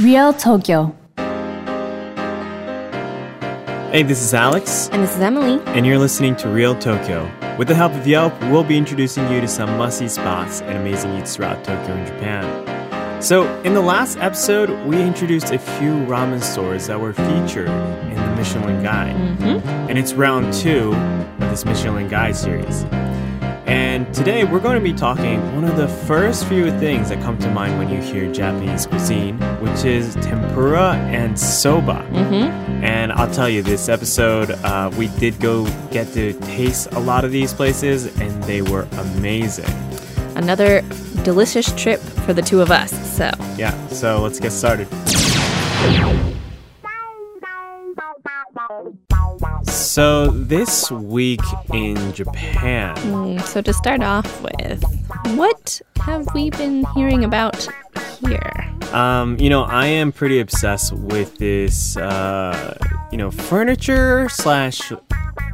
Real 0.00 0.32
Tokyo. 0.32 0.94
Hey, 3.90 4.02
this 4.02 4.22
is 4.22 4.34
Alex, 4.34 4.88
And 4.92 5.02
this 5.02 5.14
is 5.16 5.20
Emily. 5.20 5.60
and 5.66 5.84
you're 5.86 5.98
listening 5.98 6.36
to 6.36 6.48
Real 6.48 6.78
Tokyo. 6.78 7.28
With 7.58 7.68
the 7.68 7.74
help 7.74 7.92
of 7.94 8.06
Yelp, 8.06 8.38
we'll 8.42 8.62
be 8.62 8.76
introducing 8.76 9.28
you 9.32 9.40
to 9.40 9.48
some 9.48 9.76
must 9.76 9.98
see 9.98 10.08
spots 10.08 10.60
and 10.62 10.76
amazing 10.78 11.16
eats 11.18 11.34
throughout 11.34 11.64
Tokyo 11.64 11.94
and 11.94 12.06
Japan. 12.06 13.22
So, 13.22 13.52
in 13.62 13.74
the 13.74 13.80
last 13.80 14.18
episode, 14.18 14.70
we 14.86 15.02
introduced 15.02 15.50
a 15.50 15.58
few 15.58 15.92
ramen 16.06 16.40
stores 16.40 16.86
that 16.86 17.00
were 17.00 17.12
featured 17.12 17.66
in 17.68 18.14
the 18.14 18.34
Michelin 18.36 18.80
Guide. 18.84 19.16
Mm-hmm. 19.16 19.68
And 19.90 19.98
it's 19.98 20.12
round 20.12 20.52
two 20.54 20.92
of 20.92 21.50
this 21.50 21.64
Michelin 21.64 22.06
Guide 22.08 22.36
series. 22.36 22.84
And 23.68 24.14
today 24.14 24.44
we're 24.44 24.60
going 24.60 24.76
to 24.76 24.80
be 24.82 24.94
talking 24.94 25.54
one 25.54 25.64
of 25.64 25.76
the 25.76 25.88
first 25.88 26.46
few 26.46 26.70
things 26.78 27.10
that 27.10 27.20
come 27.20 27.36
to 27.40 27.50
mind 27.50 27.78
when 27.78 27.90
you 27.90 28.00
hear 28.00 28.32
Japanese 28.32 28.86
cuisine, 28.86 29.38
which 29.60 29.84
is 29.84 30.14
tempura 30.14 30.94
and 30.94 31.38
soba. 31.38 32.02
Mm-hmm. 32.10 32.82
And 32.82 33.12
I'll 33.12 33.30
tell 33.30 33.48
you, 33.48 33.62
this 33.62 33.90
episode, 33.90 34.52
uh, 34.52 34.90
we 34.96 35.08
did 35.18 35.38
go 35.38 35.66
get 35.90 36.10
to 36.14 36.32
taste 36.40 36.88
a 36.92 36.98
lot 36.98 37.26
of 37.26 37.30
these 37.30 37.52
places, 37.52 38.06
and 38.18 38.42
they 38.44 38.62
were 38.62 38.88
amazing. 38.92 39.68
Another 40.34 40.80
delicious 41.22 41.70
trip 41.72 42.00
for 42.00 42.32
the 42.32 42.42
two 42.42 42.62
of 42.62 42.70
us. 42.70 42.90
So, 43.16 43.30
Yeah, 43.58 43.74
so 43.88 44.22
let's 44.22 44.40
get 44.40 44.52
started. 44.52 44.88
So, 49.68 50.28
this 50.28 50.90
week 50.90 51.40
in 51.72 52.12
Japan, 52.14 52.96
mm, 52.96 53.42
so 53.42 53.60
to 53.60 53.72
start 53.72 54.02
off 54.02 54.42
with, 54.42 54.82
what 55.36 55.80
have 56.00 56.26
we 56.34 56.50
been 56.50 56.84
hearing 56.94 57.22
about 57.22 57.68
here? 58.26 58.74
Um, 58.92 59.38
you 59.38 59.50
know, 59.50 59.62
I 59.62 59.86
am 59.86 60.12
pretty 60.12 60.40
obsessed 60.40 60.92
with 60.92 61.36
this, 61.38 61.96
uh, 61.96 62.78
you 63.12 63.18
know, 63.18 63.30
furniture 63.30 64.28
slash 64.30 64.92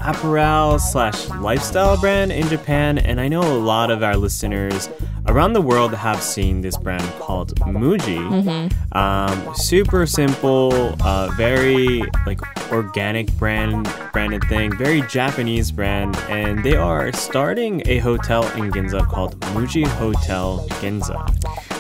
apparel 0.01 0.79
slash 0.79 1.29
lifestyle 1.31 1.99
brand 1.99 2.31
in 2.31 2.47
Japan, 2.49 2.99
and 2.99 3.21
I 3.21 3.29
know 3.29 3.41
a 3.41 3.59
lot 3.59 3.91
of 3.91 4.03
our 4.03 4.17
listeners 4.17 4.89
around 5.27 5.55
the 5.55 5.63
world 5.63 5.95
have 5.95 6.23
seen 6.23 6.61
this 6.61 6.77
brand 6.77 7.03
called 7.19 7.59
Muji. 7.61 8.71
Um, 8.93 9.55
super 9.55 10.07
simple, 10.07 10.95
uh, 11.03 11.29
very 11.37 12.03
like 12.27 12.41
organic 12.71 13.33
brand 13.33 13.89
branded 14.13 14.45
thing, 14.45 14.77
very 14.77 15.03
Japanese 15.03 15.73
brand, 15.73 16.17
and 16.29 16.63
they 16.63 16.77
are 16.77 17.13
starting 17.13 17.83
a 17.87 17.99
hotel 17.99 18.45
in 18.57 18.71
Ginza 18.71 19.07
called 19.09 19.41
Muji 19.55 19.87
Hotel 19.87 20.67
Ginza. 20.81 21.74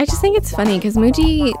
I 0.00 0.06
just 0.06 0.22
think 0.22 0.34
it's 0.38 0.50
funny 0.50 0.78
because 0.78 0.96
Muji, 0.96 1.52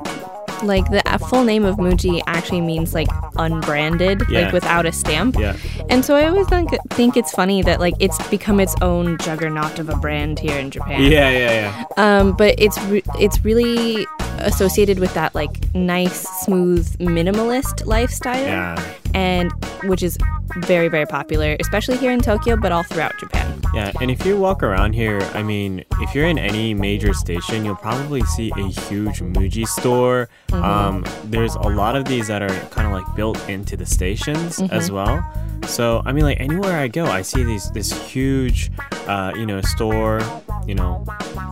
like 0.64 0.86
the 0.90 1.02
full 1.28 1.44
name 1.44 1.66
of 1.66 1.76
Muji 1.76 2.22
actually 2.26 2.62
means 2.62 2.94
like 2.94 3.08
unbranded, 3.36 4.22
Yeah. 4.30 4.40
like 4.44 4.52
without 4.54 4.86
a 4.86 4.92
stamp. 4.92 5.36
Yeah. 5.38 5.56
And 5.90 6.02
so 6.02 6.16
I 6.16 6.26
always 6.26 6.46
think 6.48 6.70
think 6.88 7.18
it's 7.18 7.32
funny 7.32 7.60
that 7.62 7.80
like 7.80 7.92
it's 7.98 8.16
become 8.28 8.58
its 8.58 8.74
own 8.80 9.18
juggernaut 9.18 9.78
of 9.78 9.90
a 9.90 9.96
brand 9.96 10.38
here 10.38 10.56
in 10.58 10.70
Japan. 10.70 11.02
Yeah, 11.02 11.28
yeah, 11.30 11.52
yeah. 11.60 11.84
Um, 11.98 12.32
but 12.32 12.54
it's 12.58 12.80
re- 12.84 13.02
it's 13.18 13.44
really 13.44 14.06
associated 14.38 15.00
with 15.00 15.12
that 15.12 15.34
like 15.34 15.50
nice, 15.74 16.26
smooth, 16.44 16.88
minimalist 16.98 17.84
lifestyle, 17.84 18.42
Yeah. 18.42 18.82
and 19.12 19.52
which 19.84 20.02
is 20.02 20.16
very 20.58 20.88
very 20.88 21.06
popular, 21.06 21.56
especially 21.60 21.96
here 21.96 22.12
in 22.12 22.20
Tokyo, 22.20 22.56
but 22.56 22.72
all 22.72 22.82
throughout 22.82 23.18
Japan. 23.18 23.60
Yeah, 23.74 23.92
and 24.00 24.10
if 24.10 24.26
you 24.26 24.36
walk 24.36 24.62
around 24.62 24.94
here, 24.94 25.20
I 25.34 25.42
mean, 25.42 25.84
if 26.00 26.14
you're 26.14 26.26
in 26.26 26.38
any 26.38 26.74
major 26.74 27.14
station, 27.14 27.64
you'll 27.64 27.76
probably 27.76 28.22
see 28.22 28.50
a 28.56 28.66
huge 28.66 29.20
Muji 29.20 29.66
store. 29.66 30.28
Um, 30.52 31.04
there's 31.24 31.54
a 31.54 31.68
lot 31.68 31.94
of 31.94 32.04
these 32.04 32.26
that 32.28 32.42
are 32.42 32.60
kind 32.70 32.86
of 32.86 32.92
like 32.92 33.14
built 33.14 33.48
into 33.48 33.76
the 33.76 33.86
stations 33.86 34.60
as 34.70 34.90
well. 34.90 35.24
So 35.66 36.02
I 36.04 36.12
mean, 36.12 36.24
like 36.24 36.40
anywhere 36.40 36.78
I 36.78 36.88
go, 36.88 37.04
I 37.04 37.22
see 37.22 37.44
these 37.44 37.70
this 37.70 37.92
huge, 38.10 38.72
uh, 39.06 39.32
you 39.36 39.46
know, 39.46 39.60
store, 39.60 40.20
you 40.66 40.74
know, 40.74 41.04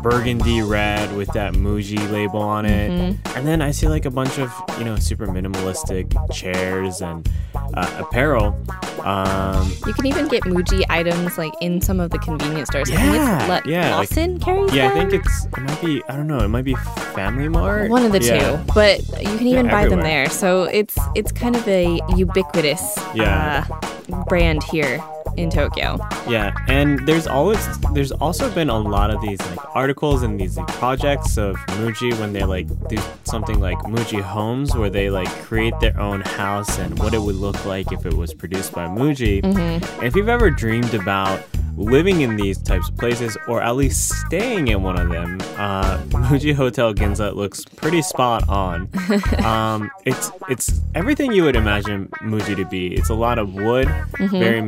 burgundy 0.03 0.63
red 0.63 1.15
with 1.17 1.29
that 1.35 1.55
Muji 1.55 2.11
label 2.11 2.41
on 2.41 2.67
it, 2.67 3.17
and 3.37 3.47
then 3.47 3.63
I 3.63 3.71
see 3.71 3.87
like 3.87 4.07
a 4.07 4.11
bunch 4.11 4.39
of 4.39 4.53
you 4.79 4.85
know 4.85 4.97
super 4.97 5.27
minimalistic 5.27 6.15
chairs 6.33 7.01
and 7.01 7.29
uh, 7.75 7.97
apparel. 7.99 8.59
Um, 9.05 9.73
You 9.87 9.93
can 9.95 10.07
even 10.07 10.29
get 10.29 10.43
Muji 10.45 10.83
items 10.91 11.39
like 11.39 11.53
in 11.61 11.81
some 11.81 12.01
of 12.01 12.11
the 12.11 12.19
convenience 12.19 12.69
stores. 12.69 12.91
I 12.91 12.97
think 12.97 13.15
Yeah, 13.15 13.39
it's 13.59 13.67
Le- 13.67 13.73
yeah, 13.73 13.97
like- 13.97 14.11
Lawson 14.11 14.39
carries 14.41 14.73
Yeah, 14.75 14.89
I 14.89 14.91
think 14.91 15.13
it's 15.15 15.45
it 15.47 15.59
might 15.61 15.81
be 15.81 16.03
I 16.09 16.17
don't 16.17 16.27
know, 16.27 16.39
it 16.41 16.49
might 16.49 16.65
be 16.65 16.75
Family 17.15 17.49
Mart. 17.49 17.91
one 17.91 18.05
of 18.05 18.13
the 18.13 18.21
Yeah. 18.23 18.39
two, 18.39 18.73
but 18.75 19.01
you 19.23 19.37
can 19.39 19.47
even 19.47 19.69
buy 19.69 19.87
them 19.89 20.01
there. 20.01 20.29
So 20.31 20.65
it's 20.65 20.97
it's 21.15 21.33
kind 21.33 21.57
of 21.57 21.67
a 21.69 22.01
ubiquitous 22.17 22.99
Yeah. 23.15 23.65
uh, 23.71 24.25
brand 24.29 24.63
here 24.65 25.01
in 25.39 25.51
Tokyo. 25.51 25.99
Yeah, 26.29 26.55
and 26.69 27.07
there's 27.07 27.27
always 27.27 27.59
there's 27.93 28.13
also 28.13 28.53
been 28.53 28.71
a 28.71 28.79
lot 28.79 29.11
of 29.11 29.21
these 29.21 29.41
like 29.51 29.77
articles 29.77 30.23
and 30.23 30.39
these 30.41 30.57
like, 30.57 30.67
projects 30.69 31.39
of 31.39 31.57
Muji 31.79 32.19
when 32.19 32.33
they 32.33 32.45
like 32.45 32.67
do 32.89 32.99
something 33.25 33.61
like 33.61 33.79
Muji 33.79 34.21
Homes 34.21 34.75
where 34.75 34.91
they 34.91 35.11
like 35.11 35.29
create 35.43 35.75
their 35.81 35.99
own 35.99 36.21
house 36.21 36.79
and 36.79 36.99
what 36.99 37.15
it 37.15 37.21
would 37.21 37.37
look 37.37 37.65
like 37.65 37.93
if 37.93 38.05
it 38.07 38.15
was 38.15 38.35
produced 38.35 38.73
by 38.73 38.87
Muji. 38.87 39.45
And 39.45 40.05
if 40.05 40.17
you've 40.17 40.29
ever 40.29 40.51
dreamed 40.51 40.95
about 40.95 41.41
living 41.79 42.23
in 42.23 42.37
these 42.37 42.59
types 42.59 42.89
of 42.89 42.97
places 42.97 43.37
or 43.47 43.63
at 43.63 43.77
least 43.77 44.09
staying 44.27 44.69
in 44.69 44.83
one 44.83 44.99
of 44.99 45.09
them, 45.09 45.41
uh, 45.57 45.99
Muji 46.09 46.55
Hotel 46.55 46.93
Ginza 46.93 47.35
looks 47.35 47.65
pretty 47.65 48.03
spot 48.03 48.49
on. 48.49 48.89
um, 49.45 49.91
it's 50.05 50.31
it's 50.49 50.81
everything 50.95 51.33
you 51.33 51.45
would 51.45 51.57
imagine 51.57 52.09
Muji 52.23 52.57
to 52.57 52.65
be. 52.65 52.95
It's 52.95 53.11
a 53.11 53.15
lot 53.15 53.39
of 53.39 53.55
wood, 53.55 53.89
very 54.19 54.61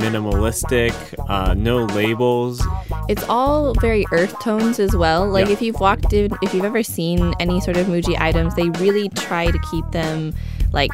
minimalistic, 0.65 1.15
uh, 1.28 1.54
no 1.54 1.84
labels. 1.87 2.62
It's 3.09 3.25
all 3.28 3.75
very 3.75 4.04
earth 4.12 4.38
tones 4.41 4.78
as 4.78 4.94
well. 4.94 5.28
Like 5.28 5.47
Yeah. 5.47 5.53
if 5.53 5.62
you've 5.62 5.81
walked 5.81 6.12
in, 6.12 6.31
if 6.43 6.54
you've 6.54 6.65
ever 6.65 6.82
seen 6.82 7.34
any 7.41 7.60
sort 7.60 7.76
of 7.76 7.87
Muji 7.87 8.19
items, 8.21 8.54
they 8.54 8.69
really 8.71 9.09
try 9.10 9.47
to 9.50 9.59
keep 9.71 9.88
them 9.91 10.34
like 10.72 10.91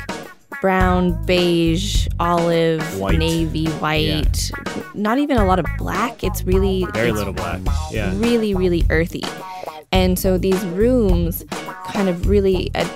brown, 0.63 1.23
beige, 1.27 2.09
olive, 2.19 2.83
White. 2.99 3.19
navy, 3.19 3.67
white. 3.67 4.51
Not 4.95 5.19
even 5.19 5.37
a 5.37 5.45
lot 5.45 5.59
of 5.59 5.67
black. 5.79 6.25
It's 6.25 6.45
really 6.45 6.87
Very 6.95 7.09
it's 7.11 7.19
little 7.19 7.35
black. 7.35 7.61
Yeah. 7.91 8.13
really, 8.17 8.55
really 8.55 8.85
earthy. 8.91 9.23
And 9.93 10.19
so 10.19 10.37
these 10.39 10.65
rooms 10.67 11.45
kind 11.93 12.09
of 12.09 12.29
really 12.29 12.71
uh, 12.75 12.87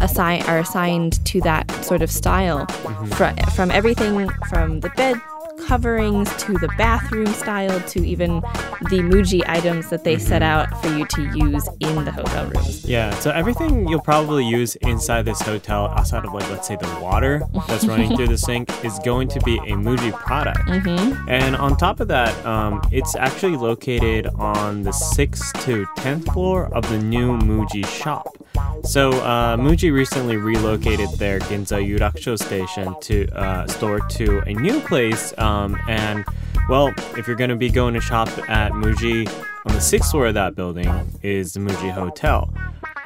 assign 0.00 0.42
are 0.42 0.58
assigned 0.58 1.24
to 1.26 1.40
that 1.40 1.70
sort 1.84 2.02
of 2.02 2.10
style 2.10 2.66
fr- 3.12 3.34
from 3.54 3.70
everything 3.70 4.28
from 4.48 4.80
the 4.80 4.88
bed 4.90 5.20
coverings 5.66 6.34
to 6.36 6.52
the 6.54 6.68
bathroom 6.78 7.26
style 7.26 7.80
to 7.80 8.06
even 8.06 8.36
the 8.90 9.00
Muji 9.02 9.42
items 9.48 9.90
that 9.90 10.04
they 10.04 10.16
set 10.16 10.42
out 10.42 10.68
for 10.80 10.88
you 10.96 11.04
to 11.06 11.22
use 11.36 11.68
in 11.80 12.04
the 12.04 12.12
hotel 12.12 12.46
rooms. 12.46 12.84
Yeah, 12.84 13.10
so 13.18 13.30
everything 13.30 13.88
you'll 13.88 14.00
probably 14.00 14.46
use 14.46 14.76
inside 14.76 15.24
this 15.24 15.40
hotel, 15.40 15.88
outside 15.88 16.24
of 16.24 16.32
like 16.32 16.48
let's 16.50 16.68
say 16.68 16.76
the 16.76 16.98
water 17.02 17.42
that's 17.66 17.84
running 17.84 18.16
through 18.16 18.28
the 18.28 18.38
sink, 18.38 18.70
is 18.84 18.98
going 19.00 19.28
to 19.28 19.40
be 19.40 19.56
a 19.58 19.72
Muji 19.72 20.12
product. 20.12 20.60
Mm-hmm. 20.68 21.28
And 21.28 21.56
on 21.56 21.76
top 21.76 21.98
of 22.00 22.08
that, 22.08 22.32
um, 22.46 22.80
it's 22.92 23.16
actually 23.16 23.56
located 23.56 24.28
on 24.36 24.82
the 24.82 24.92
sixth 24.92 25.52
to 25.64 25.86
tenth 25.96 26.32
floor 26.32 26.72
of 26.74 26.88
the 26.90 26.98
new 26.98 27.36
Muji 27.38 27.84
shop. 27.86 28.28
So 28.84 29.10
uh, 29.10 29.56
Muji 29.56 29.92
recently 29.92 30.36
relocated 30.36 31.10
their 31.18 31.40
Ginza 31.40 31.84
Yurakucho 31.84 32.38
station 32.38 32.94
to 33.00 33.28
uh, 33.36 33.66
store 33.66 34.00
to 34.00 34.40
a 34.46 34.54
new 34.54 34.80
place, 34.80 35.36
um, 35.38 35.76
and 35.88 36.24
well, 36.68 36.92
if 37.16 37.26
you're 37.26 37.36
going 37.36 37.50
to 37.50 37.56
be 37.56 37.70
going 37.70 37.94
to 37.94 38.00
shop 38.00 38.28
at 38.48 38.72
Muji 38.72 39.28
on 39.66 39.74
the 39.74 39.80
sixth 39.80 40.10
floor 40.10 40.26
of 40.26 40.34
that 40.34 40.54
building 40.54 40.88
is 41.22 41.54
the 41.54 41.60
Muji 41.60 41.90
Hotel. 41.90 42.52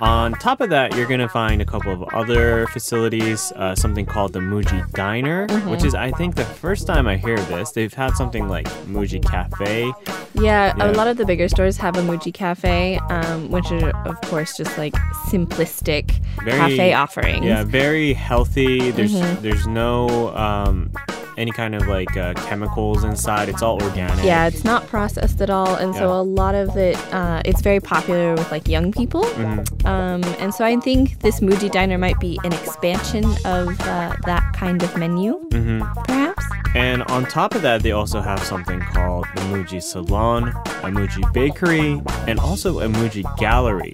On 0.01 0.33
top 0.33 0.61
of 0.61 0.71
that, 0.71 0.97
you're 0.97 1.07
going 1.07 1.21
to 1.21 1.29
find 1.29 1.61
a 1.61 1.65
couple 1.65 1.93
of 1.93 2.03
other 2.15 2.67
facilities, 2.69 3.53
uh, 3.57 3.75
something 3.75 4.07
called 4.07 4.33
the 4.33 4.39
Muji 4.41 4.91
Diner, 4.93 5.47
which 5.69 5.85
is, 5.85 5.95
I 5.95 6.11
think, 6.13 6.37
the 6.37 6.45
first 6.45 6.87
time 6.87 7.07
I 7.07 7.17
hear 7.19 7.37
this. 7.37 7.73
They've 7.73 7.93
had 7.93 8.15
something 8.17 8.49
like 8.49 8.67
Muji 8.87 9.23
Cafe. 9.23 9.93
Yeah, 10.35 10.73
Yeah. 10.77 10.91
a 10.91 10.93
lot 10.93 11.07
of 11.07 11.17
the 11.19 11.27
bigger 11.27 11.49
stores 11.49 11.77
have 11.79 11.97
a 11.97 12.03
Muji 12.03 12.33
cafe, 12.33 12.99
um, 13.11 13.51
which 13.51 13.71
are 13.73 13.91
of 14.07 14.21
course 14.23 14.57
just 14.57 14.79
like 14.79 14.95
simplistic 15.29 16.13
Very- 16.45 16.57
cafe 16.59 16.93
offerings. 16.95 17.45
Yeah, 17.45 17.65
very 17.65 18.13
healthy. 18.15 18.91
There's 18.93 19.13
Mm-hmm. 19.15 19.43
there's 19.43 19.67
no 19.67 20.35
um, 20.37 20.91
any 21.41 21.51
kind 21.53 21.75
of 21.75 21.87
like 21.89 22.17
uh, 22.17 22.35
chemicals 22.49 23.03
inside. 23.05 23.49
It's 23.49 23.63
all 23.63 23.83
organic. 23.83 24.25
Yeah, 24.25 24.47
it's 24.47 24.65
not 24.65 24.87
processed 24.87 25.41
at 25.41 25.51
all, 25.51 25.75
and 25.77 25.95
so 25.95 26.13
a 26.13 26.23
lot 26.23 26.55
of 26.55 26.77
it, 26.77 26.97
uh, 27.13 27.43
it's 27.45 27.63
very 27.63 27.81
popular 27.81 28.35
with 28.35 28.51
like 28.53 28.69
young 28.69 28.93
people. 28.93 29.25
Mm-hmm. 29.25 29.87
Um, 29.87 30.23
and 30.39 30.55
so 30.55 30.65
I 30.65 30.77
think 30.77 31.21
this 31.21 31.41
Muji 31.41 31.71
Diner 31.71 31.99
might 31.99 32.21
be 32.21 32.39
an 32.45 32.53
expansion 32.53 33.25
of 33.45 33.69
uh, 33.81 34.15
that 34.27 34.53
kind 34.55 34.83
of 34.83 34.97
menu, 34.97 35.41
Mm-hmm. 35.51 36.03
perhaps. 36.05 36.45
And 36.75 37.03
on 37.05 37.25
top 37.25 37.55
of 37.57 37.63
that, 37.63 37.83
they 37.83 37.91
also 37.93 38.21
have 38.21 38.41
something 38.45 38.79
called 38.81 39.27
the 39.35 39.41
Muji 39.43 39.83
Salon, 39.83 40.49
a 40.49 40.91
Muji 40.91 41.33
Bakery, 41.33 42.01
and 42.29 42.39
also 42.39 42.79
a 42.81 42.87
Muji 42.89 43.25
Gallery. 43.39 43.93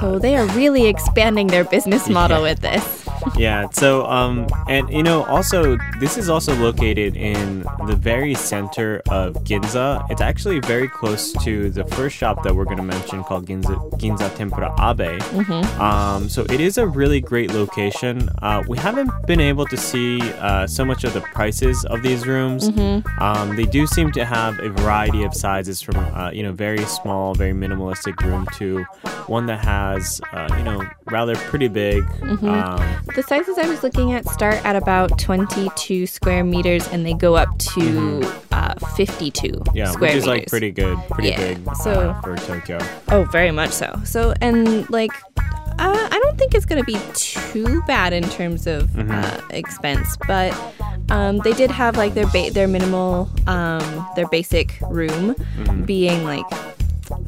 so 0.00 0.18
they 0.18 0.36
are 0.36 0.46
really 0.48 0.86
expanding 0.86 1.46
their 1.46 1.64
business 1.64 2.08
model 2.08 2.38
Yeah. 2.44 2.50
with 2.50 2.60
this. 2.60 3.05
Yeah. 3.36 3.68
So, 3.72 4.06
um, 4.06 4.46
and 4.68 4.88
you 4.90 5.02
know, 5.02 5.24
also 5.24 5.76
this 5.98 6.16
is 6.16 6.28
also 6.28 6.54
located 6.56 7.16
in 7.16 7.60
the 7.86 7.96
very 7.96 8.34
center 8.34 9.02
of 9.08 9.34
Ginza. 9.44 10.04
It's 10.10 10.20
actually 10.20 10.60
very 10.60 10.88
close 10.88 11.32
to 11.44 11.70
the 11.70 11.84
first 11.84 12.16
shop 12.16 12.42
that 12.44 12.54
we're 12.54 12.64
going 12.64 12.76
to 12.78 12.82
mention 12.82 13.22
called 13.24 13.46
Ginza 13.46 13.76
Ginza 13.98 14.34
Tempura 14.36 14.74
Abe. 14.78 15.20
Um, 15.80 16.28
so 16.28 16.42
it 16.44 16.60
is 16.60 16.78
a 16.78 16.86
really 16.86 17.20
great 17.20 17.52
location. 17.52 18.28
Uh, 18.42 18.62
we 18.68 18.78
haven't 18.78 19.10
been 19.26 19.40
able 19.40 19.66
to 19.66 19.76
see 19.76 20.20
uh, 20.38 20.66
so 20.66 20.84
much 20.84 21.04
of 21.04 21.12
the 21.12 21.20
prices 21.20 21.84
of 21.86 22.02
these 22.02 22.26
rooms. 22.26 22.68
Um, 23.20 23.56
they 23.56 23.64
do 23.64 23.86
seem 23.86 24.12
to 24.12 24.24
have 24.24 24.58
a 24.60 24.68
variety 24.70 25.22
of 25.24 25.34
sizes 25.34 25.80
from 25.82 25.96
uh, 25.96 26.30
you 26.30 26.42
know 26.42 26.52
very 26.52 26.84
small, 26.84 27.34
very 27.34 27.52
minimalistic 27.52 28.20
room 28.22 28.46
to 28.54 28.84
one 29.26 29.46
that 29.46 29.64
has 29.64 30.20
uh, 30.32 30.48
you 30.56 30.64
know 30.64 30.82
rather 31.10 31.34
pretty 31.36 31.68
big. 31.68 32.04
Um, 32.48 33.02
The 33.16 33.22
sizes 33.22 33.56
I 33.58 33.66
was 33.68 33.82
looking 33.82 34.12
at 34.12 34.28
start 34.28 34.62
at 34.66 34.76
about 34.76 35.18
22 35.18 36.06
square 36.06 36.44
meters 36.44 36.86
and 36.88 37.04
they 37.04 37.14
go 37.14 37.34
up 37.34 37.48
to 37.74 38.20
uh, 38.52 38.74
52 38.94 39.48
Mm-hmm. 39.48 39.76
yeah, 39.76 39.90
square 39.90 40.10
which 40.10 40.16
is 40.18 40.26
meters. 40.26 40.26
like 40.26 40.46
pretty 40.48 40.70
good, 40.70 40.98
pretty 41.10 41.30
Yeah, 41.30 41.54
big 41.54 41.74
so- 41.76 42.10
uh, 42.10 42.20
for 42.20 42.36
Tokyo. 42.36 42.78
Oh, 43.08 43.24
very 43.24 43.50
much 43.50 43.70
so. 43.70 43.98
So, 44.04 44.34
and 44.42 44.88
like, 44.90 45.12
uh, 45.38 46.08
I 46.10 46.20
don't 46.22 46.36
think 46.38 46.54
it's 46.54 46.66
going 46.66 46.82
to 46.82 46.86
be 46.86 46.98
too 47.14 47.82
bad 47.86 48.12
in 48.12 48.22
terms 48.24 48.66
of 48.66 48.82
Mm-hmm. 48.90 49.10
uh, 49.10 49.40
expense, 49.56 50.16
but 50.28 50.54
um, 51.10 51.38
they 51.38 51.52
did 51.54 51.70
have 51.70 51.96
like 51.96 52.12
their 52.14 52.26
ba- 52.26 52.50
their 52.52 52.68
minimal, 52.68 53.30
um, 53.46 54.06
their 54.14 54.28
basic 54.28 54.78
room 54.90 55.34
Mm-hmm. 55.34 55.82
being 55.84 56.22
like 56.24 56.44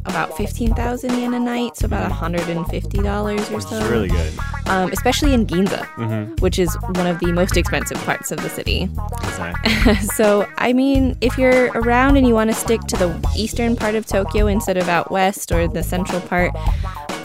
about 0.09 0.37
15,000 0.37 1.11
yen 1.19 1.35
a 1.35 1.39
night, 1.41 1.77
so 1.77 1.87
about 1.87 2.11
$150 2.11 3.53
or 3.53 3.61
so. 3.61 3.77
is 3.77 3.89
really 3.89 4.09
good. 4.09 4.33
um, 4.67 4.91
especially 4.93 5.33
in 5.35 5.47
Ginza, 5.47 5.85
Mm-hmm. 5.97 6.35
which 6.43 6.59
is 6.59 6.75
one 6.95 7.07
of 7.07 7.19
the 7.21 7.33
most 7.33 7.57
expensive 7.57 7.99
parts 8.05 8.31
of 8.31 8.41
the 8.43 8.49
city. 8.51 8.89
Exactly. 9.25 9.95
so, 10.15 10.47
I 10.59 10.73
mean, 10.73 11.17
if 11.21 11.37
you're 11.39 11.67
around 11.73 12.17
and 12.17 12.27
you 12.27 12.35
want 12.35 12.51
to 12.51 12.57
stick 12.57 12.81
to 12.83 12.97
the 12.97 13.31
eastern 13.37 13.77
part 13.77 13.95
of 13.95 14.07
Tokyo 14.07 14.47
instead 14.47 14.77
of 14.77 14.89
out 14.89 15.11
west 15.11 15.53
or 15.53 15.69
the 15.69 15.83
central 15.83 16.21
part, 16.21 16.53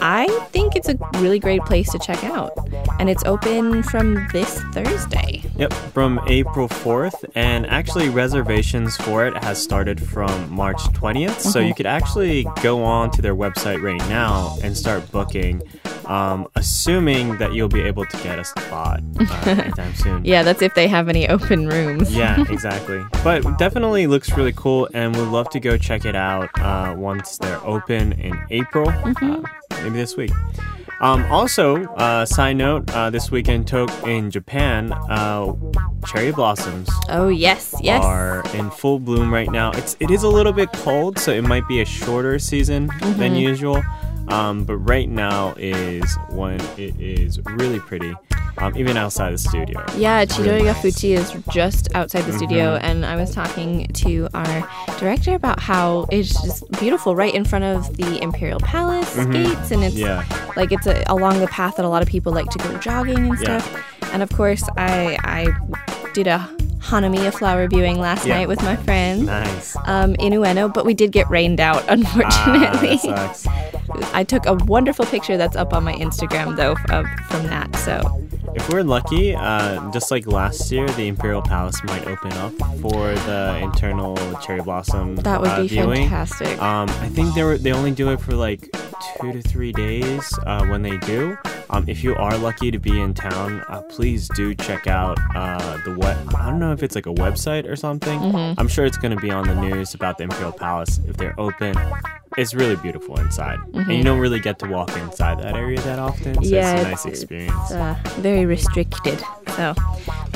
I 0.06 0.26
think 0.52 0.76
it's 0.76 0.90
a 0.90 0.98
really 1.14 1.38
great 1.38 1.62
place 1.64 1.90
to 1.92 1.98
check 1.98 2.22
out. 2.24 2.52
And 3.00 3.08
it's 3.08 3.24
open 3.24 3.82
from 3.82 4.28
this 4.32 4.60
Thursday. 4.72 5.42
Yep, 5.56 5.72
from 5.72 6.20
April 6.26 6.68
4th, 6.68 7.24
and 7.34 7.64
actually 7.66 8.10
reservations 8.10 8.96
for 8.98 9.26
it 9.26 9.34
has 9.42 9.62
started 9.62 9.98
from 10.06 10.52
March 10.52 10.82
20th. 10.92 11.40
So 11.40 11.58
Mm-hmm. 11.58 11.68
you 11.68 11.74
could 11.74 11.86
actually 11.86 12.46
go 12.62 12.84
on 12.84 13.10
to 13.12 13.22
their 13.22 13.34
website 13.34 13.80
right 13.82 14.06
now 14.10 14.58
and 14.62 14.76
start 14.76 15.10
booking, 15.10 15.62
um, 16.04 16.48
assuming 16.54 17.38
that 17.38 17.54
you'll 17.54 17.68
be 17.68 17.80
able 17.80 18.04
to 18.04 18.16
get 18.18 18.38
a 18.38 18.44
spot 18.44 19.00
uh, 19.18 19.44
anytime 19.46 19.94
soon. 19.94 20.22
Yeah, 20.24 20.42
that's 20.42 20.60
if 20.60 20.74
they 20.74 20.86
have 20.88 21.08
any 21.08 21.26
open 21.28 21.66
rooms. 21.68 22.14
Yeah, 22.14 22.44
exactly. 22.50 23.02
But 23.22 23.56
definitely 23.58 24.06
looks 24.06 24.36
really 24.36 24.52
cool, 24.54 24.86
and 24.92 25.16
we'd 25.16 25.22
love 25.28 25.48
to 25.50 25.60
go 25.60 25.78
check 25.78 26.04
it 26.04 26.14
out 26.16 26.50
uh, 26.60 26.94
once 26.96 27.38
they're 27.38 27.64
open 27.64 28.12
in 28.12 28.38
April, 28.50 28.90
uh, 28.90 29.40
maybe 29.84 29.96
this 29.98 30.16
week. 30.16 30.32
Um, 31.00 31.24
also, 31.30 31.84
uh, 31.96 32.24
side 32.24 32.56
note, 32.56 32.90
uh, 32.94 33.10
this 33.10 33.30
weekend 33.30 33.66
to- 33.68 33.88
in 34.06 34.30
Japan, 34.30 34.92
uh, 35.10 35.52
cherry 36.06 36.30
blossoms 36.32 36.88
Oh, 37.10 37.28
yes, 37.28 37.74
yes. 37.82 38.02
are 38.02 38.42
in 38.54 38.70
full 38.70 38.98
bloom 39.00 39.32
right 39.32 39.50
now. 39.50 39.70
It's 39.72 39.96
it 40.00 40.10
is 40.10 40.22
a 40.22 40.28
little 40.28 40.52
bit 40.52 40.72
cold, 40.72 41.18
so 41.18 41.32
it 41.32 41.42
might 41.42 41.66
be 41.68 41.80
a 41.82 41.84
shorter 41.84 42.38
season 42.38 42.88
than 43.18 43.34
usual. 43.34 43.82
Um, 44.28 44.64
but 44.64 44.76
right 44.78 45.08
now 45.08 45.54
is 45.58 46.16
when 46.30 46.60
it 46.78 46.98
is 47.00 47.38
really 47.44 47.78
pretty, 47.80 48.14
um, 48.58 48.76
even 48.76 48.96
outside 48.96 49.32
the 49.32 49.38
studio. 49.38 49.84
Yeah, 49.96 50.24
Chidorigafuchi 50.24 51.10
is 51.16 51.32
just 51.52 51.94
outside 51.94 52.22
the 52.22 52.32
studio, 52.32 52.76
and 52.76 53.04
I 53.04 53.16
was 53.16 53.32
talking 53.34 53.86
to 53.88 54.28
our 54.34 54.68
director 54.98 55.34
about 55.34 55.60
how 55.60 56.06
it's 56.10 56.40
just 56.42 56.70
beautiful 56.80 57.14
right 57.14 57.34
in 57.34 57.44
front 57.44 57.64
of 57.64 57.96
the 57.96 58.22
Imperial 58.22 58.60
Palace 58.60 59.14
gates, 59.26 59.70
and 59.70 59.84
it's 59.84 59.94
Yeah. 59.96 60.24
like 60.56 60.72
it's 60.72 60.86
a, 60.86 61.04
along 61.08 61.40
the 61.40 61.48
path 61.48 61.76
that 61.76 61.84
a 61.84 61.88
lot 61.88 62.02
of 62.02 62.08
people 62.08 62.32
like 62.32 62.48
to 62.50 62.58
go 62.58 62.76
jogging 62.78 63.18
and 63.18 63.38
Yeah. 63.40 63.58
stuff. 63.60 63.84
And 64.12 64.22
of 64.22 64.30
course, 64.30 64.64
I 64.76 65.18
I 65.24 65.48
did 66.14 66.26
a 66.28 66.48
Hanami, 66.80 67.26
a 67.26 67.32
flower 67.32 67.66
viewing 67.66 67.98
last 67.98 68.26
Yeah. 68.26 68.36
night 68.38 68.48
with 68.48 68.62
my 68.62 68.76
friend 68.76 69.24
Nice. 69.26 69.74
um, 69.86 70.14
in 70.16 70.32
Ueno, 70.34 70.72
but 70.72 70.84
we 70.84 70.92
did 70.94 71.12
get 71.12 71.28
rained 71.30 71.58
out, 71.58 71.82
Ah, 71.88 71.92
unfortunately. 71.92 72.98
sucks. 72.98 73.46
I 74.12 74.24
took 74.24 74.46
a 74.46 74.54
wonderful 74.54 75.06
picture 75.06 75.36
that's 75.36 75.56
up 75.56 75.72
on 75.72 75.84
my 75.84 75.94
Instagram 75.94 76.56
though 76.56 76.76
of, 76.94 77.06
from 77.28 77.46
that. 77.48 77.74
So 77.76 78.00
If 78.54 78.68
we're 78.68 78.82
lucky, 78.82 79.34
uh, 79.34 79.90
just 79.92 80.10
like 80.10 80.26
last 80.26 80.70
year, 80.70 80.88
the 80.90 81.08
Imperial 81.08 81.42
Palace 81.42 81.82
might 81.84 82.06
open 82.06 82.32
up 82.34 82.52
for 82.80 83.14
the 83.26 83.58
internal 83.62 84.16
cherry 84.40 84.62
blossom 84.62 85.16
that 85.16 85.40
would 85.40 85.50
uh, 85.50 85.62
be 85.62 85.68
viewing. 85.68 86.08
fantastic. 86.08 86.60
Um, 86.60 86.88
I 87.00 87.08
think 87.08 87.34
they 87.34 87.42
were 87.42 87.58
they 87.58 87.72
only 87.72 87.90
do 87.90 88.10
it 88.10 88.20
for 88.20 88.34
like 88.34 88.70
two 89.20 89.32
to 89.32 89.42
three 89.42 89.72
days 89.72 90.38
uh, 90.46 90.66
when 90.66 90.82
they 90.82 90.96
do. 90.98 91.36
Um, 91.70 91.84
if 91.88 92.04
you 92.04 92.14
are 92.14 92.36
lucky 92.38 92.70
to 92.70 92.78
be 92.78 93.00
in 93.00 93.14
town, 93.14 93.64
uh, 93.68 93.82
please 93.82 94.28
do 94.36 94.54
check 94.54 94.86
out 94.86 95.18
uh, 95.34 95.78
the 95.84 95.94
what 95.94 96.16
I 96.36 96.50
don't 96.50 96.60
know 96.60 96.72
if 96.72 96.82
it's 96.82 96.94
like 96.94 97.06
a 97.06 97.14
website 97.14 97.68
or 97.68 97.74
something. 97.74 98.20
Mm-hmm. 98.20 98.60
I'm 98.60 98.68
sure 98.68 98.84
it's 98.84 98.98
going 98.98 99.16
to 99.16 99.20
be 99.20 99.30
on 99.30 99.48
the 99.48 99.54
news 99.56 99.94
about 99.94 100.18
the 100.18 100.24
Imperial 100.24 100.52
Palace 100.52 101.00
if 101.08 101.16
they're 101.16 101.38
open. 101.40 101.74
It's 102.36 102.52
really 102.54 102.76
beautiful 102.76 103.18
inside, 103.20 103.60
and 103.74 103.92
you 103.92 104.02
don't 104.02 104.18
really 104.18 104.40
get 104.40 104.58
to 104.60 104.66
walk 104.68 104.90
inside 104.96 105.38
that 105.42 105.54
area 105.54 105.80
that 105.82 105.98
often. 105.98 106.34
So 106.34 106.40
Mm-hmm. 106.40 106.54
Yeah, 106.54 106.72
it's 106.74 106.78
a 106.78 106.80
it's- 106.80 107.04
nice 107.04 107.06
experience. 107.06 107.70
uh, 107.70 107.94
very 108.18 108.44
restricted. 108.44 109.20
So, 109.56 109.74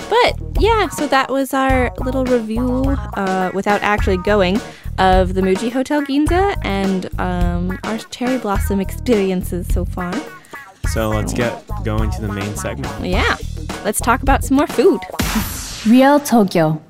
but 0.09 0.39
yeah, 0.61 0.89
so 0.89 1.07
that 1.09 1.29
was 1.31 1.53
our 1.53 1.93
little 1.99 2.25
review 2.25 2.85
uh, 3.15 3.51
without 3.53 3.83
actually 3.83 4.19
going 4.19 4.61
of 4.99 5.35
the 5.35 5.41
Muji 5.41 5.71
Hotel 5.73 6.03
Ginza 6.03 6.57
and 6.65 7.09
um, 7.21 7.79
our 7.85 7.99
cherry 7.99 8.39
blossom 8.39 8.81
experiences 8.81 9.67
so 9.69 9.85
far. 9.85 10.13
So 10.91 11.09
let's 11.11 11.33
get 11.35 11.65
going 11.85 12.11
to 12.13 12.21
the 12.21 12.29
main 12.29 12.57
segment. 12.57 13.05
Yeah, 13.05 13.37
let's 13.85 14.01
talk 14.01 14.23
about 14.23 14.45
some 14.45 14.57
more 14.57 14.67
food. 14.69 15.01
Real 15.87 16.19
Tokyo. 16.21 16.81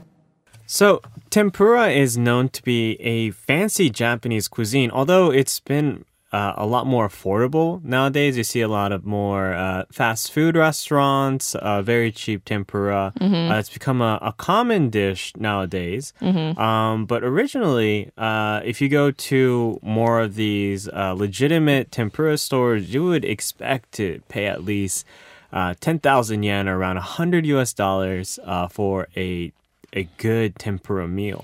So, 0.67 1.01
tempura 1.31 1.89
is 1.89 2.17
known 2.17 2.49
to 2.51 2.63
be 2.63 2.95
a 3.01 3.31
fancy 3.31 3.91
Japanese 3.91 4.49
cuisine, 4.49 4.91
although 4.91 5.31
it's 5.31 5.61
been 5.61 6.05
uh, 6.33 6.53
a 6.57 6.67
lot 6.67 6.87
more 6.87 7.09
affordable 7.09 7.83
nowadays. 7.83 8.37
You 8.37 8.45
see 8.45 8.61
a 8.61 8.69
lot 8.69 8.93
of 8.93 9.07
more 9.07 9.55
uh, 9.55 9.85
fast 9.91 10.31
food 10.33 10.57
restaurants, 10.57 11.55
uh, 11.55 11.81
very 11.83 12.13
cheap 12.13 12.45
tempura. 12.45 13.13
Uh, 13.51 13.59
it's 13.59 13.71
become 13.71 14.03
a, 14.03 14.19
a 14.21 14.33
common 14.33 14.91
dish 14.91 15.33
nowadays. 15.37 16.13
Um, 16.59 17.07
but 17.07 17.25
originally, 17.25 18.11
uh, 18.19 18.61
if 18.65 18.81
you 18.83 18.89
go 18.91 19.11
to 19.11 19.79
more 19.83 20.21
of 20.21 20.35
these 20.35 20.89
uh, 20.89 21.15
legitimate 21.15 21.91
tempura 21.91 22.37
stores, 22.37 22.93
you 22.93 23.05
would 23.05 23.25
expect 23.25 23.93
to 23.93 24.21
pay 24.29 24.47
at 24.47 24.65
least 24.65 25.07
uh, 25.51 25.75
10,000 25.81 26.43
yen 26.43 26.69
or 26.69 26.77
around 26.77 26.97
100 26.97 27.47
US 27.47 27.73
dollars 27.73 28.39
uh, 28.45 28.69
for 28.69 29.09
a 29.17 29.51
a 29.93 30.05
good 30.19 30.57
tempura 30.57 31.09
meal. 31.09 31.43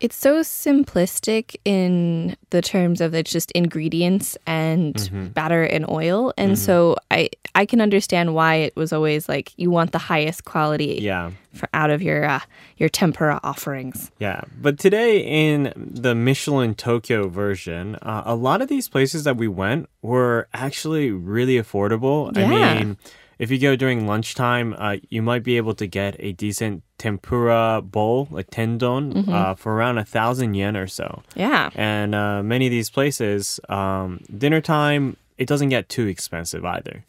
It's 0.00 0.16
so 0.16 0.40
simplistic 0.40 1.54
in 1.64 2.36
the 2.50 2.60
terms 2.60 3.00
of 3.00 3.14
it's 3.14 3.30
just 3.30 3.52
ingredients 3.52 4.36
and 4.48 5.30
batter 5.32 5.62
and 5.62 5.88
oil, 5.88 6.32
and 6.36 6.58
so 6.58 6.96
I 7.12 7.30
I 7.54 7.66
can 7.66 7.80
understand 7.80 8.34
why 8.34 8.56
it 8.56 8.74
was 8.74 8.92
always 8.92 9.28
like 9.28 9.52
you 9.56 9.70
want 9.70 9.92
the 9.92 9.98
highest 9.98 10.44
quality 10.44 10.98
Yeah. 11.00 11.30
for 11.52 11.68
out 11.72 11.90
of 11.90 12.02
your 12.02 12.24
uh, 12.24 12.40
your 12.78 12.88
tempura 12.88 13.38
offerings. 13.44 14.10
Yeah, 14.18 14.40
but 14.60 14.76
today 14.80 15.18
in 15.20 15.72
the 15.76 16.16
Michelin 16.16 16.74
Tokyo 16.74 17.28
version, 17.28 17.94
uh, 18.02 18.22
a 18.26 18.34
lot 18.34 18.60
of 18.60 18.66
these 18.68 18.88
places 18.88 19.22
that 19.22 19.36
we 19.36 19.46
went 19.46 19.88
were 20.02 20.48
actually 20.52 21.12
really 21.12 21.58
affordable. 21.62 22.36
Yeah. 22.36 22.44
I 22.46 22.74
mean, 22.82 22.96
if 23.38 23.50
you 23.50 23.58
go 23.58 23.76
during 23.76 24.06
lunchtime, 24.06 24.74
uh, 24.78 24.96
you 25.08 25.22
might 25.22 25.42
be 25.42 25.56
able 25.56 25.74
to 25.74 25.86
get 25.86 26.16
a 26.18 26.32
decent 26.32 26.82
tempura 26.98 27.82
bowl, 27.82 28.28
like 28.30 28.48
tendon, 28.50 29.28
uh, 29.28 29.54
for 29.54 29.74
around 29.74 29.98
a 29.98 30.04
thousand 30.04 30.54
yen 30.54 30.76
or 30.76 30.86
so. 30.86 31.22
Yeah. 31.34 31.70
And 31.74 32.14
uh, 32.14 32.42
many 32.42 32.66
of 32.66 32.70
these 32.70 32.90
places, 32.90 33.58
um, 33.68 34.20
dinner 34.36 34.60
time, 34.60 35.16
it 35.38 35.48
doesn't 35.48 35.70
get 35.70 35.88
too 35.88 36.06
expensive 36.06 36.64
either. 36.64 37.04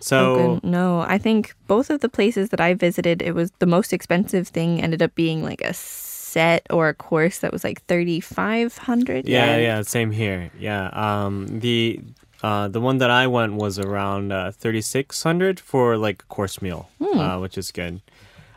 So 0.00 0.36
Oh. 0.36 0.60
No, 0.62 1.00
I 1.00 1.18
think 1.18 1.54
both 1.66 1.90
of 1.90 2.00
the 2.00 2.08
places 2.08 2.50
that 2.50 2.60
I 2.60 2.74
visited, 2.74 3.22
it 3.22 3.34
was 3.34 3.50
the 3.58 3.66
most 3.66 3.92
expensive 3.92 4.48
thing 4.48 4.80
ended 4.82 5.02
up 5.02 5.14
being 5.14 5.42
like 5.42 5.62
a 5.62 5.72
set 5.72 6.66
or 6.68 6.88
a 6.88 6.94
course 6.94 7.38
that 7.38 7.52
was 7.52 7.64
like 7.64 7.82
thirty 7.86 8.20
five 8.20 8.76
hundred. 8.76 9.28
Yeah, 9.28 9.56
yeah, 9.56 9.82
same 9.82 10.10
here. 10.10 10.50
Yeah, 10.58 10.88
um, 10.92 11.46
the 11.60 12.00
uh, 12.44 12.68
the 12.68 12.80
one 12.88 12.98
that 12.98 13.10
I 13.10 13.24
went 13.26 13.52
was 13.64 13.78
around 13.78 14.32
uh, 14.32 14.50
thirty 14.62 14.82
six 14.94 15.22
hundred 15.28 15.56
for 15.70 15.96
like 16.06 16.18
a 16.22 16.26
course 16.36 16.56
meal, 16.60 16.82
uh, 17.00 17.38
which 17.44 17.56
is 17.56 17.70
good. 17.72 18.00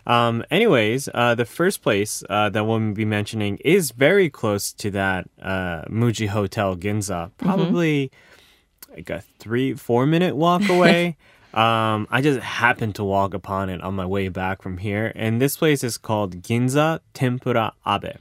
Um, 0.06 0.36
anyways, 0.50 1.10
uh, 1.14 1.36
the 1.36 1.46
first 1.46 1.82
place 1.82 2.24
uh, 2.30 2.50
that 2.54 2.64
we'll 2.66 2.94
be 2.94 3.06
mentioning 3.06 3.58
is 3.76 3.92
very 3.92 4.30
close 4.30 4.72
to 4.84 4.88
that 4.92 5.22
uh, 5.42 5.82
Muji 5.90 6.28
Hotel 6.28 6.76
Ginza. 6.78 7.32
Probably, 7.38 8.12
like 8.96 9.10
a 9.10 9.22
three, 9.40 9.74
four 9.74 10.06
minute 10.06 10.36
walk 10.36 10.64
away. 10.76 11.18
um, 11.54 12.08
I 12.10 12.20
just 12.22 12.40
happened 12.40 12.96
to 12.96 13.04
walk 13.04 13.34
upon 13.34 13.70
it 13.70 13.82
on 13.82 13.96
my 13.96 14.06
way 14.06 14.30
back 14.30 14.62
from 14.62 14.78
here. 14.78 15.12
And 15.16 15.42
this 15.42 15.58
place 15.58 15.84
is 15.84 15.98
called 15.98 16.42
Ginza 16.42 17.00
Tempura 17.14 17.74
Abe. 17.86 18.16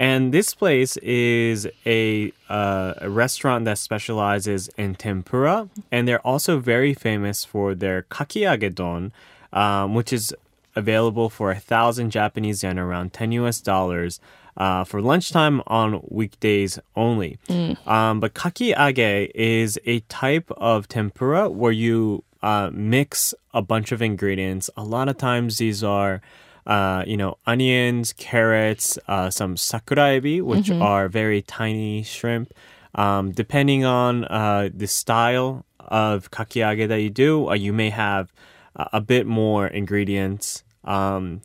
And 0.00 0.32
this 0.32 0.54
place 0.54 0.96
is 1.02 1.68
a, 1.84 2.32
uh, 2.48 2.94
a 3.02 3.10
restaurant 3.10 3.66
that 3.66 3.76
specializes 3.76 4.70
in 4.78 4.94
tempura, 4.94 5.68
and 5.92 6.08
they're 6.08 6.26
also 6.26 6.58
very 6.58 6.94
famous 6.94 7.44
for 7.44 7.74
their 7.74 8.04
kakiage 8.04 8.74
don, 8.74 9.12
um, 9.52 9.94
which 9.94 10.10
is 10.10 10.34
available 10.74 11.28
for 11.28 11.50
a 11.50 11.60
thousand 11.60 12.12
Japanese 12.12 12.62
yen, 12.62 12.78
around 12.78 13.12
ten 13.12 13.30
U.S. 13.32 13.60
dollars, 13.60 14.20
uh, 14.56 14.84
for 14.84 15.02
lunchtime 15.02 15.60
on 15.66 16.00
weekdays 16.08 16.78
only. 16.96 17.38
Um, 17.86 18.20
but 18.20 18.32
kakiage 18.32 19.30
is 19.34 19.78
a 19.84 20.00
type 20.08 20.50
of 20.56 20.88
tempura 20.88 21.50
where 21.50 21.72
you 21.72 22.24
uh, 22.42 22.70
mix 22.72 23.34
a 23.52 23.60
bunch 23.60 23.92
of 23.92 24.00
ingredients. 24.00 24.70
A 24.78 24.82
lot 24.82 25.10
of 25.10 25.18
times 25.18 25.58
these 25.58 25.84
are 25.84 26.22
uh, 26.66 27.04
you 27.06 27.16
know, 27.16 27.36
onions, 27.46 28.12
carrots, 28.12 28.98
uh, 29.08 29.30
some 29.30 29.56
sakuraebi, 29.56 30.42
which 30.42 30.70
are 30.70 31.08
very 31.08 31.42
tiny 31.42 32.02
shrimp. 32.02 32.52
Um, 32.94 33.32
depending 33.32 33.84
on 33.84 34.24
uh, 34.24 34.68
the 34.74 34.86
style 34.86 35.64
of 35.78 36.30
kakiage 36.30 36.88
that 36.88 37.00
you 37.00 37.10
do, 37.10 37.48
uh, 37.48 37.54
you 37.54 37.72
may 37.72 37.90
have 37.90 38.32
uh, 38.76 38.86
a 38.92 39.00
bit 39.00 39.26
more 39.26 39.66
ingredients. 39.66 40.64
Um, 40.84 41.42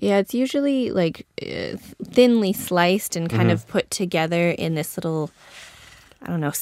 Yeah, 0.00 0.18
it's 0.18 0.34
usually 0.34 0.90
like 0.90 1.26
uh, 1.42 1.76
thinly 2.02 2.52
sliced 2.52 3.16
and 3.16 3.28
kind 3.28 3.50
of 3.50 3.68
put 3.68 3.90
together 3.90 4.50
in 4.50 4.74
this 4.74 4.96
little, 4.96 5.30
I 6.22 6.28
don't 6.28 6.40
know, 6.40 6.52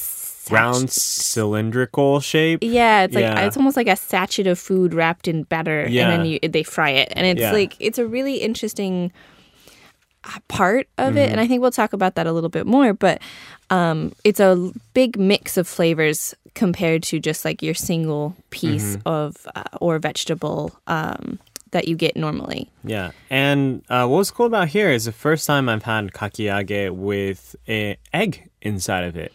sach- 0.45 0.51
round 0.53 0.89
cylindrical 0.91 2.19
shape. 2.19 2.59
Yeah, 2.61 3.03
it's 3.03 3.15
like 3.15 3.23
Yeah. 3.23 3.45
it's 3.45 3.57
almost 3.57 3.77
like 3.77 3.87
a 3.87 3.95
sachet 3.95 4.47
of 4.47 4.59
food 4.59 4.93
wrapped 4.93 5.27
in 5.27 5.43
batter, 5.43 5.81
and 5.81 5.93
then 5.95 6.25
you, 6.25 6.39
they 6.39 6.63
fry 6.63 6.89
it, 6.91 7.11
and 7.15 7.25
it's 7.25 7.41
Yeah. 7.41 7.51
like 7.51 7.75
it's 7.79 7.97
a 7.99 8.05
really 8.05 8.37
interesting 8.37 9.11
uh, 10.23 10.37
part 10.47 10.87
of 10.99 11.09
Mm-hmm. 11.09 11.17
it, 11.17 11.31
and 11.31 11.39
I 11.39 11.47
think 11.47 11.61
we'll 11.61 11.71
talk 11.71 11.93
about 11.93 12.13
that 12.15 12.27
a 12.27 12.31
little 12.31 12.49
bit 12.49 12.67
more. 12.67 12.93
But 12.93 13.21
um, 13.71 14.11
it's 14.23 14.39
a 14.39 14.71
big 14.93 15.17
mix 15.17 15.57
of 15.57 15.67
flavors 15.67 16.35
compared 16.53 17.01
to 17.03 17.19
just 17.19 17.43
like 17.45 17.63
your 17.63 17.73
single 17.73 18.35
piece 18.51 18.97
Mm-hmm. 18.97 19.07
of 19.07 19.47
uh, 19.55 19.63
or 19.79 19.97
vegetable 19.99 20.77
um, 20.87 21.39
that 21.71 21.87
you 21.87 21.95
get 21.95 22.15
normally. 22.15 22.69
Yeah, 22.83 23.11
and 23.31 23.81
uh, 23.89 24.05
what 24.07 24.17
was 24.17 24.29
cool 24.31 24.45
about 24.45 24.67
here 24.67 24.91
is 24.91 25.05
the 25.05 25.11
first 25.11 25.47
time 25.47 25.67
I've 25.69 25.83
had 25.83 26.11
kakiage 26.13 26.91
with 26.91 27.55
an 27.67 27.95
egg 28.13 28.49
inside 28.61 29.05
of 29.05 29.15
it. 29.15 29.31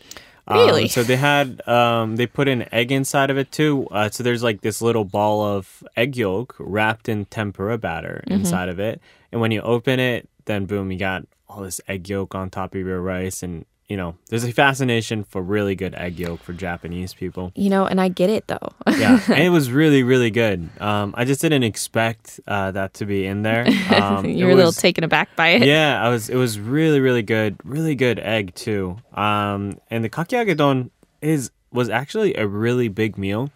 Um, 0.49 0.59
Really? 0.59 0.89
so 0.89 1.03
they 1.03 1.17
had 1.17 1.67
um, 1.69 2.17
they 2.17 2.27
put 2.27 2.47
an 2.49 2.73
egg 2.73 2.93
inside 2.93 3.31
of 3.31 3.39
it 3.39 3.51
too. 3.51 3.89
Uh, 3.91 4.09
so 4.11 4.23
there's 4.23 4.43
like 4.43 4.61
this 4.61 4.81
little 4.81 5.05
ball 5.05 5.43
of 5.43 5.83
egg 5.97 6.17
yolk 6.17 6.55
wrapped 6.59 7.09
in 7.09 7.25
tempura 7.27 7.79
batter 7.79 8.23
inside 8.29 8.69
of 8.69 8.79
it, 8.79 9.01
and 9.33 9.41
when 9.41 9.51
you 9.51 9.61
open 9.63 9.99
it, 9.99 10.29
then 10.45 10.67
boom, 10.67 10.93
you 10.93 10.99
got 10.99 11.25
all 11.49 11.63
this 11.63 11.81
egg 11.89 12.09
yolk 12.09 12.35
on 12.35 12.51
top 12.51 12.75
of 12.75 12.81
your 12.81 13.01
rice, 13.01 13.43
and 13.43 13.65
you 13.89 13.97
know 13.97 14.17
there's 14.29 14.45
a 14.45 14.53
fascination 14.53 15.25
for 15.25 15.43
really 15.43 15.75
good 15.77 15.95
egg 15.95 16.19
yolk 16.19 16.41
for 16.43 16.53
Japanese 16.53 17.15
people. 17.15 17.53
You 17.55 17.71
know, 17.71 17.87
and 17.87 18.01
I 18.01 18.09
get 18.09 18.31
it 18.31 18.47
though. 18.49 18.73
Yeah, 18.89 19.21
and 19.29 19.43
it 19.43 19.51
was 19.51 19.71
really, 19.71 20.03
really 20.03 20.31
good. 20.31 20.69
Um, 20.81 21.15
I 21.17 21.25
just 21.25 21.41
didn't 21.41 21.63
expect 21.63 22.41
uh, 22.47 22.71
that 22.73 22.95
to 22.95 23.07
be 23.07 23.27
in 23.27 23.43
there. 23.43 23.67
Um, 23.95 24.25
you 24.27 24.45
were 24.47 24.51
a 24.53 24.55
little 24.55 24.69
was- 24.69 24.77
taken 24.77 25.05
aback 25.05 25.35
by 25.37 25.49
it. 25.49 25.63
yeah, 25.65 26.03
I 26.05 26.09
was. 26.09 26.29
It 26.29 26.37
was 26.37 26.59
really, 26.59 27.01
really 27.01 27.23
good. 27.23 27.57
Really 27.65 27.95
good 27.95 28.19
egg 28.19 28.55
too. 28.55 28.97
Um, 29.15 29.79
and 29.91 30.05
the 30.05 30.11
kakiage 30.11 30.57
don 30.57 30.91
is 31.21 31.51
was 31.73 31.89
actually 31.89 32.35
a 32.35 32.47
really 32.47 32.89
big 32.89 33.19
meal. 33.19 33.51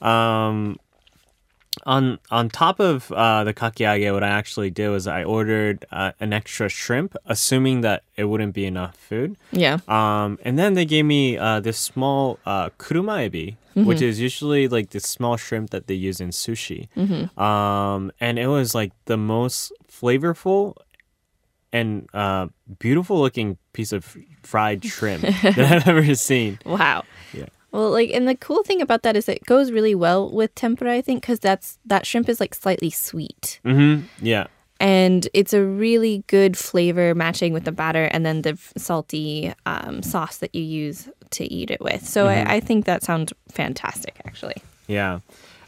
Um, 0.00 0.78
on 1.86 2.18
on 2.30 2.48
top 2.48 2.80
of 2.80 3.10
uh, 3.12 3.44
the 3.44 3.54
kakiage, 3.54 4.12
what 4.12 4.22
I 4.22 4.28
actually 4.28 4.70
did 4.70 4.88
was 4.88 5.06
I 5.06 5.24
ordered 5.24 5.86
uh, 5.90 6.12
an 6.20 6.32
extra 6.32 6.68
shrimp, 6.68 7.16
assuming 7.26 7.82
that 7.82 8.02
it 8.16 8.24
wouldn't 8.24 8.54
be 8.54 8.64
enough 8.64 8.96
food. 8.96 9.36
Yeah. 9.52 9.78
Um, 9.88 10.38
and 10.44 10.58
then 10.58 10.74
they 10.74 10.84
gave 10.84 11.04
me 11.04 11.38
uh, 11.38 11.60
this 11.60 11.78
small 11.78 12.38
uh, 12.46 12.70
kuruma 12.78 13.28
ebi, 13.30 13.56
which 13.74 14.02
is 14.02 14.20
usually 14.20 14.66
like 14.68 14.90
the 14.90 15.00
small 15.00 15.36
shrimp 15.36 15.70
that 15.70 15.86
they 15.86 15.94
use 15.94 16.20
in 16.20 16.30
sushi. 16.30 16.88
Um, 17.38 18.10
and 18.20 18.38
it 18.38 18.48
was 18.48 18.74
like 18.74 18.92
the 19.04 19.16
most 19.16 19.72
flavorful 19.90 20.74
and 21.72 22.08
uh, 22.14 22.48
beautiful 22.78 23.20
looking 23.20 23.58
piece 23.72 23.92
of 23.92 24.16
fried 24.42 24.84
shrimp 24.84 25.22
that 25.42 25.58
I've 25.58 25.88
ever 25.88 26.14
seen. 26.14 26.58
Wow. 26.64 27.04
Well, 27.70 27.90
like, 27.90 28.10
and 28.10 28.26
the 28.26 28.34
cool 28.34 28.62
thing 28.62 28.80
about 28.80 29.02
that 29.02 29.14
is 29.16 29.28
it 29.28 29.44
goes 29.44 29.70
really 29.70 29.94
well 29.94 30.30
with 30.30 30.54
tempura, 30.54 30.94
I 30.94 31.02
think, 31.02 31.20
because 31.22 31.38
that's 31.38 31.78
that 31.84 32.06
shrimp 32.06 32.28
is 32.28 32.40
like 32.40 32.54
slightly 32.54 32.90
sweet, 32.90 33.60
Mm-hmm. 33.64 34.06
Yeah. 34.24 34.46
and 34.80 35.28
it's 35.34 35.52
a 35.52 35.62
really 35.62 36.24
good 36.28 36.56
flavor 36.56 37.14
matching 37.14 37.52
with 37.52 37.64
the 37.64 37.72
batter 37.72 38.04
and 38.04 38.24
then 38.24 38.42
the 38.42 38.56
salty 38.76 39.52
um, 39.66 40.02
sauce 40.02 40.38
that 40.38 40.54
you 40.54 40.62
use 40.62 41.08
to 41.30 41.44
eat 41.52 41.70
it 41.70 41.80
with. 41.80 42.06
So 42.06 42.26
I, 42.26 42.54
I 42.54 42.60
think 42.60 42.86
that 42.86 43.02
sounds 43.02 43.32
fantastic, 43.50 44.20
actually. 44.24 44.56
Yeah. 44.86 45.20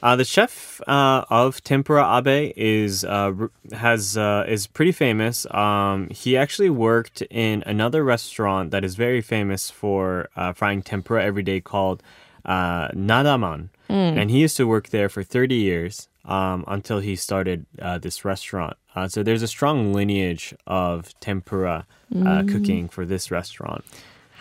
Uh, 0.03 0.17
the 0.17 0.25
chef 0.25 0.81
uh, 0.87 1.25
of 1.29 1.63
Tempura 1.63 2.19
Abe 2.19 2.53
is 2.57 3.05
uh, 3.05 3.33
has 3.73 4.17
uh, 4.17 4.45
is 4.49 4.67
pretty 4.67 4.93
famous. 4.93 5.47
Um, 5.51 6.09
he 6.11 6.37
actually 6.37 6.71
worked 6.71 7.23
in 7.31 7.63
another 7.67 8.03
restaurant 8.03 8.71
that 8.71 8.85
is 8.85 8.95
very 8.95 9.21
famous 9.21 9.71
for 9.71 10.29
uh, 10.37 10.53
frying 10.55 10.83
tempura 10.83 11.23
every 11.23 11.43
day 11.43 11.61
called 11.61 12.03
uh, 12.47 12.89
Nadaman, 12.89 13.69
and 13.89 14.31
he 14.31 14.39
used 14.41 14.57
to 14.57 14.67
work 14.67 14.89
there 14.89 15.09
for 15.09 15.23
30 15.23 15.55
years 15.55 16.09
um, 16.25 16.65
until 16.67 17.01
he 17.01 17.17
started 17.17 17.67
uh, 17.83 17.99
this 17.99 18.25
restaurant. 18.25 18.77
Uh, 18.95 19.09
so 19.09 19.23
there's 19.23 19.43
a 19.43 19.49
strong 19.49 19.93
lineage 19.93 20.55
of 20.67 21.19
tempura 21.21 21.87
uh, 22.25 22.43
cooking 22.45 22.89
for 22.89 23.05
this 23.05 23.31
restaurant. 23.31 23.85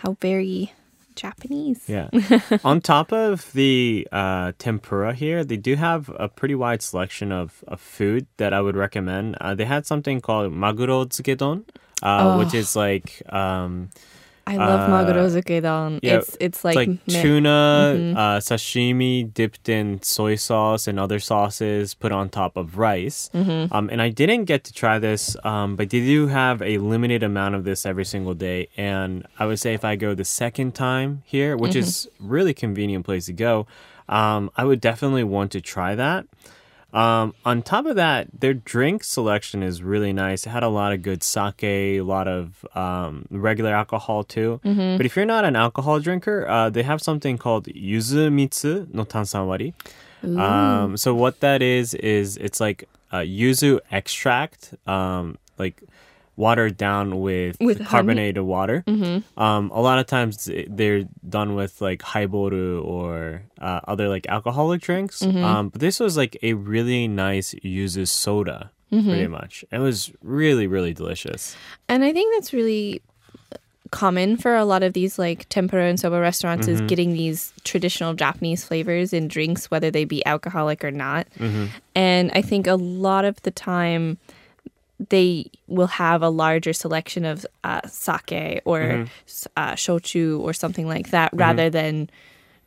How 0.02 0.16
very 0.20 0.72
Japanese. 1.14 1.82
Yeah. 1.88 2.08
On 2.64 2.80
top 2.80 3.12
of 3.12 3.52
the 3.52 4.06
uh, 4.12 4.52
tempura 4.58 5.14
here, 5.14 5.44
they 5.44 5.56
do 5.56 5.76
have 5.76 6.10
a 6.16 6.28
pretty 6.28 6.54
wide 6.54 6.82
selection 6.82 7.32
of, 7.32 7.64
of 7.68 7.80
food 7.80 8.26
that 8.36 8.52
I 8.52 8.60
would 8.60 8.76
recommend. 8.76 9.36
Uh, 9.40 9.54
they 9.54 9.64
had 9.64 9.86
something 9.86 10.20
called 10.20 10.52
maguro 10.52 11.06
tsukedon, 11.06 11.64
uh, 12.02 12.36
which 12.36 12.54
is 12.54 12.76
like 12.76 13.22
um, 13.32 13.90
I 14.50 14.56
love 14.56 14.80
Uh, 14.80 14.92
maguro 14.92 15.24
zukedon. 15.30 16.00
yeah, 16.02 16.16
it's 16.18 16.36
it's 16.40 16.60
like, 16.64 16.76
like 16.76 16.98
tuna 17.06 17.94
Mm-hmm. 17.94 18.16
uh, 18.16 18.38
sashimi 18.38 19.32
dipped 19.32 19.68
in 19.68 20.02
soy 20.02 20.34
sauce 20.36 20.88
and 20.90 20.98
other 20.98 21.20
sauces 21.20 21.94
put 21.94 22.10
on 22.12 22.28
top 22.28 22.56
of 22.56 22.76
rice. 22.78 23.30
Mm-hmm. 23.34 23.72
Um, 23.74 23.88
and 23.92 24.00
I 24.02 24.08
didn't 24.10 24.44
get 24.46 24.64
to 24.64 24.72
try 24.72 24.98
this, 24.98 25.36
um, 25.44 25.76
but 25.76 25.90
they 25.90 26.00
do 26.00 26.26
have 26.28 26.60
a 26.62 26.78
limited 26.78 27.22
amount 27.22 27.54
of 27.54 27.62
this 27.64 27.86
every 27.86 28.04
single 28.04 28.34
day. 28.34 28.68
And 28.76 29.26
I 29.38 29.46
would 29.46 29.60
say 29.60 29.74
if 29.74 29.84
I 29.84 29.94
go 29.96 30.14
the 30.14 30.24
second 30.42 30.74
time 30.74 31.22
here, 31.24 31.56
which 31.56 31.72
Mm-hmm. 31.72 31.78
is 31.86 32.08
really 32.18 32.54
convenient 32.54 33.04
place 33.06 33.26
to 33.26 33.32
go, 33.32 33.66
um, 34.08 34.50
I 34.56 34.64
would 34.64 34.80
definitely 34.80 35.22
want 35.24 35.52
to 35.52 35.60
try 35.60 35.94
that. 35.94 36.26
Um, 36.92 37.34
on 37.44 37.62
top 37.62 37.86
of 37.86 37.96
that, 37.96 38.28
their 38.40 38.54
drink 38.54 39.04
selection 39.04 39.62
is 39.62 39.82
really 39.82 40.12
nice. 40.12 40.46
It 40.46 40.50
had 40.50 40.62
a 40.62 40.68
lot 40.68 40.92
of 40.92 41.02
good 41.02 41.22
sake, 41.22 41.62
a 41.62 42.00
lot 42.02 42.26
of 42.26 42.64
um, 42.74 43.26
regular 43.30 43.72
alcohol 43.72 44.24
too. 44.24 44.60
But 44.96 45.06
if 45.06 45.14
you're 45.16 45.24
not 45.26 45.44
an 45.44 45.54
alcohol 45.56 46.00
drinker, 46.00 46.46
uh, 46.48 46.68
they 46.70 46.82
have 46.82 47.00
something 47.00 47.38
called 47.38 47.66
yuzu 47.66 48.32
mitsu 48.32 48.86
no 48.92 49.04
tansanwari. 49.04 49.72
Um, 50.22 50.96
so 50.96 51.14
what 51.14 51.40
that 51.40 51.62
is 51.62 51.94
is 51.94 52.36
it's 52.36 52.60
like 52.60 52.88
uh, 53.12 53.18
yuzu 53.18 53.80
extract, 53.90 54.74
um, 54.86 55.38
like 55.58 55.82
watered 56.40 56.76
down 56.76 57.20
with, 57.20 57.56
With 57.60 57.78
honey? 57.78 57.88
carbonated 57.90 58.42
water. 58.42 58.82
Um, 59.36 59.70
a 59.72 59.80
lot 59.88 59.98
of 60.00 60.06
times 60.06 60.48
they're 60.68 61.04
done 61.28 61.54
with 61.54 61.80
like 61.80 62.00
haiboru 62.12 62.82
or 62.84 63.42
uh, 63.60 63.80
other 63.92 64.08
like 64.08 64.26
alcoholic 64.28 64.80
drinks. 64.80 65.22
Um, 65.22 65.68
but 65.68 65.80
this 65.80 66.00
was 66.00 66.16
like 66.16 66.36
a 66.42 66.54
really 66.54 67.06
nice 67.08 67.54
yuzu 67.62 68.08
soda, 68.08 68.70
pretty 68.90 69.26
much. 69.28 69.64
It 69.70 69.78
was 69.78 70.10
really 70.22 70.66
really 70.66 70.94
delicious. 70.94 71.54
And 71.88 72.02
I 72.04 72.12
think 72.12 72.34
that's 72.34 72.52
really 72.52 73.02
common 73.90 74.36
for 74.36 74.54
a 74.54 74.64
lot 74.64 74.82
of 74.84 74.92
these 74.92 75.18
like 75.18 75.48
tempura 75.48 75.84
and 75.90 75.98
soba 75.98 76.20
restaurants 76.20 76.66
Mm-hmm. 76.68 76.84
is 76.84 76.88
getting 76.88 77.12
these 77.12 77.52
traditional 77.64 78.14
Japanese 78.14 78.62
flavors 78.64 79.12
in 79.12 79.26
drinks, 79.28 79.68
whether 79.70 79.90
they 79.90 80.04
be 80.04 80.24
alcoholic 80.26 80.84
or 80.84 80.92
not. 80.92 81.26
Mm-hmm. 81.38 81.66
And 81.96 82.30
I 82.32 82.40
think 82.42 82.66
a 82.68 82.76
lot 82.76 83.24
of 83.24 83.42
the 83.42 83.50
time 83.50 84.18
they 85.08 85.50
will 85.66 85.86
have 85.86 86.20
a 86.22 86.28
larger 86.28 86.72
selection 86.74 87.24
of 87.24 87.46
uh, 87.64 87.80
sake 87.88 88.60
or 88.64 88.80
Mm-hmm. 88.80 89.46
uh, 89.56 89.72
shochu 89.72 90.38
or 90.40 90.52
something 90.52 90.86
like 90.86 91.10
that 91.10 91.30
rather 91.32 91.70
than 91.70 92.10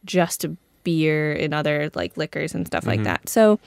just 0.06 0.44
a 0.44 0.56
beer 0.84 1.32
and 1.34 1.54
other 1.54 1.90
like 1.94 2.18
liquors 2.18 2.56
and 2.56 2.66
stuff 2.66 2.82
Mm-hmm. 2.84 2.90
like 2.90 3.04
that. 3.04 3.30
So 3.30 3.60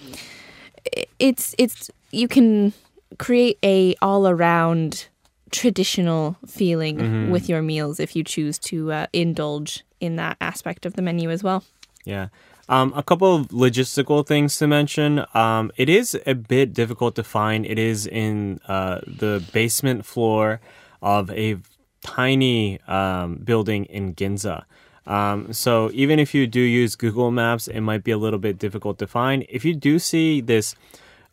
it's 1.19 1.55
it's 1.59 1.91
you 2.11 2.29
can 2.29 2.73
create 3.19 3.59
a 3.63 3.95
all 4.03 4.27
around 4.29 5.09
traditional 5.51 6.37
feeling 6.47 7.31
with 7.31 7.49
your 7.49 7.63
meals 7.63 8.01
if 8.01 8.17
you 8.17 8.25
choose 8.25 8.59
to 8.59 8.93
uh, 8.93 9.07
indulge 9.13 9.85
in 10.01 10.17
that 10.17 10.37
aspect 10.41 10.85
of 10.85 10.95
the 10.95 11.03
menu 11.03 11.31
as 11.31 11.43
well. 11.43 11.65
Yeah. 12.05 12.29
Um, 12.69 12.93
a 12.97 13.03
couple 13.03 13.35
of 13.35 13.49
logistical 13.49 14.27
things 14.27 14.59
to 14.59 14.67
mention. 14.67 15.25
Um, 15.35 15.71
it 15.77 15.89
is 15.89 16.19
a 16.27 16.35
bit 16.35 16.75
difficult 16.75 17.15
to 17.15 17.23
find. 17.23 17.65
It 17.65 17.79
is 17.79 18.07
in 18.07 18.61
uh, 18.67 19.01
the 19.07 19.45
basement 19.53 20.05
floor 20.05 20.61
of 21.01 21.31
a 21.31 21.59
tiny 22.03 22.81
um, 22.83 23.37
building 23.37 23.85
in 23.85 24.15
Ginza. 24.15 24.65
Um, 25.07 25.53
so 25.53 25.91
even 25.93 26.19
if 26.19 26.35
you 26.35 26.49
do 26.49 26.61
use 26.61 26.97
Google 26.97 27.31
Maps, 27.31 27.69
it 27.69 27.81
might 27.81 28.03
be 28.03 28.11
a 28.11 28.19
little 28.19 28.41
bit 28.41 28.59
difficult 28.59 28.99
to 28.99 29.07
find. 29.07 29.47
If 29.49 29.65
you 29.65 29.75
do 29.75 30.01
see 30.01 30.41
this 30.41 30.75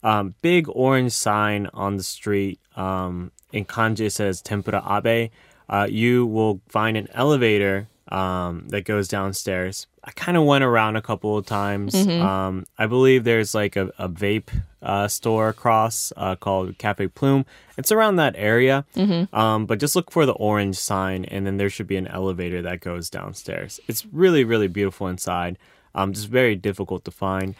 um, 0.04 0.36
big 0.42 0.68
orange 0.70 1.14
sign 1.14 1.68
on 1.74 1.98
the 1.98 2.04
street 2.04 2.60
um, 2.76 3.32
in 3.52 3.66
kanji, 3.66 4.02
it 4.02 4.12
says 4.12 4.42
Tempura 4.42 4.84
Abe. 4.88 5.32
Uh, 5.68 5.88
you 5.90 6.26
will 6.26 6.62
find 6.68 6.98
an 6.98 7.08
elevator 7.14 7.88
um, 8.14 8.68
that 8.70 8.86
goes 8.86 9.08
downstairs. 9.08 9.88
I 10.04 10.12
kind 10.12 10.38
of 10.38 10.44
went 10.44 10.64
around 10.64 10.96
a 10.98 11.02
couple 11.02 11.38
of 11.38 11.46
times. 11.46 11.96
Um, 12.22 12.66
I 12.78 12.86
believe 12.88 13.24
there's 13.24 13.56
like 13.56 13.76
a, 13.76 13.92
a 13.98 14.08
vape 14.08 14.50
uh, 14.82 15.08
store 15.08 15.50
across 15.50 16.14
uh, 16.18 16.36
called 16.36 16.78
Cafe 16.78 17.08
Plume. 17.08 17.46
It's 17.78 17.92
around 17.92 18.18
that 18.18 18.36
area. 18.38 18.86
Um, 19.34 19.66
but 19.66 19.80
just 19.80 19.96
look 19.96 20.12
for 20.12 20.26
the 20.26 20.34
orange 20.34 20.78
sign, 20.78 21.26
and 21.26 21.48
then 21.48 21.58
there 21.58 21.70
should 21.70 21.88
be 21.88 21.96
an 21.98 22.08
elevator 22.08 22.62
that 22.62 22.82
goes 22.82 23.10
downstairs. 23.10 23.80
It's 23.88 24.06
really, 24.12 24.44
really 24.44 24.68
beautiful 24.68 25.08
inside. 25.08 25.58
Um, 25.96 26.14
just 26.14 26.28
very 26.28 26.56
difficult 26.56 27.06
to 27.06 27.12
find. 27.12 27.56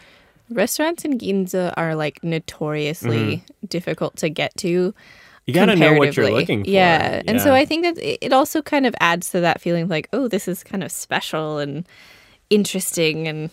Restaurants 0.50 1.04
in 1.04 1.18
Ginza 1.18 1.72
are 1.76 1.94
like 1.94 2.22
notoriously 2.22 3.42
difficult 3.66 4.16
to 4.16 4.28
get 4.28 4.54
to. 4.58 4.94
You 5.46 5.52
gotta 5.54 5.76
know 5.76 5.94
what 5.94 6.16
you're 6.16 6.30
looking 6.30 6.64
for. 6.64 6.70
Yeah. 6.70 7.22
And 7.26 7.40
so 7.40 7.52
I 7.52 7.64
think 7.64 7.84
that 7.84 7.98
it 8.24 8.32
also 8.32 8.62
kind 8.62 8.86
of 8.86 8.94
adds 9.00 9.30
to 9.30 9.40
that 9.40 9.60
feeling 9.60 9.84
of 9.84 9.90
like, 9.90 10.08
oh, 10.12 10.26
this 10.28 10.48
is 10.48 10.64
kind 10.64 10.82
of 10.82 10.90
special 10.90 11.58
and 11.58 11.86
interesting 12.50 13.28
and 13.28 13.50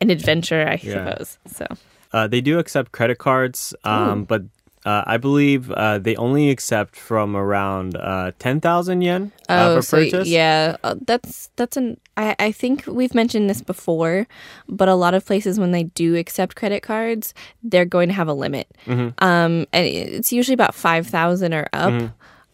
an 0.00 0.10
adventure, 0.10 0.66
I 0.68 0.78
Yeah. 0.82 1.10
suppose. 1.14 1.38
So 1.46 1.66
Uh, 2.12 2.28
they 2.28 2.40
do 2.40 2.60
accept 2.60 2.92
credit 2.92 3.18
cards, 3.18 3.74
um, 3.82 4.22
but 4.24 4.42
uh, 4.84 5.02
I 5.06 5.16
believe 5.16 5.70
uh, 5.70 5.98
they 5.98 6.14
only 6.16 6.50
accept 6.50 6.96
from 6.96 7.34
around 7.36 7.96
uh, 7.96 8.32
10,000 8.38 9.00
yen 9.02 9.32
uh, 9.48 9.72
for 9.72 9.78
Oh, 9.78 9.80
so 9.80 9.96
purchase. 9.98 10.28
yeah, 10.28 10.76
uh, 10.84 10.94
that's 11.06 11.50
that's 11.56 11.76
an. 11.76 11.98
I 12.16 12.36
I 12.38 12.52
think 12.52 12.84
we've 12.86 13.14
mentioned 13.14 13.48
this 13.48 13.62
before, 13.62 14.26
but 14.68 14.88
a 14.88 14.94
lot 14.94 15.14
of 15.14 15.24
places 15.24 15.58
when 15.58 15.70
they 15.72 15.84
do 15.84 16.16
accept 16.16 16.54
credit 16.56 16.82
cards, 16.82 17.32
they're 17.62 17.84
going 17.86 18.08
to 18.08 18.14
have 18.14 18.28
a 18.28 18.34
limit. 18.34 18.68
Mm-hmm. 18.86 19.08
Um, 19.24 19.66
and 19.72 19.86
it's 19.86 20.32
usually 20.32 20.54
about 20.54 20.74
five 20.74 21.06
thousand 21.06 21.54
or 21.54 21.66
up, 21.72 21.92
Mm-hmm. 21.92 22.06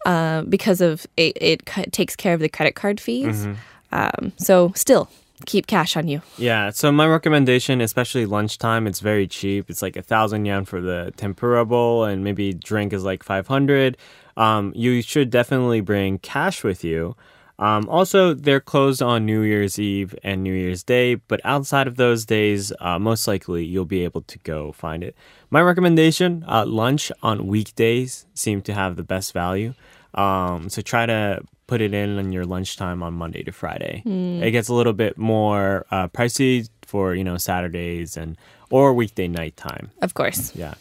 uh, 0.07 0.43
because 0.43 0.81
of 0.81 1.07
it. 1.17 1.37
It 1.41 1.69
c- 1.69 1.85
takes 1.91 2.15
care 2.17 2.35
of 2.35 2.41
the 2.41 2.49
credit 2.49 2.75
card 2.75 3.01
fees. 3.01 3.45
Mm-hmm. 3.47 3.55
Um, 3.93 4.33
so 4.39 4.73
still 4.77 5.09
keep 5.47 5.67
cash 5.67 5.97
on 5.97 6.09
you. 6.09 6.23
Yeah, 6.39 6.71
so 6.71 6.93
my 6.93 7.07
recommendation, 7.07 7.81
especially 7.81 8.27
lunchtime, 8.27 8.87
it's 8.87 9.01
very 9.01 9.27
cheap. 9.27 9.71
It's 9.71 9.83
like 9.83 9.97
a 9.97 10.03
thousand 10.03 10.45
yen 10.45 10.65
for 10.65 10.81
the 10.81 11.13
tempura 11.17 11.65
bowl, 11.65 12.05
and 12.05 12.25
maybe 12.25 12.53
drink 12.53 12.93
is 12.93 13.05
like 13.05 13.23
five 13.23 13.47
hundred. 13.47 13.97
Um, 14.37 14.73
you 14.75 15.03
should 15.03 15.31
definitely 15.31 15.81
bring 15.81 16.19
cash 16.19 16.65
with 16.65 16.85
you. 16.85 17.17
Um, 17.59 17.91
also, 17.91 18.33
they're 18.33 18.61
closed 18.61 19.03
on 19.03 19.27
New 19.27 19.43
Year's 19.43 19.79
Eve 19.79 20.15
and 20.25 20.43
New 20.43 20.55
Year's 20.55 20.83
Day, 20.83 21.17
but 21.17 21.43
outside 21.45 21.87
of 21.87 21.97
those 21.97 22.25
days, 22.25 22.73
uh, 22.81 22.99
most 22.99 23.29
likely 23.29 23.67
you'll 23.67 23.85
be 23.85 24.03
able 24.03 24.23
to 24.23 24.39
go 24.39 24.73
find 24.73 25.05
it. 25.05 25.15
My 25.51 25.61
recommendation: 25.61 26.43
uh, 26.49 26.65
lunch 26.67 27.13
on 27.23 27.47
weekdays 27.47 28.27
seem 28.33 28.63
to 28.63 28.73
have 28.73 28.97
the 28.97 29.03
best 29.03 29.35
value. 29.35 29.75
Um, 30.15 30.71
so 30.71 30.81
try 30.83 31.07
to 31.07 31.43
put 31.71 31.81
it 31.81 31.95
in 31.95 32.19
on 32.19 32.33
your 32.33 32.45
lunchtime 32.45 33.01
on 33.01 33.15
Monday 33.15 33.45
to 33.45 33.53
Friday. 33.53 34.03
It 34.45 34.51
gets 34.51 34.69
a 34.69 34.75
little 34.75 34.93
bit 34.93 35.17
more 35.17 35.87
uh, 35.93 36.09
pricey 36.09 36.69
for 36.83 37.15
you 37.15 37.23
know 37.23 37.37
Saturdays 37.37 38.17
and 38.17 38.37
or 38.71 38.93
weekday 38.93 39.29
nighttime. 39.29 39.93
Of 40.03 40.15
course. 40.15 40.53
Yeah. 40.57 40.75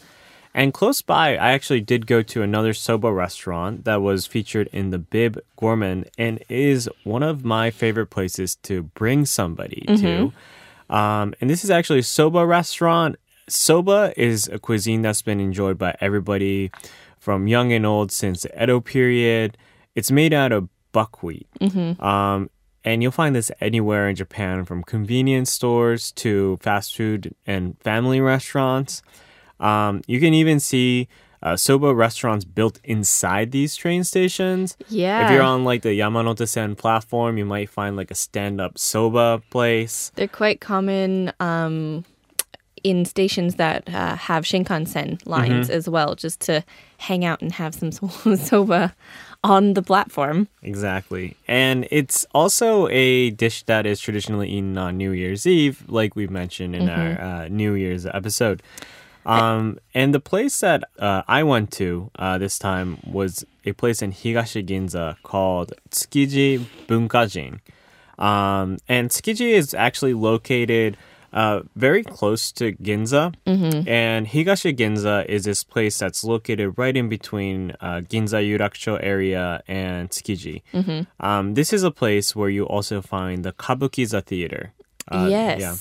And 0.52 0.74
close 0.74 1.00
by, 1.00 1.36
I 1.36 1.52
actually 1.52 1.80
did 1.80 2.08
go 2.08 2.22
to 2.22 2.42
another 2.42 2.74
soba 2.74 3.12
restaurant 3.12 3.84
that 3.84 4.02
was 4.02 4.26
featured 4.26 4.68
in 4.72 4.90
the 4.90 4.98
Bib 4.98 5.38
Gourmand 5.56 6.10
and 6.18 6.42
is 6.48 6.90
one 7.04 7.22
of 7.22 7.44
my 7.44 7.70
favorite 7.70 8.08
places 8.10 8.56
to 8.64 8.82
bring 8.82 9.26
somebody 9.26 9.84
to. 9.98 10.32
Um, 10.92 11.34
and 11.40 11.48
this 11.48 11.62
is 11.62 11.70
actually 11.70 12.00
a 12.00 12.02
soba 12.02 12.44
restaurant. 12.44 13.14
Soba 13.48 14.12
is 14.16 14.48
a 14.48 14.58
cuisine 14.58 15.02
that's 15.02 15.22
been 15.22 15.38
enjoyed 15.38 15.78
by 15.78 15.94
everybody 16.00 16.72
from 17.20 17.46
young 17.46 17.72
and 17.72 17.86
old 17.86 18.10
since 18.10 18.42
the 18.42 18.50
Edo 18.60 18.80
period. 18.80 19.56
It's 19.94 20.10
made 20.10 20.32
out 20.32 20.50
of 20.50 20.68
buckwheat. 20.92 21.48
Um, 22.00 22.50
and 22.84 23.02
you'll 23.02 23.12
find 23.12 23.36
this 23.36 23.50
anywhere 23.60 24.08
in 24.08 24.16
Japan, 24.16 24.64
from 24.64 24.82
convenience 24.82 25.52
stores 25.52 26.12
to 26.12 26.58
fast 26.62 26.96
food 26.96 27.34
and 27.46 27.76
family 27.80 28.20
restaurants. 28.20 29.02
Um, 29.58 30.00
you 30.06 30.18
can 30.18 30.32
even 30.32 30.58
see 30.60 31.08
uh, 31.42 31.56
soba 31.56 31.94
restaurants 31.94 32.44
built 32.44 32.80
inside 32.84 33.50
these 33.50 33.76
train 33.76 34.04
stations. 34.04 34.76
Yeah. 34.88 35.26
If 35.26 35.32
you're 35.32 35.42
on 35.42 35.64
like 35.64 35.82
the 35.82 35.98
Yamanote 35.98 36.48
Sen 36.48 36.74
platform, 36.74 37.36
you 37.36 37.44
might 37.44 37.68
find 37.68 37.96
like 37.96 38.10
a 38.10 38.14
stand-up 38.14 38.78
soba 38.78 39.42
place. 39.50 40.12
They're 40.14 40.28
quite 40.28 40.60
common 40.60 41.32
um, 41.40 42.04
in 42.84 43.04
stations 43.04 43.56
that 43.56 43.88
uh, 43.88 44.16
have 44.16 44.44
Shinkansen 44.44 45.24
lines 45.26 45.68
Mm-hmm. 45.68 45.76
as 45.76 45.88
well, 45.88 46.14
just 46.14 46.40
to 46.40 46.64
hang 46.98 47.24
out 47.24 47.40
and 47.42 47.52
have 47.52 47.74
some 47.74 47.92
so- 47.92 48.34
soba 48.36 48.94
on 49.42 49.72
the 49.74 49.82
platform. 49.82 50.48
Exactly. 50.62 51.36
And 51.48 51.86
it's 51.90 52.26
also 52.34 52.88
a 52.88 53.30
dish 53.30 53.62
that 53.64 53.86
is 53.86 54.00
traditionally 54.00 54.48
eaten 54.50 54.76
on 54.78 54.96
New 54.98 55.12
Year's 55.12 55.46
Eve, 55.46 55.82
like 55.88 56.14
we've 56.14 56.30
mentioned 56.30 56.76
in 56.76 56.88
our 56.90 57.20
uh, 57.20 57.48
New 57.48 57.72
Year's 57.74 58.04
episode. 58.06 58.62
Um, 59.26 59.78
and 59.94 60.14
the 60.14 60.20
place 60.20 60.60
that 60.60 60.84
uh, 60.98 61.22
I 61.28 61.42
went 61.42 61.70
to 61.72 62.10
uh, 62.18 62.38
this 62.38 62.58
time 62.58 62.98
was 63.06 63.44
a 63.64 63.72
place 63.72 64.02
in 64.02 64.12
Higashi 64.12 64.66
Ginza 64.66 65.16
called 65.22 65.72
Tsukiji 65.90 66.64
Bunkajin. 66.86 67.60
Um, 68.18 68.78
and 68.88 69.08
Tsukiji 69.10 69.52
is 69.52 69.72
actually 69.74 70.14
located 70.14 70.96
uh, 71.32 71.60
very 71.76 72.02
close 72.02 72.52
to 72.52 72.72
Ginza. 72.72 73.34
And 73.88 74.26
Higashi 74.26 74.76
Ginza 74.76 75.24
is 75.26 75.44
this 75.44 75.62
place 75.64 75.98
that's 75.98 76.24
located 76.24 76.74
right 76.76 76.96
in 76.96 77.08
between 77.08 77.72
uh, 77.80 78.00
Ginza 78.08 78.40
Yurakucho 78.42 78.98
area 79.02 79.62
and 79.68 80.10
Tsukiji. 80.10 80.62
Um, 81.20 81.54
this 81.54 81.72
is 81.72 81.82
a 81.82 81.90
place 81.90 82.34
where 82.34 82.48
you 82.50 82.64
also 82.64 83.00
find 83.02 83.44
the 83.44 83.52
Kabukiza 83.52 84.24
Theater. 84.24 84.72
Uh, 85.08 85.26
yes. 85.30 85.60
Yeah. 85.60 85.76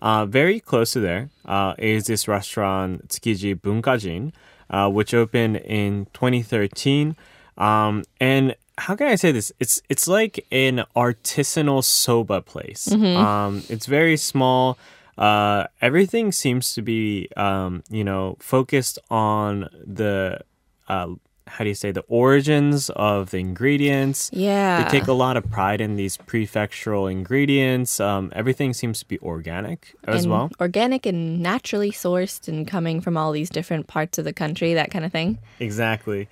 Uh, 0.00 0.26
very 0.26 0.60
close 0.60 0.92
to 0.92 1.00
there 1.00 1.28
uh, 1.44 1.74
is 1.78 2.06
this 2.06 2.28
restaurant 2.28 3.08
Tsukiji 3.08 3.54
Bunkajin, 3.54 4.32
uh, 4.70 4.88
which 4.88 5.12
opened 5.14 5.56
in 5.56 6.06
2013. 6.14 7.16
Um, 7.56 8.04
and 8.20 8.54
how 8.78 8.96
can 8.96 9.08
I 9.08 9.16
say 9.16 9.32
this? 9.32 9.52
It's 9.58 9.82
it's 9.88 10.08
like 10.08 10.46
an 10.50 10.84
artisanal 10.96 11.82
soba 11.84 12.40
place. 12.40 12.90
Um, 12.92 13.62
it's 13.68 13.86
very 13.86 14.16
small. 14.16 14.78
Uh, 15.16 15.66
everything 15.80 16.30
seems 16.30 16.74
to 16.74 16.82
be 16.82 17.28
um, 17.36 17.82
you 17.90 18.04
know 18.04 18.36
focused 18.40 18.98
on 19.10 19.68
the 19.84 20.40
uh, 20.88 21.08
how 21.48 21.64
do 21.64 21.68
you 21.68 21.74
say 21.74 21.90
the 21.90 22.04
origins 22.08 22.90
of 22.90 23.30
the 23.30 23.38
ingredients. 23.38 24.30
Yeah. 24.32 24.84
They 24.84 25.00
take 25.00 25.08
a 25.08 25.12
lot 25.12 25.36
of 25.36 25.50
pride 25.50 25.80
in 25.80 25.96
these 25.96 26.16
prefectural 26.16 27.10
ingredients. 27.10 28.00
Um, 28.00 28.30
everything 28.34 28.74
seems 28.74 29.00
to 29.00 29.06
be 29.06 29.18
organic 29.20 29.94
as 30.04 30.24
and 30.24 30.32
well. 30.32 30.50
Organic 30.60 31.06
and 31.06 31.40
naturally 31.40 31.90
sourced 31.90 32.48
and 32.48 32.68
coming 32.68 33.00
from 33.00 33.16
all 33.16 33.32
these 33.32 33.50
different 33.50 33.86
parts 33.86 34.18
of 34.18 34.24
the 34.24 34.32
country, 34.32 34.74
that 34.74 34.90
kind 34.90 35.04
of 35.04 35.12
thing. 35.12 35.38
Exactly. 35.58 36.28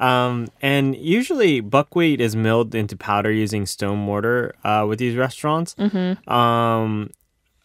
Um, 0.00 0.48
and 0.62 0.96
usually 0.96 1.60
buckwheat 1.60 2.20
is 2.20 2.34
milled 2.34 2.74
into 2.74 2.96
powder 2.96 3.30
using 3.30 3.66
stone 3.66 3.98
mortar 3.98 4.54
uh, 4.64 4.86
with 4.88 4.98
these 4.98 5.14
restaurants. 5.14 5.76
Um, 6.26 7.10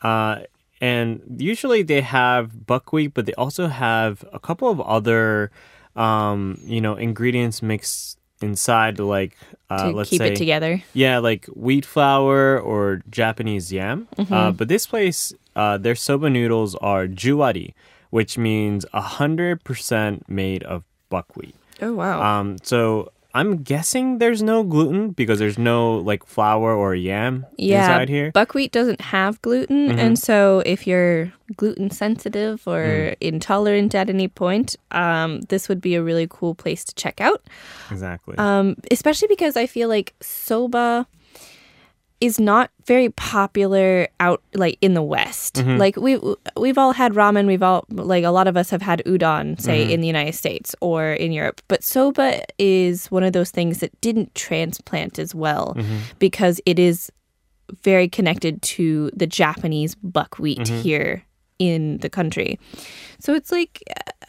uh, 0.01 0.39
and 0.81 1.21
usually 1.37 1.81
they 1.81 2.01
have 2.01 2.67
buckwheat, 2.67 3.13
but 3.13 3.25
they 3.25 3.33
also 3.33 3.67
have 3.67 4.25
a 4.33 4.39
couple 4.39 4.69
of 4.69 4.81
other, 4.81 5.49
um, 5.95 6.59
you 6.65 6.81
know, 6.81 6.95
ingredients 6.95 7.61
mixed 7.61 8.19
inside, 8.41 8.99
like 8.99 9.37
uh, 9.69 9.89
to 9.89 9.95
let's 9.95 10.09
keep 10.09 10.19
say, 10.19 10.33
it 10.33 10.35
together. 10.35 10.83
Yeah, 10.93 11.19
like 11.19 11.45
wheat 11.55 11.85
flour 11.85 12.59
or 12.59 13.01
Japanese 13.09 13.71
yam. 13.71 14.07
Uh, 14.29 14.51
but 14.51 14.67
this 14.67 14.85
place, 14.85 15.33
uh, 15.55 15.77
their 15.77 15.95
soba 15.95 16.29
noodles 16.29 16.75
are 16.75 17.07
juwari, 17.07 17.73
which 18.09 18.37
means 18.37 18.85
100% 18.93 20.21
made 20.27 20.63
of 20.63 20.83
buckwheat. 21.09 21.55
Oh 21.81 21.93
wow. 21.93 22.21
Um, 22.21 22.57
so 22.63 23.11
I'm 23.33 23.63
guessing 23.63 24.19
there's 24.19 24.41
no 24.41 24.63
gluten 24.63 25.09
because 25.11 25.39
there's 25.39 25.57
no 25.57 25.97
like 25.97 26.25
flour 26.25 26.73
or 26.73 26.95
yam 26.95 27.45
Yeah, 27.57 27.81
inside 27.81 28.07
here. 28.09 28.27
Mm-hmm. 28.27 28.31
buckwheat 28.31 28.71
doesn't 28.71 29.01
have 29.01 29.41
gluten, 29.41 29.91
and 29.99 30.17
so 30.17 30.63
if 30.65 30.87
you're 30.87 31.33
gluten 31.57 31.91
sensitive 31.91 32.65
or 32.65 33.11
Mm. 33.11 33.15
intolerant 33.19 33.93
at 33.93 34.09
any 34.09 34.27
point, 34.29 34.77
um, 34.91 35.41
this 35.49 35.67
would 35.67 35.81
be 35.81 35.95
a 35.95 36.01
really 36.01 36.27
cool 36.29 36.55
place 36.55 36.85
to 36.85 36.95
check 36.95 37.19
out. 37.19 37.41
exactly. 37.91 38.35
Um, 38.37 38.75
especially 38.89 39.27
because 39.27 39.57
I 39.57 39.67
feel 39.67 39.89
like 39.89 40.13
soba 40.21 41.05
is 42.25 42.39
not 42.39 42.69
very 42.85 43.09
popular 43.09 44.07
out 44.19 44.41
like 44.53 44.77
in 44.81 44.93
the 44.93 45.01
West. 45.03 45.55
Mm-hmm. 45.55 45.77
Like 45.77 45.95
we 45.97 46.19
we've 46.57 46.77
all 46.77 46.93
had 46.93 47.13
ramen, 47.13 47.45
we've 47.47 47.63
all 47.63 47.85
like 47.89 48.23
a 48.23 48.31
lot 48.31 48.47
of 48.47 48.55
us 48.57 48.69
have 48.71 48.81
had 48.81 49.03
udon, 49.05 49.59
say 49.59 49.81
Mm-hmm. 49.83 49.91
in 49.93 50.01
the 50.01 50.07
United 50.07 50.35
States 50.35 50.75
or 50.81 51.13
in 51.13 51.31
Europe. 51.31 51.61
But 51.67 51.83
soba 51.83 52.41
is 52.57 53.07
one 53.11 53.23
of 53.23 53.33
those 53.33 53.51
things 53.51 53.79
that 53.79 53.91
didn't 54.01 54.33
transplant 54.35 55.19
as 55.19 55.33
well 55.35 55.73
Mm-hmm. 55.77 55.97
because 56.19 56.59
it 56.65 56.79
is 56.79 57.11
very 57.83 58.07
connected 58.07 58.61
to 58.61 59.09
the 59.15 59.27
Japanese 59.27 59.95
buckwheat 59.95 60.59
Mm-hmm. 60.59 60.81
here 60.81 61.23
in 61.59 61.97
the 61.99 62.09
country. 62.09 62.59
So 63.19 63.33
it's 63.33 63.51
like 63.51 63.81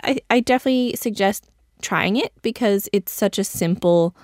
I, 0.04 0.18
I 0.30 0.40
definitely 0.40 0.96
suggest 0.96 1.48
trying 1.82 2.16
it 2.16 2.32
because 2.42 2.88
it's 2.92 3.12
such 3.12 3.38
a 3.38 3.44
simple, 3.44 4.14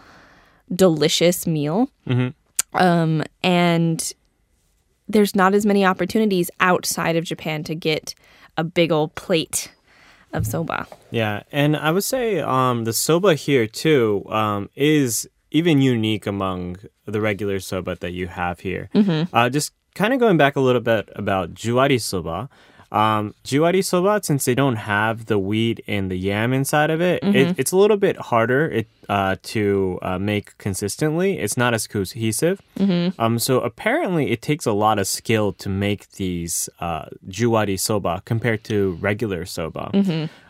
delicious 0.74 1.46
meal. 1.46 1.90
Um, 2.74 3.22
and 3.42 4.12
there's 5.08 5.34
not 5.34 5.54
as 5.54 5.66
many 5.66 5.84
opportunities 5.84 6.50
outside 6.60 7.16
of 7.16 7.24
Japan 7.24 7.64
to 7.64 7.74
get 7.74 8.14
a 8.56 8.64
big 8.64 8.92
old 8.92 9.14
plate 9.14 9.72
of 10.32 10.46
soba. 10.46 10.86
Yeah, 11.10 11.42
and 11.52 11.76
I 11.76 11.90
would 11.90 12.04
say 12.04 12.40
um, 12.40 12.84
the 12.84 12.92
soba 12.92 13.34
here 13.34 13.66
too 13.66 14.24
um, 14.28 14.70
is 14.74 15.28
even 15.50 15.82
unique 15.82 16.26
among 16.26 16.78
the 17.04 17.20
regular 17.20 17.60
soba 17.60 17.96
that 17.96 18.12
you 18.12 18.28
have 18.28 18.60
here. 18.60 18.88
Uh, 19.32 19.50
just 19.50 19.72
kind 19.94 20.14
of 20.14 20.20
going 20.20 20.38
back 20.38 20.56
a 20.56 20.60
little 20.60 20.80
bit 20.80 21.10
about 21.14 21.52
juwari 21.54 22.00
soba. 22.00 22.48
Um, 22.92 23.34
juwari 23.42 23.82
soba, 23.82 24.20
since 24.22 24.44
they 24.44 24.54
don't 24.54 24.76
have 24.76 25.24
the 25.24 25.38
wheat 25.38 25.80
and 25.88 26.10
the 26.10 26.16
yam 26.16 26.52
inside 26.52 26.90
of 26.90 27.00
it, 27.00 27.22
it 27.34 27.58
it's 27.58 27.72
a 27.72 27.76
little 27.76 27.96
bit 27.96 28.16
harder 28.18 28.66
it, 28.70 28.86
uh, 29.08 29.36
to 29.54 29.98
uh, 30.02 30.18
make 30.18 30.56
consistently. 30.58 31.38
It's 31.38 31.56
not 31.56 31.72
as 31.72 31.86
cohesive. 31.86 32.60
Um, 33.18 33.38
so 33.38 33.60
apparently, 33.60 34.30
it 34.30 34.42
takes 34.42 34.66
a 34.66 34.72
lot 34.72 34.98
of 34.98 35.06
skill 35.06 35.54
to 35.54 35.68
make 35.70 36.10
these 36.12 36.68
uh, 36.80 37.06
juwari 37.28 37.80
soba 37.80 38.20
compared 38.26 38.62
to 38.64 38.98
regular 39.00 39.46
soba. 39.46 39.90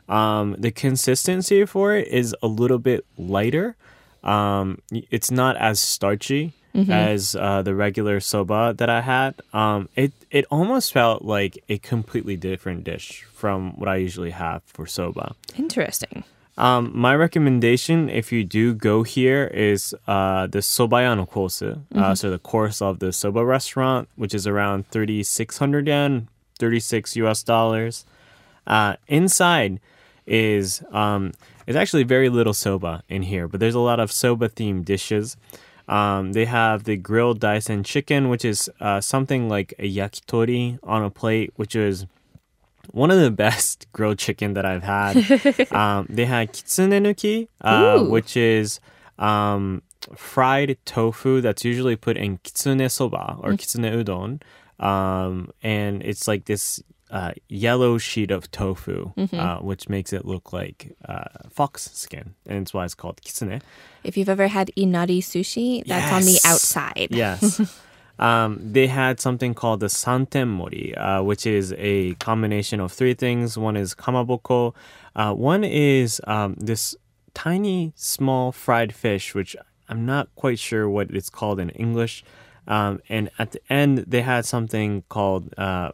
Um, 0.09 0.57
the 0.59 0.73
consistency 0.73 1.65
for 1.65 1.95
it 1.95 2.09
is 2.09 2.35
a 2.43 2.49
little 2.49 2.79
bit 2.81 3.07
lighter. 3.17 3.77
Um, 4.25 4.83
it's 4.91 5.31
not 5.31 5.57
as 5.57 5.79
starchy 5.79 6.55
as 6.75 7.37
uh, 7.37 7.63
the 7.63 7.75
regular 7.75 8.21
soba 8.21 8.75
that 8.79 8.89
I 8.89 9.01
had. 9.03 9.35
Um, 9.53 9.89
it 9.97 10.13
it 10.31 10.45
almost 10.51 10.93
felt 10.93 11.23
like 11.23 11.63
a 11.69 11.79
completely 11.79 12.37
different 12.37 12.85
dish 12.85 13.25
from 13.35 13.73
what 13.79 13.89
I 13.89 13.97
usually 13.97 14.31
have 14.31 14.63
for 14.65 14.87
soba. 14.87 15.35
Interesting. 15.59 16.25
Um, 16.59 16.93
my 16.95 17.15
recommendation, 17.15 18.11
if 18.11 18.31
you 18.31 18.45
do 18.45 18.75
go 18.75 19.03
here, 19.03 19.47
is 19.47 19.95
uh, 20.07 20.47
the 20.47 20.59
sobaya 20.59 21.17
no 21.17 21.25
course. 21.25 21.63
Uh, 21.63 22.15
so 22.15 22.31
the 22.31 22.39
course 22.39 22.83
of 22.83 22.99
the 22.99 23.13
soba 23.13 23.45
restaurant, 23.45 24.09
which 24.17 24.35
is 24.35 24.47
around 24.47 24.87
thirty 24.89 25.23
six 25.23 25.59
hundred 25.59 25.87
yen, 25.87 26.29
thirty 26.59 26.81
six 26.81 27.17
U.S. 27.17 27.43
dollars. 27.43 28.05
Uh, 28.67 28.97
inside 29.09 29.81
is 30.27 30.83
um, 30.93 31.33
it's 31.67 31.77
actually 31.77 32.05
very 32.05 32.29
little 32.29 32.55
soba 32.55 33.03
in 33.09 33.23
here, 33.23 33.49
but 33.49 33.61
there's 33.61 33.75
a 33.75 33.81
lot 33.81 33.99
of 34.01 34.13
soba 34.13 34.49
themed 34.49 34.85
dishes. 34.85 35.37
Um, 35.89 36.33
they 36.33 36.45
have 36.45 36.85
the 36.85 36.97
grilled 36.97 37.41
daisen 37.41 37.85
chicken, 37.85 38.29
which 38.29 38.45
is 38.45 38.71
uh, 38.81 39.01
something 39.01 39.49
like 39.49 39.75
a 39.79 39.93
yakitori 39.93 40.79
on 40.83 41.03
a 41.03 41.11
plate, 41.11 41.53
which 41.57 41.75
is 41.75 42.07
one 42.91 43.11
of 43.11 43.21
the 43.21 43.31
best 43.45 43.87
grilled 43.93 44.19
chicken 44.19 44.55
that 44.55 44.65
I've 44.65 44.83
had. 44.83 45.73
um, 45.73 46.07
they 46.09 46.25
had 46.25 46.53
kitsune 46.53 46.91
nuki, 46.91 47.49
uh, 47.61 48.05
which 48.05 48.37
is 48.37 48.81
um, 49.19 49.83
fried 50.15 50.77
tofu 50.85 51.41
that's 51.41 51.65
usually 51.65 51.97
put 51.97 52.17
in 52.17 52.39
kitsune 52.39 52.89
soba 52.91 53.37
or 53.41 53.53
kitsune 53.53 53.85
udon. 53.85 54.41
Um, 54.85 55.51
and 55.63 56.03
it's 56.03 56.27
like 56.27 56.47
this 56.47 56.83
uh, 57.13 57.33
yellow 57.49 57.99
sheet 57.99 58.31
of 58.31 58.51
tofu, 58.51 59.13
uh, 59.35 59.59
which 59.59 59.89
makes 59.89 60.13
it 60.15 60.25
look 60.25 60.53
like 60.53 60.97
uh, 61.05 61.25
fox 61.51 61.91
skin. 61.93 62.35
And 62.47 62.63
that's 62.63 62.73
why 62.73 62.87
it's 62.87 62.95
called 62.95 63.21
kitsune. 63.21 63.61
If 64.03 64.17
you've 64.17 64.31
ever 64.31 64.49
had 64.49 64.71
inari 64.77 65.21
sushi, 65.21 65.85
that's 65.87 66.11
on 66.11 66.23
the 66.23 66.41
outside. 66.47 67.09
Yes. 67.11 67.61
um, 68.19 68.59
they 68.63 68.87
had 68.87 69.21
something 69.21 69.53
called 69.53 69.81
the 69.81 69.91
santen 69.91 70.49
mori, 70.49 70.95
uh, 70.97 71.23
which 71.23 71.47
is 71.47 71.75
a 71.77 72.15
combination 72.15 72.81
of 72.81 72.91
three 72.91 73.15
things. 73.15 73.59
One 73.59 73.77
is 73.77 73.95
kamaboko. 73.95 74.75
Uh, 75.15 75.35
one 75.35 75.65
is 75.65 76.19
um, 76.27 76.55
this 76.59 76.97
tiny, 77.35 77.93
small 77.95 78.53
fried 78.53 78.95
fish, 78.95 79.35
which 79.35 79.55
I'm 79.87 80.07
not 80.07 80.35
quite 80.35 80.59
sure 80.59 80.89
what 80.89 81.11
it's 81.11 81.29
called 81.29 81.61
in 81.61 81.69
English. 81.71 82.25
Um, 82.67 83.01
and 83.11 83.29
at 83.39 83.53
the 83.53 83.61
end, 83.71 83.99
they 84.07 84.23
had 84.23 84.47
something 84.47 85.03
called 85.11 85.53
uh, 85.59 85.91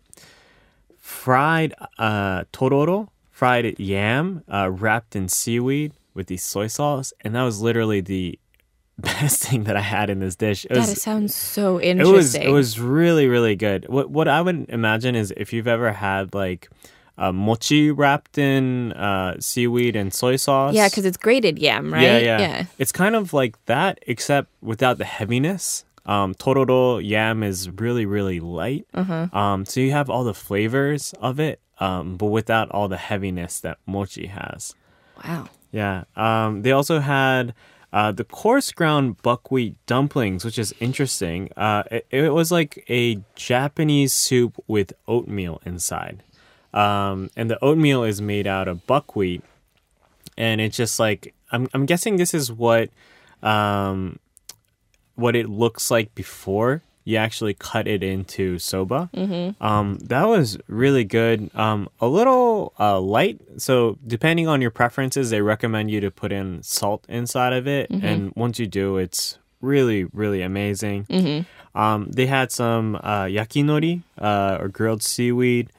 fried 1.08 1.72
uh, 1.98 2.44
tororo, 2.52 3.08
fried 3.30 3.78
yam 3.80 4.42
uh, 4.52 4.70
wrapped 4.70 5.16
in 5.16 5.26
seaweed 5.28 5.92
with 6.14 6.26
the 6.26 6.36
soy 6.36 6.66
sauce, 6.66 7.12
and 7.22 7.34
that 7.34 7.42
was 7.42 7.60
literally 7.62 8.00
the 8.02 8.38
best 8.98 9.42
thing 9.42 9.64
that 9.64 9.76
I 9.76 9.80
had 9.80 10.10
in 10.10 10.18
this 10.20 10.36
dish. 10.36 10.66
It 10.66 10.74
That 10.74 10.80
was, 10.88 11.00
sounds 11.02 11.34
so 11.34 11.80
interesting. 11.80 12.12
it 12.14 12.16
was 12.16 12.34
it 12.34 12.50
was 12.50 12.78
really 12.78 13.26
really 13.26 13.56
good. 13.56 13.88
What 13.88 14.10
what 14.10 14.28
I 14.28 14.42
would 14.42 14.66
imagine 14.68 15.14
is 15.16 15.32
if 15.36 15.52
you've 15.52 15.66
ever 15.68 15.92
had 15.92 16.34
like 16.34 16.68
uh, 17.16 17.32
mochi 17.32 17.90
wrapped 17.90 18.36
in 18.38 18.92
uh, 18.92 19.36
seaweed 19.40 19.96
and 19.96 20.12
soy 20.12 20.36
sauce. 20.36 20.74
yeah, 20.74 20.88
because 20.88 21.04
it's 21.06 21.16
grated 21.16 21.58
yam, 21.58 21.92
right? 21.92 22.02
Yeah, 22.02 22.18
Yeah, 22.18 22.38
yeah, 22.40 22.64
It's 22.78 22.92
kind 22.92 23.16
of 23.16 23.32
like 23.32 23.56
that, 23.66 23.98
except 24.06 24.50
without 24.62 24.98
the 24.98 25.04
heaviness. 25.04 25.84
Um, 26.08 26.34
tororo 26.34 27.00
yam 27.06 27.42
is 27.42 27.68
really, 27.68 28.06
really 28.06 28.40
light. 28.40 28.86
Um, 29.32 29.66
so 29.66 29.78
you 29.80 29.92
have 29.92 30.08
all 30.08 30.24
the 30.24 30.32
flavors 30.34 31.14
of 31.20 31.38
it, 31.38 31.60
um, 31.78 32.16
but 32.16 32.26
without 32.28 32.70
all 32.70 32.88
the 32.88 32.96
heaviness 32.96 33.60
that 33.60 33.76
mochi 33.86 34.26
has. 34.26 34.74
Wow. 35.22 35.48
Yeah. 35.70 36.04
Um, 36.16 36.62
they 36.62 36.72
also 36.72 37.00
had 37.00 37.54
uh, 37.92 38.12
the 38.12 38.24
coarse 38.24 38.72
ground 38.72 39.20
buckwheat 39.20 39.76
dumplings, 39.86 40.46
which 40.46 40.58
is 40.58 40.74
interesting. 40.80 41.50
Uh, 41.58 41.82
it, 41.90 42.06
it 42.10 42.32
was 42.32 42.50
like 42.50 42.84
a 42.88 43.20
Japanese 43.34 44.14
soup 44.14 44.56
with 44.66 44.94
oatmeal 45.06 45.60
inside. 45.66 46.22
Um, 46.72 47.28
and 47.36 47.50
the 47.50 47.62
oatmeal 47.62 48.02
is 48.02 48.22
made 48.22 48.46
out 48.46 48.66
of 48.66 48.86
buckwheat. 48.86 49.42
And 50.38 50.60
it's 50.60 50.76
just 50.76 50.98
like, 50.98 51.34
I'm, 51.52 51.68
I'm 51.74 51.84
guessing 51.84 52.16
this 52.16 52.32
is 52.32 52.50
what, 52.50 52.88
um, 53.42 54.18
what 55.18 55.34
it 55.34 55.48
looks 55.48 55.90
like 55.90 56.14
before 56.14 56.82
you 57.04 57.16
actually 57.16 57.54
cut 57.54 57.88
it 57.88 58.02
into 58.02 58.58
soba. 58.58 59.08
Mm-hmm. 59.14 59.62
Um, 59.64 59.98
that 60.04 60.28
was 60.28 60.58
really 60.68 61.04
good. 61.04 61.50
Um, 61.54 61.88
a 62.00 62.06
little 62.06 62.74
uh, 62.78 63.00
light. 63.00 63.40
So 63.56 63.98
depending 64.06 64.46
on 64.46 64.60
your 64.60 64.70
preferences, 64.70 65.30
they 65.30 65.40
recommend 65.40 65.90
you 65.90 66.00
to 66.02 66.10
put 66.10 66.32
in 66.32 66.62
salt 66.62 67.06
inside 67.08 67.54
of 67.54 67.66
it. 67.66 67.90
And 68.02 68.32
once 68.36 68.58
you 68.58 68.66
do, 68.66 68.98
it's 68.98 69.38
really, 69.62 70.04
really 70.04 70.42
amazing. 70.42 71.06
Um, 71.74 72.10
they 72.12 72.26
had 72.26 72.52
some 72.52 72.96
uh, 72.96 73.24
yakinori 73.24 74.02
uh, 74.18 74.58
or 74.60 74.68
grilled 74.68 75.02
seaweed. 75.02 75.70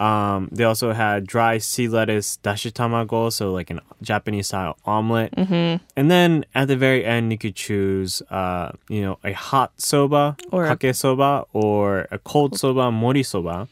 Um, 0.00 0.48
they 0.50 0.64
also 0.64 0.92
had 0.92 1.26
dry 1.26 1.58
sea 1.58 1.86
lettuce 1.86 2.38
dashi 2.42 2.72
tamago, 2.72 3.30
so 3.30 3.52
like 3.52 3.68
an 3.68 3.80
Japanese 4.00 4.46
style 4.46 4.78
omelet. 4.86 5.30
Mm-hmm. 5.36 5.84
And 5.94 6.10
then 6.10 6.46
at 6.54 6.68
the 6.68 6.76
very 6.76 7.04
end, 7.04 7.30
you 7.30 7.36
could 7.36 7.54
choose, 7.54 8.22
uh, 8.30 8.72
you 8.88 9.02
know, 9.02 9.18
a 9.22 9.32
hot 9.32 9.72
soba, 9.76 10.38
Or 10.50 10.74
kake 10.74 10.94
soba, 10.94 11.44
or 11.52 12.08
a 12.10 12.18
cold 12.18 12.58
soba, 12.58 12.90
mori 12.90 13.22
soba. 13.22 13.68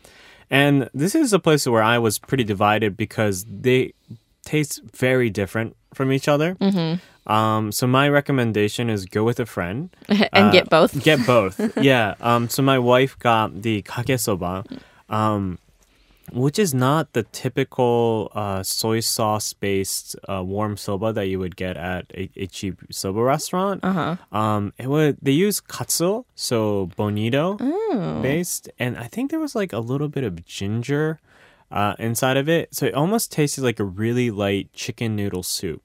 And 0.51 0.91
this 0.93 1.15
is 1.15 1.33
a 1.33 1.39
place 1.39 1.67
where 1.67 1.83
I 1.83 1.99
was 1.99 2.19
pretty 2.19 2.45
divided 2.45 2.95
because 2.95 3.47
they 3.49 3.95
taste 4.45 4.83
very 4.95 5.31
different 5.31 5.77
from 5.95 6.13
each 6.13 6.29
other. 6.29 6.57
Mm-hmm. 6.57 7.33
Um, 7.33 7.73
so 7.73 7.87
my 7.87 8.09
recommendation 8.09 8.91
is 8.91 9.07
go 9.07 9.25
with 9.25 9.41
a 9.41 9.47
friend 9.47 9.91
and 10.09 10.29
uh, 10.33 10.51
get 10.51 10.69
both. 10.69 11.03
Get 11.03 11.27
both. 11.27 11.59
yeah. 11.79 12.15
Um, 12.21 12.51
so 12.51 12.63
my 12.63 12.79
wife 12.79 13.19
got 13.19 13.63
the 13.63 13.81
kake 13.83 14.19
soba, 14.19 14.65
um, 15.09 15.59
which 16.33 16.59
is 16.59 16.73
not 16.75 17.13
the 17.13 17.23
typical 17.25 18.31
uh, 18.35 18.63
soy 18.63 19.01
sauce 19.01 19.53
based 19.53 20.17
uh, 20.29 20.43
warm 20.45 20.77
soba 20.77 21.13
that 21.13 21.27
you 21.29 21.39
would 21.39 21.57
get 21.57 21.77
at 21.77 22.07
a, 22.15 22.31
a 22.37 22.47
cheap 22.47 22.81
soba 22.91 23.21
restaurant. 23.23 23.81
Uh-huh. 23.83 24.17
Um, 24.33 24.73
it 24.79 24.89
would 24.89 25.19
they 25.23 25.33
use 25.33 25.61
katsu, 25.61 26.25
so 26.35 26.87
bonito 26.97 27.57
Oh. 27.61 28.21
based, 28.23 28.69
and 28.79 28.97
I 28.97 29.05
think 29.05 29.31
there 29.31 29.41
was 29.41 29.55
like 29.55 29.73
a 29.73 29.81
little 29.81 30.09
bit 30.09 30.25
of 30.25 30.45
ginger 30.45 31.21
uh, 31.71 31.95
inside 31.99 32.37
of 32.37 32.49
it, 32.49 32.75
so 32.75 32.87
it 32.87 32.95
almost 32.95 33.31
tasted 33.33 33.63
like 33.63 33.79
a 33.81 33.85
really 33.85 34.31
light 34.31 34.73
chicken 34.73 35.15
noodle 35.17 35.43
soup. 35.43 35.83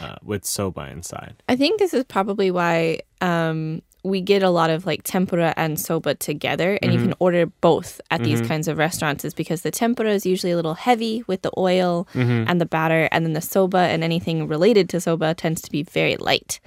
uh, 0.00 0.16
with 0.22 0.44
soba 0.44 0.88
inside. 0.90 1.34
I 1.48 1.56
think 1.56 1.78
this 1.78 1.92
is 1.94 2.04
probably 2.04 2.50
why 2.50 3.00
um, 3.20 3.82
we 4.04 4.20
get 4.20 4.42
a 4.42 4.50
lot 4.50 4.68
of 4.70 4.84
like 4.84 5.02
tempura 5.04 5.54
and 5.56 5.78
soba 5.78 6.14
together, 6.16 6.78
and 6.82 6.92
you 6.92 6.98
can 7.00 7.14
order 7.20 7.46
both 7.46 8.00
at 8.10 8.22
these 8.24 8.40
kinds 8.48 8.66
of 8.68 8.76
restaurants, 8.78 9.24
is 9.24 9.32
because 9.34 9.62
the 9.62 9.70
tempura 9.70 10.10
is 10.10 10.26
usually 10.26 10.50
a 10.52 10.56
little 10.56 10.74
heavy 10.74 11.22
with 11.26 11.42
the 11.42 11.52
oil 11.56 12.08
and 12.14 12.60
the 12.60 12.66
batter, 12.66 13.08
and 13.12 13.24
then 13.24 13.32
the 13.32 13.40
soba 13.40 13.78
and 13.78 14.02
anything 14.02 14.48
related 14.48 14.88
to 14.90 15.00
soba 15.00 15.34
tends 15.34 15.60
to 15.62 15.70
be 15.70 15.82
very 15.84 16.16
light 16.16 16.58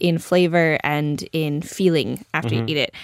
in 0.00 0.18
flavor 0.18 0.78
and 0.84 1.24
in 1.32 1.62
feeling 1.62 2.24
after 2.32 2.54
you 2.54 2.64
eat 2.68 2.76
it. 2.76 2.94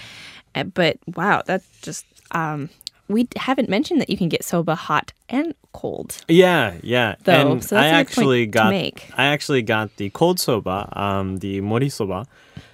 Uh, 0.55 0.64
But 0.64 0.98
wow, 1.16 1.42
that's 1.44 1.66
just. 1.83 2.05
Um, 2.33 2.70
we 3.09 3.26
haven't 3.35 3.68
mentioned 3.68 4.00
that 4.00 4.09
you 4.09 4.16
can 4.16 4.29
get 4.29 4.44
soba 4.44 4.76
hot 4.76 5.12
and 5.29 5.53
cold. 5.72 6.22
Yeah, 6.29 6.74
yeah. 6.83 7.16
Though, 7.24 7.53
and 7.53 7.64
so 7.64 7.74
that's 7.74 7.92
I 7.92 7.98
actually 7.98 8.46
got 8.46 8.70
make. 8.70 9.11
I 9.18 9.24
actually 9.35 9.62
got 9.62 9.96
the 9.96 10.11
cold 10.11 10.38
soba, 10.38 10.88
um, 10.94 11.38
the 11.38 11.61
mori 11.61 11.88
soba. 11.88 12.24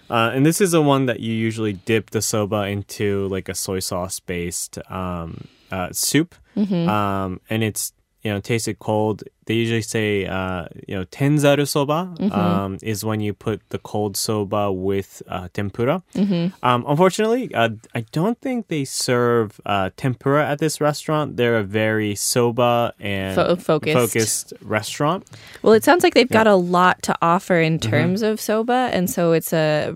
Uh, 0.08 0.30
and 0.34 0.46
this 0.46 0.60
is 0.60 0.70
the 0.70 0.82
one 0.82 1.06
that 1.06 1.20
you 1.20 1.32
usually 1.32 1.72
dip 1.72 2.10
the 2.10 2.22
soba 2.22 2.66
into 2.66 3.26
like 3.28 3.48
a 3.48 3.54
soy 3.54 3.80
sauce 3.80 4.20
based 4.20 4.78
um, 4.90 5.48
uh, 5.70 5.88
soup. 5.92 6.34
Mm-hmm. 6.56 6.88
Um, 6.88 7.40
and 7.50 7.62
it's 7.62 7.92
you 8.26 8.30
know 8.32 8.40
tasted 8.50 8.76
cold. 8.88 9.16
They 9.46 9.54
usually 9.64 9.86
say 9.96 10.26
uh, 10.38 10.62
you 10.88 10.94
know 10.96 11.04
tenzaru 11.16 11.66
soba 11.74 11.98
Mm-hmm. 12.18 12.32
um, 12.42 12.72
is 12.92 12.98
when 13.08 13.20
you 13.26 13.32
put 13.46 13.58
the 13.74 13.78
cold 13.90 14.12
soba 14.26 14.62
with 14.90 15.10
uh, 15.34 15.46
tempura. 15.56 15.96
Mm-hmm. 16.14 16.44
Um, 16.68 16.80
unfortunately, 16.92 17.44
uh, 17.54 17.70
I 17.94 18.00
don't 18.18 18.38
think 18.46 18.58
they 18.74 18.84
serve 18.84 19.48
uh, 19.64 19.90
tempura 20.02 20.42
at 20.52 20.58
this 20.58 20.80
restaurant. 20.88 21.36
They're 21.38 21.58
a 21.66 21.68
very 21.84 22.14
soba 22.16 22.92
and 22.98 23.34
Fo- 23.38 23.54
focused. 23.70 23.96
focused 24.02 24.46
restaurant. 24.78 25.20
Well, 25.62 25.74
it 25.78 25.84
sounds 25.84 26.02
like 26.04 26.14
they've 26.14 26.36
got 26.40 26.48
a 26.48 26.58
lot 26.78 26.96
to 27.08 27.12
offer 27.22 27.56
in 27.68 27.74
Mm-hmm. 27.78 27.90
terms 27.92 28.20
of 28.22 28.40
soba, 28.40 28.80
and 28.96 29.06
so 29.08 29.22
it's 29.38 29.52
a 29.52 29.94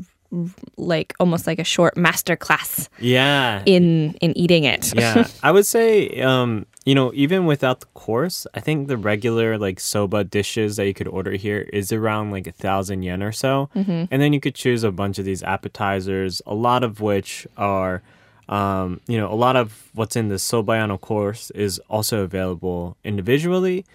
like 0.77 1.11
almost 1.19 1.47
like 1.51 1.59
a 1.59 1.65
short 1.65 1.97
master 1.97 2.37
class 2.37 2.89
Yeah. 3.01 3.63
in 3.67 4.15
in 4.21 4.31
eating 4.39 4.63
it. 4.65 4.95
yeah. 4.95 5.27
I 5.43 5.51
would 5.51 5.67
say, 5.67 6.21
um, 6.23 6.67
you 6.91 6.97
know, 6.97 7.13
even 7.15 7.47
without 7.47 7.79
the 7.79 7.87
course, 7.95 8.49
I 8.53 8.59
think 8.59 8.89
the 8.89 8.97
regular 8.97 9.57
like 9.57 9.79
soba 9.79 10.25
dishes 10.25 10.75
that 10.75 10.87
you 10.87 10.95
could 10.99 11.07
order 11.07 11.35
here 11.47 11.61
is 11.73 11.93
around 11.93 12.33
like 12.33 12.49
a 12.49 12.53
thousand 12.67 13.05
yen 13.05 13.23
or 13.23 13.31
so. 13.31 13.71
And 14.11 14.21
then 14.21 14.33
you 14.33 14.41
could 14.41 14.57
choose 14.57 14.83
a 14.83 14.91
bunch 14.91 15.17
of 15.21 15.25
these 15.25 15.45
appetizers, 15.45 16.43
a 16.47 16.55
lot 16.69 16.83
of 16.83 17.01
which 17.01 17.47
are, 17.57 18.03
um, 18.49 19.01
you 19.07 19.17
know, 19.21 19.33
a 19.33 19.39
lot 19.47 19.55
of 19.55 19.89
what's 19.95 20.17
in 20.17 20.31
the 20.31 20.35
sobayano 20.35 21.01
course 21.01 21.53
is 21.53 21.79
also 21.89 22.25
available 22.25 22.97
individually. 23.05 23.87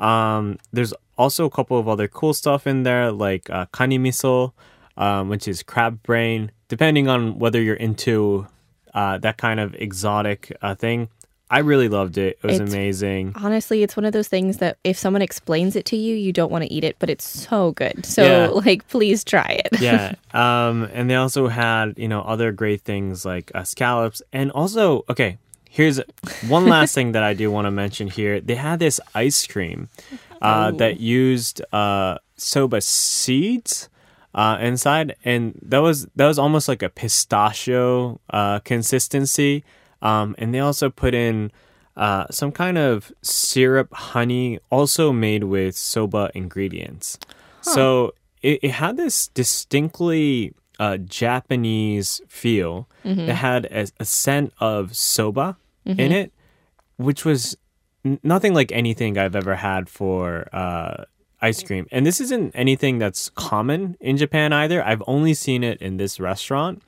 Um, 0.00 0.58
there's 0.72 0.92
also 1.16 1.44
a 1.44 1.50
couple 1.50 1.78
of 1.78 1.86
other 1.86 2.08
cool 2.08 2.34
stuff 2.34 2.66
in 2.66 2.82
there, 2.82 3.12
like 3.12 3.48
uh, 3.48 3.66
kani 3.66 4.00
miso, 4.00 4.54
um, 4.96 5.28
which 5.28 5.46
is 5.46 5.62
crab 5.62 6.02
brain. 6.02 6.50
Depending 6.66 7.06
on 7.06 7.38
whether 7.38 7.62
you're 7.62 7.76
into 7.76 8.48
uh, 8.92 9.18
that 9.18 9.36
kind 9.36 9.60
of 9.60 9.72
exotic 9.76 10.52
uh, 10.62 10.74
thing, 10.74 11.10
I 11.52 11.58
really 11.58 11.88
loved 11.88 12.16
it. 12.16 12.38
It 12.42 12.46
was 12.46 12.60
It's- 12.60 12.72
amazing. 12.72 13.32
Honestly, 13.34 13.82
it's 13.82 13.96
one 13.96 14.04
of 14.04 14.12
those 14.12 14.28
things 14.28 14.58
that 14.58 14.78
if 14.84 14.96
someone 14.96 15.20
explains 15.20 15.74
it 15.74 15.84
to 15.86 15.96
you, 15.96 16.14
you 16.14 16.32
don't 16.32 16.50
want 16.52 16.62
to 16.62 16.72
eat 16.72 16.84
it, 16.84 16.94
but 17.00 17.10
it's 17.10 17.24
so 17.26 17.72
good. 17.72 18.06
So, 18.06 18.22
Yeah. 18.22 18.46
like, 18.66 18.86
please 18.88 19.24
try 19.24 19.60
it. 19.64 19.80
yeah. 19.80 20.14
Um, 20.32 20.88
and 20.94 21.10
they 21.10 21.16
also 21.16 21.48
had, 21.48 21.94
you 21.98 22.06
know, 22.06 22.22
other 22.22 22.52
great 22.52 22.82
things 22.82 23.24
like 23.24 23.50
uh, 23.52 23.64
scallops. 23.64 24.22
And 24.32 24.52
also, 24.52 25.04
okay, 25.10 25.38
here's 25.68 26.00
one 26.46 26.66
last 26.76 26.94
thing 26.94 27.12
that 27.12 27.24
I 27.24 27.34
do 27.34 27.50
want 27.50 27.66
to 27.66 27.72
mention 27.72 28.06
here. 28.08 28.40
They 28.40 28.54
had 28.54 28.78
this 28.78 29.00
ice 29.12 29.44
cream 29.44 29.88
uh, 30.40 30.70
Oh. 30.72 30.76
that 30.78 31.00
used 31.00 31.62
uh, 31.72 32.18
soba 32.36 32.80
seeds. 32.80 33.88
Uh, 34.32 34.56
inside, 34.60 35.16
and 35.24 35.58
that 35.60 35.80
was 35.82 36.06
that 36.14 36.28
was 36.28 36.38
almost 36.38 36.68
like 36.68 36.84
a 36.84 36.88
pistachio 36.88 38.20
uh, 38.30 38.60
consistency. 38.60 39.64
Um, 40.02 40.34
and 40.38 40.54
they 40.54 40.60
also 40.60 40.90
put 40.90 41.14
in 41.14 41.50
uh, 41.96 42.26
some 42.30 42.52
kind 42.52 42.78
of 42.78 43.12
syrup, 43.22 43.92
honey, 43.92 44.58
also 44.70 45.12
made 45.12 45.44
with 45.44 45.76
soba 45.76 46.30
ingredients. 46.34 47.18
So 47.62 48.14
it, 48.42 48.60
it 48.62 48.70
had 48.70 48.96
this 48.96 49.28
distinctly 49.28 50.54
uh, 50.78 50.96
Japanese 50.98 52.20
feel. 52.28 52.88
It 53.28 53.34
had 53.34 53.66
a, 53.66 53.86
a 53.98 54.04
scent 54.04 54.52
of 54.60 54.96
soba 54.96 55.56
in 55.84 56.12
it, 56.12 56.32
which 56.96 57.24
was 57.24 57.56
n- 58.04 58.18
nothing 58.22 58.54
like 58.54 58.72
anything 58.72 59.18
I've 59.18 59.36
ever 59.36 59.56
had 59.56 59.88
for 59.88 60.48
uh, 60.54 61.04
ice 61.42 61.62
cream. 61.62 61.86
And 61.90 62.06
this 62.06 62.20
isn't 62.20 62.52
anything 62.54 62.98
that's 62.98 63.30
common 63.30 63.96
in 64.00 64.16
Japan 64.16 64.52
either. 64.52 64.84
I've 64.84 65.02
only 65.06 65.34
seen 65.34 65.64
it 65.64 65.80
in 65.80 65.96
this 65.96 66.20
restaurant. 66.20 66.82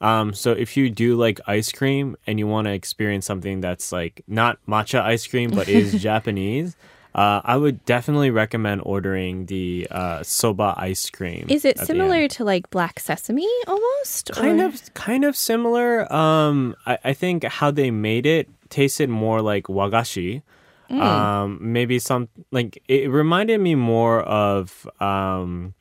Um, 0.00 0.34
so 0.34 0.52
if 0.52 0.76
you 0.76 0.90
do 0.90 1.16
like 1.16 1.40
ice 1.46 1.72
cream 1.72 2.16
and 2.26 2.38
you 2.38 2.46
want 2.46 2.66
to 2.66 2.72
experience 2.72 3.26
something 3.26 3.60
that's 3.60 3.92
like 3.92 4.22
not 4.26 4.58
matcha 4.68 5.00
ice 5.00 5.26
cream 5.26 5.50
but 5.50 5.68
is 5.68 6.00
Japanese. 6.02 6.76
Uh, 7.14 7.40
I 7.44 7.56
would 7.56 7.84
definitely 7.84 8.30
recommend 8.30 8.82
ordering 8.84 9.46
the 9.46 9.86
uh, 9.88 10.24
soba 10.24 10.74
ice 10.76 11.08
cream. 11.10 11.46
Is 11.48 11.64
it 11.64 11.78
similar 11.78 12.26
to 12.26 12.44
like 12.44 12.68
black 12.70 12.98
sesame 12.98 13.46
almost? 13.68 14.32
Kind 14.32 14.60
or- 14.60 14.66
of, 14.66 14.92
kind 14.94 15.24
of 15.24 15.36
similar. 15.36 16.12
Um, 16.12 16.74
I, 16.86 16.98
I 17.04 17.12
think 17.12 17.44
how 17.44 17.70
they 17.70 17.92
made 17.92 18.26
it 18.26 18.48
tasted 18.68 19.08
more 19.08 19.40
like 19.40 19.64
wagashi. 19.68 20.42
Mm. 20.90 21.00
Um, 21.00 21.58
maybe 21.60 21.98
some 21.98 22.28
like 22.50 22.82
it 22.88 23.10
reminded 23.10 23.60
me 23.60 23.74
more 23.74 24.20
of 24.22 24.86
um, 25.00 25.74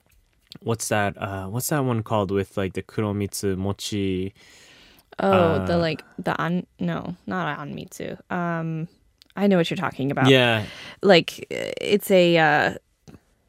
what's 0.61 0.87
that? 0.89 1.17
Uh, 1.17 1.47
what's 1.47 1.69
that 1.69 1.79
one 1.79 2.03
called 2.03 2.31
with 2.31 2.57
like 2.57 2.73
the 2.73 2.83
kuromitsu 2.83 3.57
mochi? 3.57 4.33
Oh, 5.19 5.31
uh, 5.31 5.65
the 5.65 5.77
like 5.77 6.03
the 6.17 6.39
an 6.41 6.65
no, 6.79 7.15
not 7.27 7.57
anmitsu. 7.59 8.17
Um, 8.31 8.87
I 9.35 9.47
know 9.47 9.57
what 9.57 9.69
you're 9.69 9.77
talking 9.77 10.11
about. 10.11 10.27
Yeah, 10.27 10.65
like 11.01 11.45
it's 11.49 12.09
a 12.09 12.37
uh, 12.37 12.73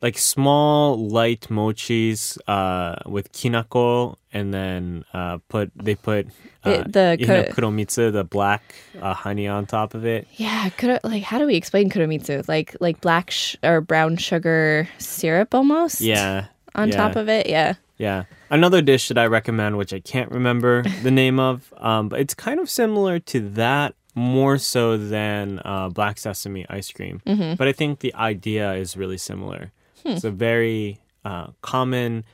like 0.05 0.19
small 0.19 1.09
light 1.19 1.45
mochis 1.49 2.37
uh, 2.47 2.97
with 3.14 3.27
kinako, 3.33 4.17
and 4.37 4.53
then 4.53 5.05
uh, 5.14 5.38
put 5.49 5.73
they 5.87 5.95
put 5.97 6.27
uh, 6.64 6.85
the 6.97 7.17
ku- 7.19 7.49
kuromitsu, 7.55 8.12
the 8.12 8.25
black 8.37 8.62
uh, 9.01 9.14
honey 9.25 9.49
on 9.49 9.64
top 9.67 9.95
of 9.95 10.05
it. 10.05 10.27
yeah. 10.37 10.69
Kuro, 10.79 10.99
like 11.05 11.23
how 11.31 11.38
do 11.38 11.47
we 11.47 11.57
explain 11.57 11.88
kuromitsu? 11.88 12.47
Like 12.55 12.77
like 12.81 13.01
black 13.01 13.31
sh- 13.31 13.57
or 13.62 13.81
brown 13.81 14.17
sugar 14.29 14.87
syrup 14.99 15.55
almost. 15.55 16.01
Yeah, 16.01 16.47
On 16.75 16.88
yeah. 16.88 16.97
top 16.97 17.17
of 17.17 17.29
it, 17.29 17.49
yeah. 17.49 17.75
Yeah. 17.97 18.25
Another 18.51 18.83
dish 18.83 19.09
that 19.09 19.19
I 19.19 19.27
recommend, 19.27 19.79
which 19.79 19.93
I 19.95 20.01
can't 20.01 20.31
remember 20.31 20.83
the 21.03 21.11
name 21.23 21.38
of, 21.40 21.73
um, 21.79 22.09
but 22.11 22.19
it's 22.21 22.35
kind 22.35 22.59
of 22.61 22.69
similar 22.69 23.19
to 23.33 23.38
that, 23.62 23.95
more 24.17 24.59
so 24.59 24.97
than 24.99 25.61
uh, 25.64 25.88
black 25.88 26.19
sesame 26.19 26.67
ice 26.69 26.90
cream. 26.90 27.23
Mm-hmm. 27.27 27.55
But 27.55 27.69
I 27.69 27.73
think 27.73 28.01
the 28.01 28.12
idea 28.33 28.75
is 28.75 28.97
really 28.97 29.17
similar. 29.19 29.73
Hmm. 30.05 30.12
It's 30.12 30.25
a 30.25 30.31
very 30.31 30.99
uh, 31.25 31.49
common, 31.62 32.25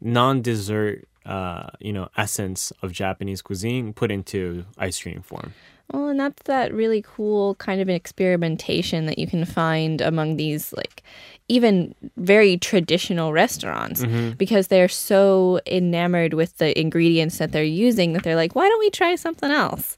non-dessert, 0.00 1.06
uh, 1.26 1.68
you 1.78 1.92
know, 1.92 2.08
essence 2.16 2.72
of 2.82 2.92
Japanese 2.92 3.42
cuisine 3.42 3.92
put 3.92 4.10
into 4.10 4.64
ice 4.78 5.00
cream 5.00 5.22
form. 5.22 5.52
Well, 5.92 6.08
and 6.08 6.20
that's 6.20 6.42
that 6.42 6.74
really 6.74 7.02
cool 7.06 7.54
kind 7.54 7.80
of 7.80 7.88
experimentation 7.88 9.06
that 9.06 9.18
you 9.18 9.26
can 9.26 9.46
find 9.46 10.02
among 10.02 10.36
these 10.36 10.72
like 10.74 11.02
even 11.48 11.94
very 12.18 12.58
traditional 12.58 13.32
restaurants 13.32 14.04
because 14.36 14.68
they're 14.68 14.86
so 14.88 15.60
enamored 15.66 16.34
with 16.34 16.58
the 16.58 16.78
ingredients 16.78 17.38
that 17.38 17.52
they're 17.52 17.64
using 17.64 18.12
that 18.12 18.22
they're 18.22 18.36
like, 18.36 18.54
why 18.54 18.68
don't 18.68 18.78
we 18.80 18.90
try 18.90 19.14
something 19.14 19.50
else? 19.50 19.96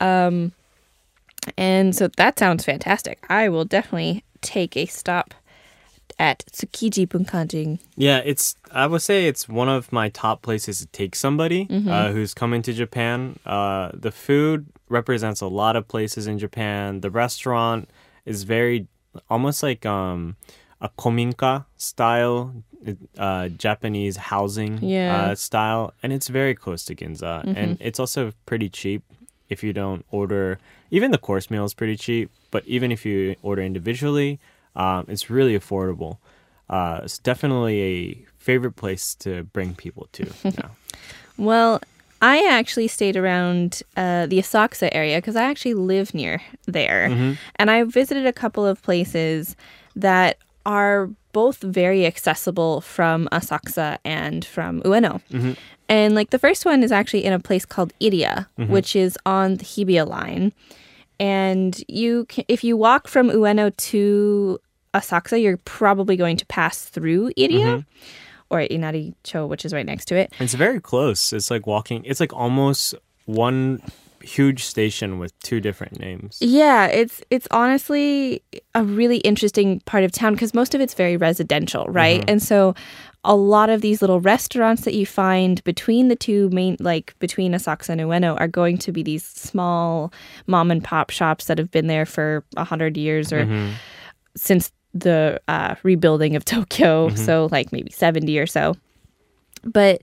Um, 0.00 0.50
and 1.56 1.94
so 1.94 2.08
that 2.16 2.38
sounds 2.40 2.64
fantastic. 2.64 3.24
I 3.30 3.48
will 3.48 3.64
definitely 3.64 4.24
take 4.40 4.76
a 4.76 4.86
stop 4.86 5.32
at 6.20 6.44
Tsukiji 6.52 7.06
Bunkajin. 7.08 7.78
Yeah, 7.96 8.18
it's. 8.30 8.54
I 8.70 8.86
would 8.86 9.02
say 9.02 9.26
it's 9.26 9.48
one 9.48 9.68
of 9.68 9.90
my 9.90 10.10
top 10.10 10.42
places 10.42 10.78
to 10.80 10.86
take 11.00 11.16
somebody 11.16 11.66
uh, 11.88 12.12
who's 12.12 12.32
coming 12.34 12.62
to 12.62 12.72
Japan. 12.72 13.38
Uh, 13.46 13.90
the 14.06 14.12
food 14.12 14.66
represents 14.88 15.40
a 15.40 15.46
lot 15.48 15.74
of 15.76 15.88
places 15.88 16.26
in 16.26 16.38
Japan. 16.38 17.00
The 17.00 17.10
restaurant 17.10 17.88
is 18.26 18.44
very 18.44 18.86
almost 19.28 19.62
like 19.62 19.84
um, 19.86 20.36
a 20.80 20.88
kominka 20.90 21.64
style 21.78 22.54
uh, 23.18 23.48
Japanese 23.48 24.16
housing 24.16 24.78
Yeah. 24.82 25.16
uh, 25.16 25.34
style, 25.34 25.92
and 26.02 26.12
it's 26.12 26.28
very 26.28 26.54
close 26.54 26.84
to 26.86 26.94
Ginza, 26.94 27.34
and 27.56 27.76
it's 27.80 27.98
also 27.98 28.32
pretty 28.46 28.68
cheap. 28.68 29.02
If 29.48 29.64
you 29.64 29.72
don't 29.72 30.04
order, 30.12 30.58
even 30.92 31.10
the 31.10 31.18
course 31.18 31.50
meal 31.50 31.64
is 31.64 31.74
pretty 31.74 31.96
cheap. 31.96 32.30
But 32.52 32.62
even 32.66 32.92
if 32.92 33.04
you 33.04 33.34
order 33.42 33.62
individually, 33.62 34.38
um, 34.76 35.06
it's 35.08 35.30
really 35.30 35.58
affordable. 35.58 36.18
Uh, 36.68 37.00
it's 37.02 37.18
definitely 37.18 37.80
a 37.82 38.26
favorite 38.38 38.76
place 38.76 39.14
to 39.16 39.44
bring 39.44 39.74
people 39.74 40.08
to. 40.12 40.30
now. 40.44 40.70
Well, 41.36 41.80
I 42.22 42.46
actually 42.46 42.88
stayed 42.88 43.16
around 43.16 43.82
uh, 43.96 44.26
the 44.26 44.38
Asakusa 44.38 44.90
area 44.92 45.18
because 45.18 45.36
I 45.36 45.44
actually 45.44 45.74
live 45.74 46.12
near 46.14 46.42
there. 46.66 47.36
And 47.56 47.70
I 47.70 47.82
visited 47.84 48.26
a 48.26 48.32
couple 48.32 48.66
of 48.66 48.82
places 48.82 49.56
that 49.96 50.36
are 50.66 51.08
both 51.32 51.58
very 51.58 52.04
accessible 52.06 52.82
from 52.82 53.28
Asakusa 53.32 53.98
and 54.04 54.44
from 54.44 54.82
Ueno. 54.82 55.22
And 55.88 56.14
like 56.14 56.30
the 56.30 56.38
first 56.38 56.64
one 56.64 56.82
is 56.82 56.92
actually 56.92 57.24
in 57.24 57.32
a 57.32 57.38
place 57.40 57.64
called 57.64 57.92
Iriya, 58.00 58.46
which 58.68 58.94
is 58.94 59.18
on 59.24 59.56
the 59.56 59.64
Hibiya 59.64 60.06
line. 60.06 60.52
And 61.20 61.80
you 61.86 62.24
can, 62.24 62.44
if 62.48 62.64
you 62.64 62.78
walk 62.78 63.06
from 63.06 63.28
Ueno 63.28 63.76
to 63.76 64.58
Asakusa, 64.94 65.40
you're 65.40 65.58
probably 65.58 66.16
going 66.16 66.38
to 66.38 66.46
pass 66.46 66.86
through 66.86 67.30
Iriya 67.34 67.84
mm-hmm. 67.84 67.98
or 68.48 68.60
Inari-cho, 68.62 69.46
which 69.46 69.66
is 69.66 69.74
right 69.74 69.84
next 69.84 70.06
to 70.06 70.16
it. 70.16 70.32
It's 70.40 70.54
very 70.54 70.80
close. 70.80 71.32
It's 71.34 71.50
like 71.50 71.66
walking. 71.66 72.04
It's 72.06 72.20
like 72.20 72.32
almost 72.32 72.94
one 73.26 73.82
huge 74.22 74.64
station 74.64 75.18
with 75.18 75.38
two 75.40 75.60
different 75.60 75.98
names. 75.98 76.38
Yeah, 76.40 76.86
it's 76.86 77.22
it's 77.30 77.48
honestly 77.50 78.42
a 78.74 78.82
really 78.82 79.18
interesting 79.18 79.80
part 79.80 80.04
of 80.04 80.12
town 80.12 80.34
because 80.34 80.54
most 80.54 80.74
of 80.74 80.80
it's 80.80 80.94
very 80.94 81.16
residential, 81.16 81.86
right? 81.86 82.20
Mm-hmm. 82.20 82.30
And 82.30 82.42
so 82.42 82.74
a 83.24 83.36
lot 83.36 83.68
of 83.68 83.82
these 83.82 84.00
little 84.00 84.20
restaurants 84.20 84.82
that 84.82 84.94
you 84.94 85.04
find 85.04 85.62
between 85.64 86.08
the 86.08 86.16
two 86.16 86.48
main 86.50 86.76
like 86.80 87.14
between 87.18 87.52
Asakusa 87.52 87.90
and 87.90 88.00
Ueno 88.00 88.38
are 88.40 88.48
going 88.48 88.78
to 88.78 88.92
be 88.92 89.02
these 89.02 89.24
small 89.24 90.12
mom 90.46 90.70
and 90.70 90.82
pop 90.82 91.10
shops 91.10 91.46
that 91.46 91.58
have 91.58 91.70
been 91.70 91.86
there 91.86 92.06
for 92.06 92.44
a 92.56 92.64
hundred 92.64 92.96
years 92.96 93.32
or 93.32 93.44
mm-hmm. 93.44 93.72
since 94.36 94.72
the 94.94 95.40
uh, 95.48 95.74
rebuilding 95.82 96.34
of 96.36 96.44
Tokyo, 96.56 97.08
mm-hmm. 97.08 97.16
so 97.16 97.48
like 97.50 97.72
maybe 97.72 97.90
70 97.90 98.38
or 98.38 98.46
so. 98.46 98.74
But 99.62 100.00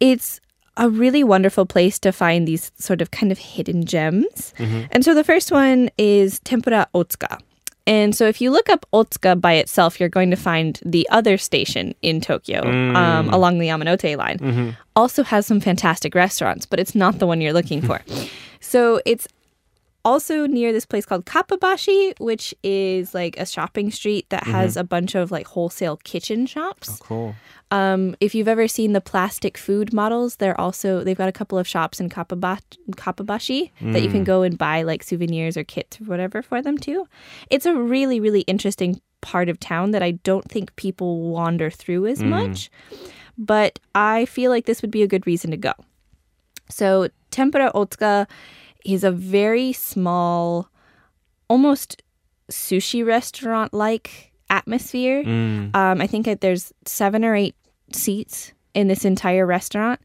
it's 0.00 0.40
a 0.76 0.88
really 0.88 1.22
wonderful 1.22 1.66
place 1.66 1.98
to 2.00 2.12
find 2.12 2.48
these 2.48 2.72
sort 2.78 3.02
of 3.02 3.10
kind 3.10 3.30
of 3.30 3.38
hidden 3.38 3.84
gems. 3.84 4.54
Mm-hmm. 4.58 4.82
And 4.90 5.04
so 5.04 5.14
the 5.14 5.24
first 5.24 5.52
one 5.52 5.90
is 5.98 6.40
Tempura 6.40 6.88
Otsuka. 6.94 7.40
And 7.86 8.14
so 8.14 8.26
if 8.26 8.40
you 8.40 8.50
look 8.50 8.68
up 8.70 8.86
Otsuka 8.92 9.40
by 9.40 9.54
itself, 9.54 9.98
you're 9.98 10.08
going 10.08 10.30
to 10.30 10.36
find 10.36 10.78
the 10.84 11.08
other 11.10 11.36
station 11.36 11.94
in 12.00 12.20
Tokyo 12.20 12.62
mm. 12.62 12.94
um, 12.94 13.28
along 13.30 13.58
the 13.58 13.68
Yamanote 13.68 14.16
line. 14.16 14.38
Mm-hmm. 14.38 14.70
Also 14.94 15.24
has 15.24 15.46
some 15.46 15.60
fantastic 15.60 16.14
restaurants, 16.14 16.64
but 16.64 16.78
it's 16.78 16.94
not 16.94 17.18
the 17.18 17.26
one 17.26 17.40
you're 17.40 17.52
looking 17.52 17.82
for. 17.82 18.00
so 18.60 19.00
it's 19.04 19.26
also 20.04 20.46
near 20.46 20.72
this 20.72 20.86
place 20.86 21.06
called 21.06 21.26
Kappabashi, 21.26 22.18
which 22.18 22.54
is 22.62 23.14
like 23.14 23.36
a 23.38 23.46
shopping 23.46 23.90
street 23.90 24.28
that 24.30 24.42
mm-hmm. 24.42 24.52
has 24.52 24.76
a 24.76 24.84
bunch 24.84 25.14
of 25.14 25.30
like 25.30 25.46
wholesale 25.46 25.98
kitchen 25.98 26.46
shops. 26.46 26.88
Oh, 26.90 27.04
cool. 27.04 27.34
Um, 27.70 28.14
if 28.20 28.34
you've 28.34 28.48
ever 28.48 28.68
seen 28.68 28.92
the 28.92 29.00
plastic 29.00 29.56
food 29.56 29.94
models, 29.94 30.36
they're 30.36 30.60
also 30.60 31.02
they've 31.02 31.16
got 31.16 31.28
a 31.28 31.32
couple 31.32 31.58
of 31.58 31.66
shops 31.66 32.00
in 32.00 32.10
Kappaba- 32.10 32.60
Kappabashi 32.92 33.70
that 33.80 34.02
you 34.02 34.10
can 34.10 34.22
mm. 34.22 34.26
go 34.26 34.42
and 34.42 34.58
buy 34.58 34.82
like 34.82 35.02
souvenirs 35.02 35.56
or 35.56 35.64
kits 35.64 35.98
or 36.00 36.04
whatever 36.04 36.42
for 36.42 36.60
them 36.60 36.76
too. 36.76 37.06
It's 37.48 37.64
a 37.64 37.74
really 37.74 38.20
really 38.20 38.42
interesting 38.42 39.00
part 39.22 39.48
of 39.48 39.58
town 39.58 39.92
that 39.92 40.02
I 40.02 40.12
don't 40.12 40.50
think 40.50 40.76
people 40.76 41.30
wander 41.30 41.70
through 41.70 42.06
as 42.06 42.20
mm. 42.20 42.28
much, 42.28 42.70
but 43.38 43.78
I 43.94 44.26
feel 44.26 44.50
like 44.50 44.66
this 44.66 44.82
would 44.82 44.90
be 44.90 45.02
a 45.02 45.08
good 45.08 45.26
reason 45.26 45.50
to 45.52 45.56
go. 45.56 45.72
So 46.68 47.08
Tempura 47.30 47.72
Otsuka 47.72 48.26
is 48.84 49.04
a 49.04 49.10
very 49.10 49.72
small, 49.72 50.68
almost 51.48 52.02
sushi 52.50 53.04
restaurant 53.04 53.72
like 53.72 54.32
atmosphere. 54.50 55.22
Um, 55.74 56.00
I 56.00 56.06
think 56.06 56.26
that 56.26 56.40
there's 56.40 56.72
seven 56.84 57.24
or 57.24 57.34
eight 57.34 57.56
seats 57.92 58.52
in 58.74 58.88
this 58.88 59.04
entire 59.04 59.46
restaurant, 59.46 60.00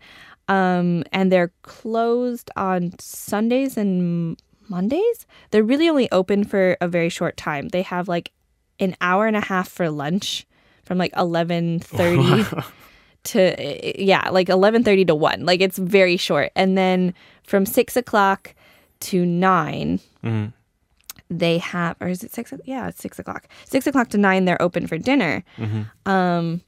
um, 0.47 1.03
and 1.11 1.31
they're 1.31 1.51
closed 1.61 2.49
on 2.55 2.97
Sundays 2.99 3.77
and 3.77 4.41
Mondays. 4.69 5.25
They're 5.51 5.63
really 5.63 5.89
only 5.89 6.11
open 6.11 6.43
for 6.43 6.77
a 6.81 6.87
very 6.87 7.09
short 7.09 7.37
time. 7.37 7.69
They 7.69 7.81
have 7.83 8.07
like 8.07 8.31
an 8.79 8.95
hour 9.01 9.27
and 9.27 9.35
a 9.35 9.41
half 9.41 9.69
for 9.69 9.89
lunch 9.89 10.45
from 10.83 10.97
like 10.97 11.13
eleven 11.17 11.79
thirty 11.79 12.45
to 13.23 14.01
yeah, 14.01 14.29
like 14.29 14.49
eleven 14.49 14.83
thirty 14.83 15.05
to 15.05 15.15
one. 15.15 15.45
Like 15.45 15.61
it's 15.61 15.77
very 15.77 16.17
short, 16.17 16.51
and 16.55 16.77
then 16.77 17.13
from 17.43 17.65
six 17.65 17.95
o'clock 17.95 18.53
to 19.01 19.25
9 19.25 19.99
they 21.29 21.57
have 21.57 21.97
or 21.99 22.07
is 22.07 22.23
it 22.23 22.33
six? 22.33 22.53
Yeah, 22.63 22.87
it's 22.87 23.01
six 23.01 23.19
o'clock. 23.19 23.49
Six 23.65 23.85
o'clock 23.85 24.07
to 24.09 24.17
nine, 24.17 24.45
they're 24.45 24.61
open 24.61 24.87
for 24.87 24.97
dinner. 24.97 25.43
Um, 26.05 26.61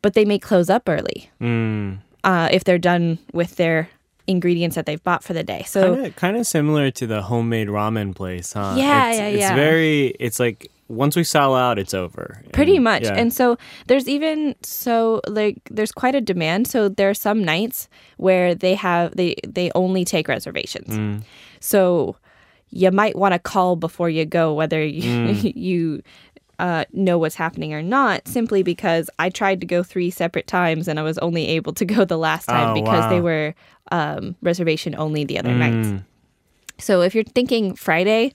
but 0.00 0.14
they 0.14 0.24
may 0.24 0.38
close 0.38 0.70
up 0.70 0.88
early 0.88 1.28
Mm. 1.40 1.98
uh, 2.24 2.48
if 2.50 2.64
they're 2.64 2.78
done 2.78 3.18
with 3.34 3.56
their 3.56 3.90
ingredients 4.26 4.76
that 4.76 4.86
they've 4.86 5.02
bought 5.04 5.22
for 5.22 5.34
the 5.34 5.42
day. 5.42 5.62
So 5.66 6.10
Kind 6.12 6.36
of, 6.38 6.46
similar 6.46 6.90
to 6.92 7.06
the 7.06 7.20
homemade 7.22 7.68
ramen 7.68 8.14
place, 8.14 8.54
huh? 8.54 8.76
Yeah, 8.78 9.10
it's, 9.10 9.18
yeah, 9.18 9.26
it's 9.48 9.54
very. 9.56 10.06
It's 10.18 10.40
like 10.40 10.70
once 10.92 11.16
we 11.16 11.24
sell 11.24 11.54
out, 11.54 11.78
it's 11.78 11.94
over. 11.94 12.42
pretty 12.52 12.76
And, 12.76 12.84
much 12.84 13.02
yeah. 13.04 13.14
and 13.20 13.32
so 13.32 13.56
there's 13.86 14.06
even 14.08 14.54
so 14.62 15.20
like 15.26 15.56
there's 15.70 15.92
quite 15.92 16.14
a 16.14 16.20
demand 16.20 16.68
so 16.68 16.88
there 16.88 17.08
are 17.08 17.14
some 17.28 17.42
nights 17.44 17.88
where 18.18 18.54
they 18.54 18.74
have 18.74 19.16
they 19.16 19.34
they 19.46 19.70
only 19.74 20.04
take 20.04 20.28
reservations 20.28 20.88
Mm. 20.98 21.22
so 21.60 22.16
you 22.70 22.90
might 22.90 23.16
want 23.16 23.32
to 23.34 23.38
call 23.38 23.76
before 23.76 24.08
you 24.10 24.24
go 24.24 24.54
whether 24.54 24.84
you, 24.84 25.02
Mm. 25.02 25.52
you 25.68 26.02
uh, 26.58 26.84
know 26.92 27.18
what's 27.18 27.34
happening 27.34 27.72
or 27.74 27.82
not 27.82 28.28
simply 28.28 28.62
because 28.62 29.10
i 29.18 29.28
tried 29.30 29.60
to 29.60 29.66
go 29.66 29.82
three 29.82 30.10
separate 30.10 30.46
times 30.46 30.86
and 30.88 31.00
i 31.00 31.02
was 31.02 31.18
only 31.18 31.48
able 31.48 31.72
to 31.72 31.84
go 31.94 32.04
the 32.04 32.18
last 32.18 32.46
time 32.46 32.68
Oh, 32.70 32.74
because 32.74 33.08
they 33.10 33.20
were 33.20 33.54
um, 33.90 34.36
reservation 34.42 34.94
only 34.96 35.24
the 35.24 35.38
other 35.38 35.52
nights 35.54 35.88
Mm. 35.88 36.04
so 36.78 37.00
if 37.02 37.14
you're 37.14 37.24
thinking 37.24 37.74
friday 37.74 38.32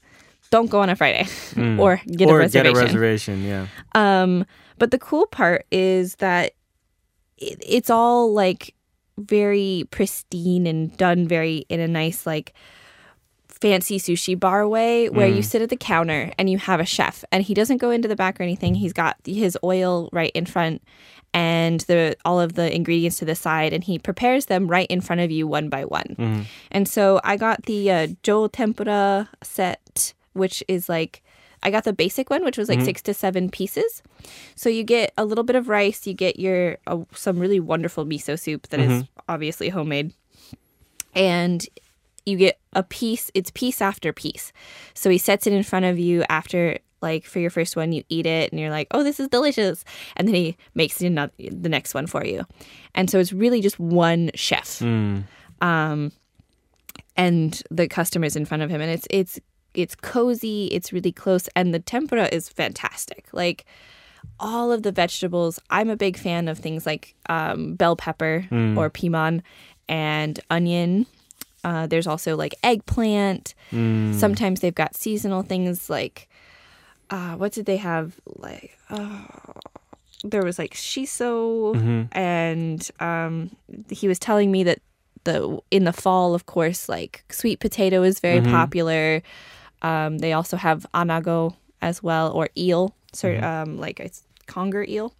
don't 0.49 0.69
go 0.69 0.79
on 0.81 0.89
a 0.89 0.95
friday 0.95 1.25
or 1.79 2.01
get 2.07 2.27
Mm. 2.27 2.31
or 2.31 2.35
a 2.37 2.39
reservation 2.39 2.73
get 2.73 2.81
a 2.81 2.85
reservation. 2.85 3.43
Yeah. 3.43 3.67
um, 3.95 4.45
but 4.77 4.91
the 4.91 4.99
cool 4.99 5.25
part 5.27 5.65
is 5.71 6.15
that 6.15 6.53
it, 7.37 7.57
it's 7.65 7.89
all 7.89 8.33
like 8.33 8.73
very 9.17 9.85
pristine 9.91 10.67
and 10.67 10.95
done 10.97 11.27
very 11.27 11.65
in 11.69 11.79
a 11.79 11.87
nice 11.87 12.25
like 12.27 12.53
fancy 13.47 13.97
sushi 13.97 14.39
bar 14.39 14.67
way 14.67 15.09
where 15.09 15.27
you 15.27 15.41
sit 15.41 15.63
at 15.63 15.69
the 15.69 15.75
counter 15.77 16.31
and 16.37 16.47
you 16.47 16.59
have 16.59 16.79
a 16.79 16.85
chef 16.85 17.25
and 17.31 17.43
he 17.43 17.55
doesn't 17.55 17.77
go 17.77 17.89
into 17.89 18.07
the 18.07 18.15
back 18.15 18.39
or 18.39 18.43
anything 18.43 18.75
he's 18.75 18.93
got 18.93 19.15
his 19.25 19.57
oil 19.63 20.09
right 20.13 20.31
in 20.35 20.45
front 20.45 20.79
and 21.33 21.79
the 21.81 22.15
all 22.23 22.39
of 22.39 22.53
the 22.53 22.73
ingredients 22.75 23.17
to 23.17 23.25
the 23.25 23.33
side 23.33 23.73
and 23.73 23.83
he 23.85 23.97
prepares 23.97 24.45
them 24.45 24.67
right 24.67 24.85
in 24.91 25.01
front 25.01 25.21
of 25.21 25.31
you 25.31 25.47
one 25.47 25.69
by 25.69 25.83
one 25.85 26.45
and 26.69 26.87
so 26.87 27.19
i 27.23 27.35
got 27.35 27.63
the 27.63 27.89
uh, 27.89 28.07
tempura 28.49 29.27
set 29.41 30.13
which 30.37 30.63
is 30.67 30.87
like 30.87 31.21
I 31.63 31.71
got 31.71 31.85
the 31.85 31.93
basic 31.93 32.29
one, 32.29 32.43
which 32.43 32.57
was 32.57 32.69
like 32.69 32.79
six 32.85 33.01
to 33.03 33.13
seven 33.13 33.49
pieces. 33.49 34.03
So 34.55 34.69
you 34.69 34.83
get 34.83 35.11
a 35.17 35.25
little 35.25 35.43
bit 35.43 35.55
of 35.55 35.67
rice, 35.69 36.05
you 36.05 36.13
get 36.13 36.39
your 36.39 36.77
uh, 36.85 36.99
some 37.13 37.39
really 37.39 37.59
wonderful 37.59 38.05
miso 38.05 38.39
soup 38.39 38.67
that 38.67 38.79
is 38.79 39.03
obviously 39.27 39.69
homemade, 39.69 40.13
and 41.15 41.65
you 42.25 42.37
get 42.37 42.59
a 42.73 42.83
piece. 42.83 43.31
It's 43.33 43.51
piece 43.51 43.81
after 43.81 44.13
piece. 44.13 44.53
So 44.93 45.09
he 45.09 45.17
sets 45.17 45.47
it 45.47 45.53
in 45.53 45.63
front 45.63 45.85
of 45.85 45.97
you 45.99 46.23
after. 46.29 46.79
Like 46.99 47.25
for 47.25 47.37
your 47.37 47.51
first 47.51 47.75
one, 47.75 47.91
you 47.91 48.03
eat 48.09 48.25
it 48.25 48.51
and 48.51 48.59
you're 48.59 48.71
like, 48.71 48.87
"Oh, 48.89 49.03
this 49.03 49.19
is 49.19 49.27
delicious," 49.27 49.85
and 50.15 50.27
then 50.27 50.33
he 50.33 50.57
makes 50.73 50.99
another, 50.99 51.31
the 51.37 51.69
next 51.69 51.93
one 51.93 52.07
for 52.07 52.25
you, 52.25 52.43
and 52.95 53.07
so 53.07 53.19
it's 53.19 53.31
really 53.31 53.61
just 53.61 53.77
one 53.79 54.31
chef 54.33 54.81
um, 55.61 56.11
and 57.15 57.61
the 57.69 57.87
customers 57.87 58.35
in 58.35 58.45
front 58.45 58.63
of 58.63 58.71
him, 58.71 58.81
and 58.81 58.89
it's 58.89 59.07
it's 59.11 59.39
it's 59.77 59.95
cozy, 59.95 60.65
it's 60.75 60.91
really 60.91 61.11
close, 61.11 61.47
and 61.55 61.73
the 61.73 61.79
tempura 61.79 62.27
is 62.31 62.49
fantastic. 62.49 63.27
Like 63.31 63.65
all 64.39 64.71
of 64.71 64.81
the 64.83 64.91
vegetables, 64.91 65.59
I'm 65.69 65.89
a 65.89 65.95
big 65.95 66.17
fan 66.17 66.47
of 66.47 66.57
things 66.57 66.85
like 66.85 67.15
um, 67.29 67.75
bell 67.75 67.95
pepper 67.95 68.45
or 68.77 68.89
piman 68.89 69.43
and 69.87 70.39
onion. 70.49 71.05
Uh, 71.63 71.85
there's 71.87 72.07
also 72.07 72.35
like 72.35 72.55
eggplant. 72.63 73.53
Sometimes 74.17 74.59
they've 74.61 74.75
got 74.83 74.95
seasonal 74.95 75.43
things 75.43 75.89
like 75.89 76.27
uh, 77.09 77.35
what 77.35 77.51
did 77.53 77.65
they 77.65 77.77
have? 77.77 78.19
Like 78.25 78.77
uh, 78.89 79.23
there 80.23 80.43
was 80.43 80.57
like 80.59 80.73
shiso, 80.73 81.75
and 82.11 82.89
um, 82.99 83.51
he 83.89 84.07
was 84.07 84.19
telling 84.19 84.51
me 84.51 84.63
that 84.63 84.79
the 85.23 85.59
in 85.71 85.83
the 85.83 85.93
fall, 85.93 86.33
of 86.33 86.45
course, 86.45 86.89
like 86.89 87.23
sweet 87.29 87.59
potato 87.59 88.01
is 88.03 88.19
very 88.19 88.39
popular. 88.51 89.21
Um, 89.81 90.17
they 90.19 90.33
also 90.33 90.57
have 90.57 90.85
anago 90.93 91.55
as 91.81 92.01
well, 92.01 92.31
or 92.31 92.49
eel, 92.57 92.95
so 93.13 93.29
um, 93.61 93.77
like 93.77 93.99
it's 93.99 94.23
conger 94.47 94.83
eel. 94.83 95.13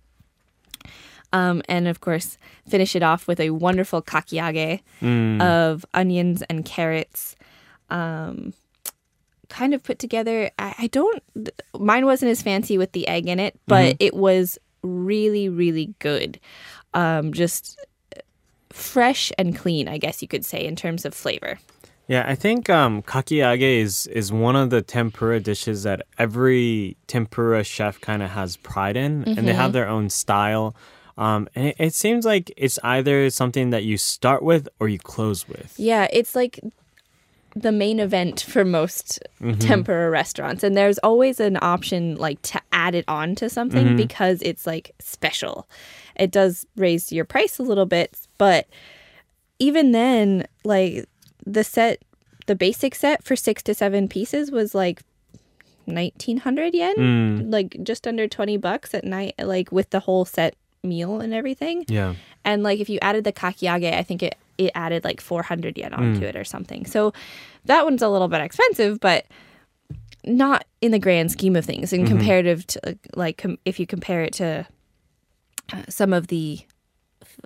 Um, 1.34 1.62
and 1.68 1.88
of 1.88 2.00
course, 2.00 2.38
finish 2.68 2.96
it 2.96 3.04
off 3.04 3.28
with 3.28 3.40
a 3.40 3.50
wonderful 3.52 4.02
kakiage 4.02 4.80
of 5.42 5.86
onions 5.94 6.42
and 6.50 6.64
carrots, 6.64 7.36
um, 7.90 8.54
kind 9.50 9.74
of 9.74 9.84
put 9.84 10.00
together. 10.00 10.50
I, 10.58 10.76
I 10.80 10.88
don't. 10.88 11.22
Mine 11.78 12.06
wasn't 12.06 12.32
as 12.32 12.42
fancy 12.42 12.78
with 12.78 12.94
the 12.94 13.08
egg 13.08 13.28
in 13.28 13.40
it, 13.40 13.60
but 13.68 13.98
it 14.00 14.14
was 14.16 14.58
really, 14.82 15.50
really 15.50 15.94
good. 16.00 16.40
Um, 16.94 17.34
just 17.34 17.78
fresh 18.70 19.32
and 19.38 19.56
clean, 19.56 19.88
I 19.88 19.98
guess 19.98 20.22
you 20.22 20.28
could 20.28 20.46
say, 20.46 20.66
in 20.66 20.76
terms 20.76 21.04
of 21.06 21.14
flavor. 21.14 21.60
Yeah, 22.08 22.24
I 22.26 22.36
think 22.36 22.70
um, 22.70 23.02
kakiage 23.04 23.62
is 23.82 24.08
is 24.08 24.32
one 24.32 24.56
of 24.56 24.70
the 24.70 24.82
tempura 24.82 25.40
dishes 25.42 25.84
that 25.84 26.04
every 26.18 26.96
tempura 27.08 27.64
chef 27.64 28.00
kind 28.00 28.24
of 28.24 28.30
has 28.32 28.56
pride 28.58 28.96
in, 28.96 29.24
and 29.26 29.48
they 29.48 29.54
have 29.54 29.74
their 29.74 29.88
own 29.90 30.10
style. 30.10 30.74
Um, 31.18 31.50
and 31.56 31.68
it, 31.68 31.76
it 31.80 31.94
seems 31.94 32.26
like 32.26 32.52
it's 32.56 32.78
either 32.84 33.30
something 33.30 33.72
that 33.72 33.84
you 33.84 33.98
start 33.98 34.42
with 34.44 34.70
or 34.80 34.88
you 34.88 35.00
close 35.00 35.50
with. 35.50 35.74
Yeah, 35.78 36.08
it's 36.14 36.36
like 36.36 36.60
the 37.56 37.72
main 37.72 38.00
event 38.00 38.42
for 38.42 38.64
most 38.64 39.20
Mm-hmm. 39.42 39.60
tempura 39.60 40.10
restaurants. 40.10 40.64
And 40.64 40.78
there's 40.78 41.00
always 41.00 41.40
an 41.40 41.58
option 41.62 42.16
like 42.16 42.42
to 42.44 42.62
add 42.72 42.94
it 42.96 43.06
on 43.08 43.36
to 43.36 43.50
something 43.50 43.86
Mm-hmm. 43.88 43.96
because 43.98 44.42
it's 44.44 44.66
like 44.68 44.92
special. 45.00 45.68
It 46.16 46.32
does 46.32 46.66
raise 46.76 47.12
your 47.12 47.26
price 47.26 47.58
a 47.60 47.64
little 47.64 47.86
bit, 47.88 48.16
but 48.38 48.68
even 49.60 49.92
then, 49.92 50.48
like 50.64 51.06
the 51.50 51.64
set, 51.64 52.04
the 52.48 52.56
basic 52.56 52.94
set 52.96 53.24
for 53.24 53.36
six 53.36 53.64
to 53.64 53.74
seven 53.74 54.08
pieces 54.08 54.52
was 54.52 54.76
like 54.76 55.02
1900 55.86 56.74
yen, 56.74 56.96
Mm. 56.96 57.52
like 57.52 57.78
just 57.84 58.06
under 58.08 58.28
20 58.28 58.58
bucks 58.58 58.94
at 58.94 59.04
night, 59.06 59.36
like 59.40 59.72
with 59.72 59.90
the 59.92 60.02
whole 60.02 60.26
set 60.26 60.56
meal 60.84 61.22
and 61.22 61.34
everything. 61.34 61.86
Yeah. 61.88 62.16
And 62.44 62.64
like 62.64 62.80
if 62.80 62.90
you 62.90 63.00
added 63.02 63.24
the 63.24 63.34
kakiage, 63.34 63.94
I 63.94 64.04
think 64.04 64.22
it 64.24 64.36
it 64.58 64.72
added 64.74 65.04
like 65.04 65.22
400 65.22 65.78
yen 65.78 65.94
onto 65.94 66.22
Mm. 66.22 66.30
it 66.30 66.36
or 66.36 66.44
something. 66.44 66.86
So 66.88 67.14
that 67.66 67.86
one's 67.86 68.02
a 68.02 68.10
little 68.10 68.28
bit 68.28 68.42
expensive, 68.42 69.00
but 69.00 69.26
not 70.26 70.66
in 70.82 70.92
the 70.92 70.98
grand 71.00 71.32
scheme 71.32 71.56
of 71.56 71.64
things. 71.64 71.92
Mm-hmm. 71.92 72.02
In 72.06 72.08
comparative 72.18 72.66
to 72.68 72.98
like 73.16 73.38
com- 73.38 73.60
if 73.66 73.80
you 73.80 73.86
compare 73.86 74.24
it 74.24 74.34
to 74.34 74.66
uh, 75.72 75.84
some 75.90 76.12
of 76.12 76.28
the 76.28 76.60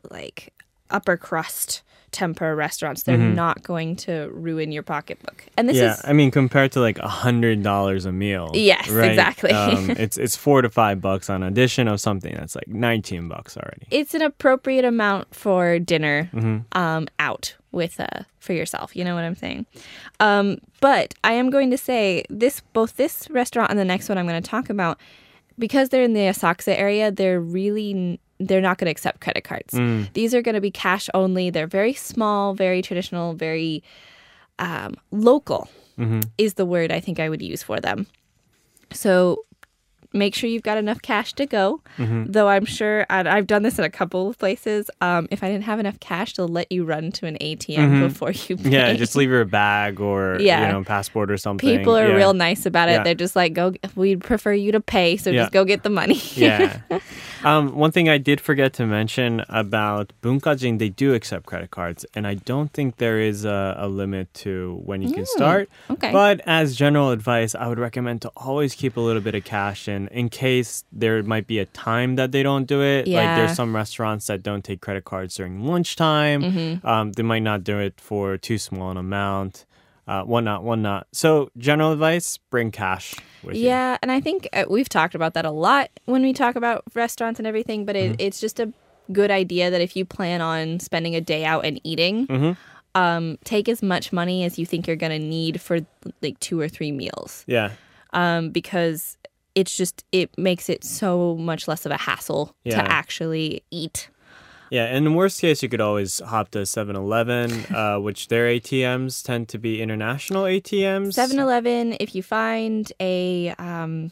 like 0.09 0.53
upper 0.89 1.17
crust 1.17 1.81
tempura 2.12 2.55
restaurants, 2.55 3.03
they're 3.03 3.18
not 3.18 3.64
going 3.64 3.95
to 3.95 4.30
ruin 4.34 4.72
your 4.72 4.84
pocketbook. 4.84 5.45
And 5.57 5.68
this 5.70 5.78
Mm-hmm. 5.78 5.86
yeah, 5.86 5.93
is 5.93 6.01
I 6.05 6.14
mean, 6.14 6.32
compared 6.32 6.72
to 6.74 6.80
like 6.82 6.99
a 6.99 7.07
hundred 7.07 7.64
dollars 7.64 8.05
a 8.05 8.12
meal. 8.12 8.51
Yes, 8.53 8.89
right? 8.89 9.09
exactly. 9.12 9.51
um, 9.51 9.89
it's 9.97 10.18
it's 10.18 10.36
four 10.36 10.62
to 10.62 10.70
five 10.70 10.99
bucks 11.01 11.30
on 11.30 11.43
addition 11.43 11.88
of 11.88 11.99
something 12.01 12.34
that's 12.36 12.55
like 12.55 12.68
nineteen 12.68 13.28
bucks 13.28 13.55
already. 13.57 13.88
it's 13.91 14.14
an 14.14 14.22
appropriate 14.22 14.86
amount 14.86 15.34
for 15.34 15.80
dinner 15.80 16.30
Mm-hmm. 16.34 16.78
um, 16.78 17.07
out 17.20 17.55
with 17.72 17.99
uh, 17.99 18.24
for 18.39 18.53
yourself. 18.53 18.95
You 18.95 19.03
know 19.05 19.16
what 19.16 19.24
I'm 19.24 19.36
saying? 19.36 19.66
Um, 20.20 20.57
but 20.82 21.14
I 21.24 21.34
am 21.34 21.49
going 21.49 21.72
to 21.72 21.78
say 21.78 22.26
this: 22.30 22.62
both 22.74 22.97
this 22.97 23.30
restaurant 23.30 23.70
and 23.72 23.80
the 23.80 23.86
next 23.86 24.09
one 24.09 24.18
I'm 24.18 24.28
going 24.28 24.41
to 24.41 24.49
talk 24.49 24.70
about, 24.70 24.97
because 25.57 25.89
they're 25.89 26.03
in 26.03 26.14
the 26.14 26.22
Asakusa 26.22 26.78
area, 26.78 27.12
they're 27.12 27.39
really 27.39 28.20
they're 28.47 28.61
not 28.61 28.77
going 28.77 28.87
to 28.87 28.91
accept 28.91 29.21
credit 29.21 29.43
cards. 29.43 29.73
Mm. 29.73 30.11
These 30.13 30.33
are 30.33 30.41
going 30.41 30.55
to 30.55 30.61
be 30.61 30.71
cash 30.71 31.09
only. 31.13 31.49
They're 31.49 31.67
very 31.67 31.93
small, 31.93 32.53
very 32.53 32.81
traditional, 32.81 33.33
very 33.33 33.83
um, 34.59 34.95
local. 35.11 35.69
Mm-hmm. 35.99 36.21
Is 36.37 36.55
the 36.55 36.65
word 36.65 36.91
I 36.91 36.99
think 36.99 37.19
I 37.19 37.29
would 37.29 37.41
use 37.41 37.61
for 37.61 37.79
them. 37.79 38.07
So 38.91 39.45
make 40.14 40.36
sure 40.36 40.49
you've 40.49 40.64
got 40.64 40.78
enough 40.78 41.01
cash 41.01 41.34
to 41.34 41.45
go. 41.45 41.82
Mm-hmm. 41.97 42.32
Though 42.32 42.47
I'm 42.49 42.66
sure, 42.66 43.05
I've 43.09 43.47
done 43.47 43.64
this 43.64 43.78
in 43.80 43.86
a 43.86 43.89
couple 43.89 44.30
of 44.30 44.38
places. 44.38 44.89
Um, 45.01 45.28
if 45.32 45.43
I 45.43 45.47
didn't 45.47 45.64
have 45.64 45.80
enough 45.80 45.99
cash, 45.99 46.34
they'll 46.34 46.47
let 46.47 46.72
you 46.72 46.84
run 46.84 47.12
to 47.14 47.26
an 47.26 47.38
ATM 47.39 48.01
before 48.07 48.32
you 48.32 48.57
pay. 48.57 48.64
Mm-hmm. 48.64 48.72
Yeah, 48.72 48.93
just 48.93 49.16
leave 49.16 49.30
your 49.30 49.45
bag 49.45 49.99
or 49.99 50.38
Yeah. 50.39 50.68
you 50.68 50.74
know 50.74 50.84
passport 50.84 51.32
or 51.32 51.38
something. 51.38 51.78
People 51.78 51.95
are 51.97 52.07
Yeah. 52.09 52.16
real 52.16 52.34
nice 52.34 52.66
about 52.66 52.89
it. 52.89 52.93
Yeah. 52.93 53.03
They're 53.03 53.16
just 53.16 53.36
like, 53.36 53.53
"Go, 53.53 53.74
we'd 53.95 54.22
prefer 54.22 54.53
you 54.53 54.72
to 54.74 54.80
pay, 54.82 55.18
so 55.18 55.32
just 55.32 55.51
go 55.51 55.64
get 55.66 55.84
the 55.84 55.89
money." 55.89 56.20
yeah. 56.36 56.80
Um, 57.43 57.76
one 57.76 57.91
thing 57.91 58.07
I 58.07 58.20
did 58.20 58.39
forget 58.39 58.72
to 58.74 58.86
mention 58.86 59.43
about 59.49 60.14
Bunkajin, 60.22 60.78
they 60.78 60.89
do 60.89 61.16
accept 61.16 61.47
credit 61.47 61.72
cards, 61.72 62.05
and 62.14 62.28
I 62.28 62.36
don't 62.36 62.72
think 62.72 62.97
there 62.97 63.20
is 63.20 63.45
a, 63.45 63.76
a 63.80 63.88
limit 63.88 64.32
to 64.45 64.80
when 64.86 65.01
you 65.01 65.12
can 65.12 65.26
start. 65.26 65.68
Mm, 65.89 65.93
okay. 65.95 66.12
But 66.12 66.41
as 66.45 66.76
general 66.76 67.09
advice, 67.09 67.55
I 67.55 67.66
would 67.68 67.80
recommend 67.80 68.22
to 68.24 68.32
always 68.38 68.76
keep 68.76 68.95
a 68.95 68.99
little 69.01 69.24
bit 69.24 69.34
of 69.34 69.43
cash 69.43 69.88
in, 69.88 70.00
in 70.09 70.29
case 70.29 70.83
there 70.91 71.21
might 71.23 71.47
be 71.47 71.59
a 71.59 71.65
time 71.65 72.15
that 72.15 72.31
they 72.31 72.43
don't 72.43 72.65
do 72.65 72.81
it. 72.81 73.07
Like 73.07 73.35
there's 73.37 73.55
some 73.55 73.75
restaurants 73.75 74.27
that 74.27 74.43
don't 74.43 74.63
take 74.63 74.81
credit 74.81 75.05
cards 75.05 75.35
during 75.35 75.63
lunchtime. 75.65 76.41
Mm-hmm. 76.43 76.87
Um, 76.87 77.11
they 77.13 77.23
might 77.23 77.43
not 77.43 77.63
do 77.63 77.79
it 77.79 77.99
for 77.99 78.37
too 78.37 78.57
small 78.57 78.91
an 78.91 78.97
amount. 78.97 79.65
Uh, 80.07 80.23
whatnot, 80.23 80.63
whatnot. 80.63 81.07
So, 81.13 81.51
general 81.57 81.91
advice: 81.93 82.37
bring 82.49 82.71
cash 82.71 83.13
with 83.43 83.55
you. 83.55 83.65
Yeah, 83.67 83.97
and 84.01 84.11
I 84.11 84.19
think 84.19 84.49
uh, 84.51 84.65
we've 84.67 84.89
talked 84.89 85.15
about 85.15 85.35
that 85.35 85.45
a 85.45 85.51
lot 85.51 85.89
when 86.05 86.21
we 86.23 86.33
talk 86.33 86.55
about 86.55 86.83
restaurants 86.95 87.39
and 87.39 87.47
everything, 87.47 87.85
but 87.85 87.95
Mm-hmm. 87.95 88.15
it's 88.17 88.39
just 88.41 88.59
a 88.59 88.73
good 89.13 89.29
idea 89.31 89.69
that 89.69 89.79
if 89.79 89.95
you 89.95 90.03
plan 90.03 90.41
on 90.41 90.79
spending 90.79 91.15
a 91.15 91.21
day 91.21 91.45
out 91.45 91.65
and 91.65 91.79
eating, 91.83 92.27
Mm-hmm. 92.27 92.99
um, 92.99 93.37
take 93.45 93.69
as 93.69 93.81
much 93.83 94.11
money 94.11 94.43
as 94.43 94.57
you 94.59 94.65
think 94.65 94.87
you're 94.87 94.95
going 94.97 95.17
to 95.21 95.25
need 95.25 95.61
for 95.61 95.79
like 96.21 96.37
two 96.39 96.59
or 96.59 96.67
three 96.67 96.91
meals 96.91 97.43
Yeah. 97.47 97.71
um, 98.11 98.49
because 98.49 99.17
it's 99.55 99.75
just, 99.75 100.03
it 100.11 100.35
makes 100.37 100.69
it 100.69 100.83
so 100.83 101.35
much 101.35 101.67
less 101.67 101.85
of 101.85 101.91
a 101.91 101.97
hassle 101.97 102.55
Yeah. 102.63 102.81
to 102.81 102.91
actually 102.91 103.63
eat. 103.71 104.09
Yeah, 104.69 104.95
in 104.95 105.03
the 105.03 105.11
worst 105.11 105.41
case, 105.41 105.61
you 105.61 105.67
could 105.67 105.81
always 105.81 106.19
hop 106.19 106.51
to 106.51 106.65
7 106.65 106.95
Eleven, 106.95 107.51
uh, 107.75 107.97
which 107.97 108.29
their 108.29 108.45
ATMs 108.47 109.21
tend 109.23 109.49
to 109.49 109.57
be 109.59 109.81
international 109.81 110.43
ATMs. 110.45 111.13
7 111.13 111.37
Eleven, 111.39 111.97
if 111.99 112.15
you 112.15 112.23
find 112.23 112.91
a, 113.01 113.49
um, 113.59 114.11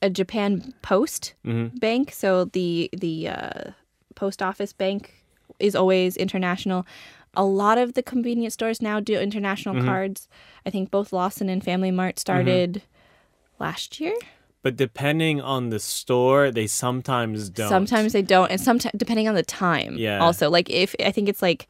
a 0.00 0.08
Japan 0.10 0.72
Post 0.82 1.34
Mhm. 1.44 1.80
bank, 1.80 2.12
so 2.12 2.44
the, 2.44 2.88
the 2.96 3.28
uh, 3.28 3.70
post 4.14 4.40
office 4.42 4.72
bank 4.72 5.24
is 5.58 5.74
always 5.74 6.16
international. 6.16 6.86
A 7.36 7.44
lot 7.44 7.78
of 7.78 7.94
the 7.94 8.02
convenience 8.02 8.54
stores 8.54 8.80
now 8.80 9.00
do 9.00 9.18
international 9.18 9.74
Mm-hmm. 9.74 9.86
cards. 9.88 10.28
I 10.64 10.70
think 10.70 10.92
both 10.92 11.12
Lawson 11.12 11.48
and 11.48 11.64
Family 11.64 11.90
Mart 11.90 12.20
started 12.20 12.82
last 13.58 13.98
year. 13.98 14.14
But 14.64 14.76
depending 14.76 15.42
on 15.42 15.68
the 15.68 15.78
store, 15.78 16.50
they 16.50 16.66
sometimes 16.66 17.50
don't. 17.50 17.68
Sometimes 17.68 18.14
they 18.14 18.22
don't, 18.22 18.50
and 18.50 18.58
sometimes 18.58 18.94
depending 18.96 19.28
on 19.28 19.34
the 19.34 19.42
time. 19.42 19.98
Yeah. 19.98 20.20
Also, 20.20 20.48
like 20.48 20.70
if 20.70 20.94
I 21.04 21.12
think 21.12 21.28
it's 21.28 21.42
like 21.42 21.68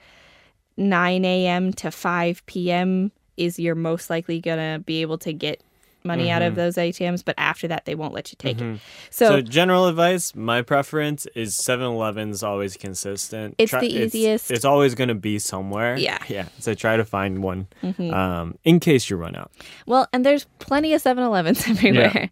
nine 0.77 1.25
a.m. 1.25 1.73
to 1.73 1.91
five 1.91 2.47
p.m. 2.47 3.11
is 3.37 3.59
you're 3.59 3.75
most 3.75 4.11
likely 4.11 4.39
gonna 4.41 4.79
be 4.79 5.03
able 5.03 5.19
to 5.19 5.33
get 5.33 5.61
money 6.05 6.31
out 6.31 6.43
of 6.43 6.55
those 6.55 6.77
ATMs, 6.77 7.25
but 7.25 7.35
after 7.39 7.67
that 7.69 7.87
they 7.87 7.95
won't 7.95 8.13
let 8.13 8.31
you 8.31 8.37
take 8.39 8.61
it. 8.61 8.81
So, 9.11 9.29
So, 9.29 9.41
general 9.41 9.87
advice, 9.87 10.35
my 10.35 10.61
preference 10.61 11.27
is 11.35 11.57
7 11.57 11.85
Eleven's 11.85 12.43
always 12.43 12.77
consistent. 12.77 13.55
It's 13.57 13.73
the 13.73 13.87
easiest. 13.87 14.51
it's 14.51 14.65
always 14.67 14.95
going 14.95 15.09
to 15.09 15.15
be 15.15 15.39
somewhere. 15.39 15.97
Yeah. 15.97 16.19
Mm-hmm. 16.19 16.33
Yeah. 16.33 16.49
So 16.59 16.75
try 16.75 16.97
to 16.99 17.05
find 17.05 17.43
one 17.43 17.69
um, 17.99 18.59
in 18.65 18.81
case 18.81 19.09
you 19.09 19.17
run 19.17 19.35
out. 19.35 19.51
well, 19.87 20.07
and 20.13 20.25
there's 20.27 20.45
plenty 20.59 20.93
of 20.93 21.03
7-Elevens 21.03 21.67
everywhere, 21.69 22.31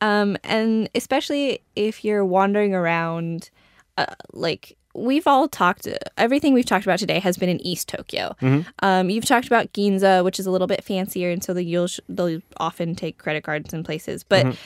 um, 0.00 0.36
and 0.42 0.88
especially 0.94 1.62
if 1.76 2.04
you're 2.04 2.24
wandering 2.24 2.74
around, 2.74 3.50
uh, 3.96 4.06
like. 4.32 4.76
We've 4.94 5.26
all 5.26 5.48
talked. 5.48 5.88
Everything 6.18 6.52
we've 6.54 6.66
talked 6.66 6.84
about 6.84 6.98
today 6.98 7.18
has 7.18 7.36
been 7.38 7.48
in 7.48 7.60
East 7.66 7.88
Tokyo. 7.88 8.36
Um, 8.80 9.08
you've 9.10 9.24
talked 9.24 9.46
about 9.46 9.72
Ginza, 9.72 10.22
which 10.24 10.38
is 10.38 10.46
a 10.46 10.50
little 10.50 10.66
bit 10.66 10.84
fancier, 10.84 11.30
and 11.30 11.42
so 11.42 11.54
the, 11.54 11.62
you'll 11.64 11.88
they'll 12.08 12.40
often 12.58 12.94
take 12.94 13.18
credit 13.18 13.42
cards 13.44 13.72
in 13.72 13.84
places. 13.84 14.22
But 14.22 14.56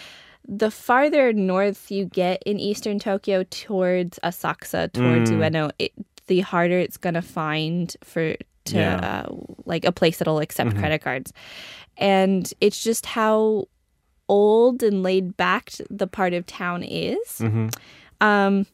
the 0.49 0.71
farther 0.71 1.33
north 1.33 1.91
you 1.91 2.05
get 2.07 2.43
in 2.45 2.59
eastern 2.59 2.99
Tokyo 2.99 3.45
towards 3.51 4.19
Asakusa, 4.25 4.93
towards 4.93 5.31
Ueno, 5.31 5.71
it, 5.79 5.93
the 6.27 6.41
harder 6.41 6.79
it's 6.79 6.97
gonna 6.97 7.23
find 7.23 7.97
for 8.03 8.35
to 8.67 8.77
Yeah. 8.77 8.97
uh, 9.29 9.35
like 9.65 9.85
a 9.85 9.93
place 9.93 10.19
that'll 10.19 10.41
accept 10.41 10.77
credit 10.77 11.03
cards, 11.03 11.33
and 11.97 12.53
it's 12.61 12.83
just 12.83 13.07
how 13.07 13.67
old 14.29 14.83
and 14.83 15.05
laid 15.05 15.37
back 15.37 15.71
the 15.89 16.09
part 16.09 16.33
of 16.35 16.45
town 16.47 16.83
is. 16.83 17.41
Um, 18.21 18.67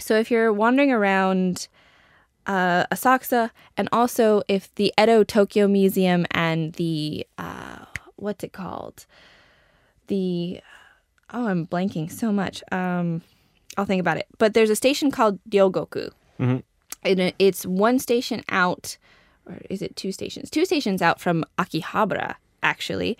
so 0.00 0.16
if 0.18 0.30
you're 0.30 0.52
wandering 0.52 0.90
around 0.92 1.68
uh, 2.46 2.86
Asakusa, 2.86 3.50
and 3.76 3.88
also 3.92 4.42
if 4.48 4.74
the 4.74 4.92
Edo 5.00 5.22
Tokyo 5.24 5.68
Museum 5.68 6.26
and 6.32 6.72
the 6.74 7.26
uh, 7.38 7.84
what's 8.16 8.42
it 8.44 8.52
called? 8.52 9.06
The 10.08 10.60
oh, 11.32 11.46
I'm 11.46 11.66
blanking 11.66 12.10
so 12.10 12.32
much. 12.32 12.62
Um, 12.72 13.22
I'll 13.76 13.84
think 13.84 14.00
about 14.00 14.16
it. 14.16 14.26
But 14.38 14.54
there's 14.54 14.70
a 14.70 14.76
station 14.76 15.10
called 15.10 15.38
Ryogoku, 15.48 16.10
and 17.04 17.20
it- 17.20 17.34
it's 17.38 17.64
one 17.64 17.98
station 17.98 18.42
out, 18.48 18.96
or 19.46 19.58
is 19.70 19.80
it 19.82 19.94
two 19.96 20.10
stations? 20.12 20.50
Two 20.50 20.64
stations 20.64 21.00
out 21.02 21.20
from 21.20 21.44
Akihabara, 21.58 22.34
actually, 22.62 23.16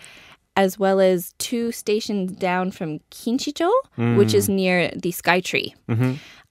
as 0.56 0.78
well 0.78 0.98
as 1.00 1.34
two 1.38 1.70
stations 1.70 2.32
down 2.32 2.72
from 2.72 2.98
Kinshicho, 3.12 3.70
which 4.16 4.34
is 4.34 4.48
near 4.48 4.88
the 4.90 5.12
Skytree. 5.12 5.74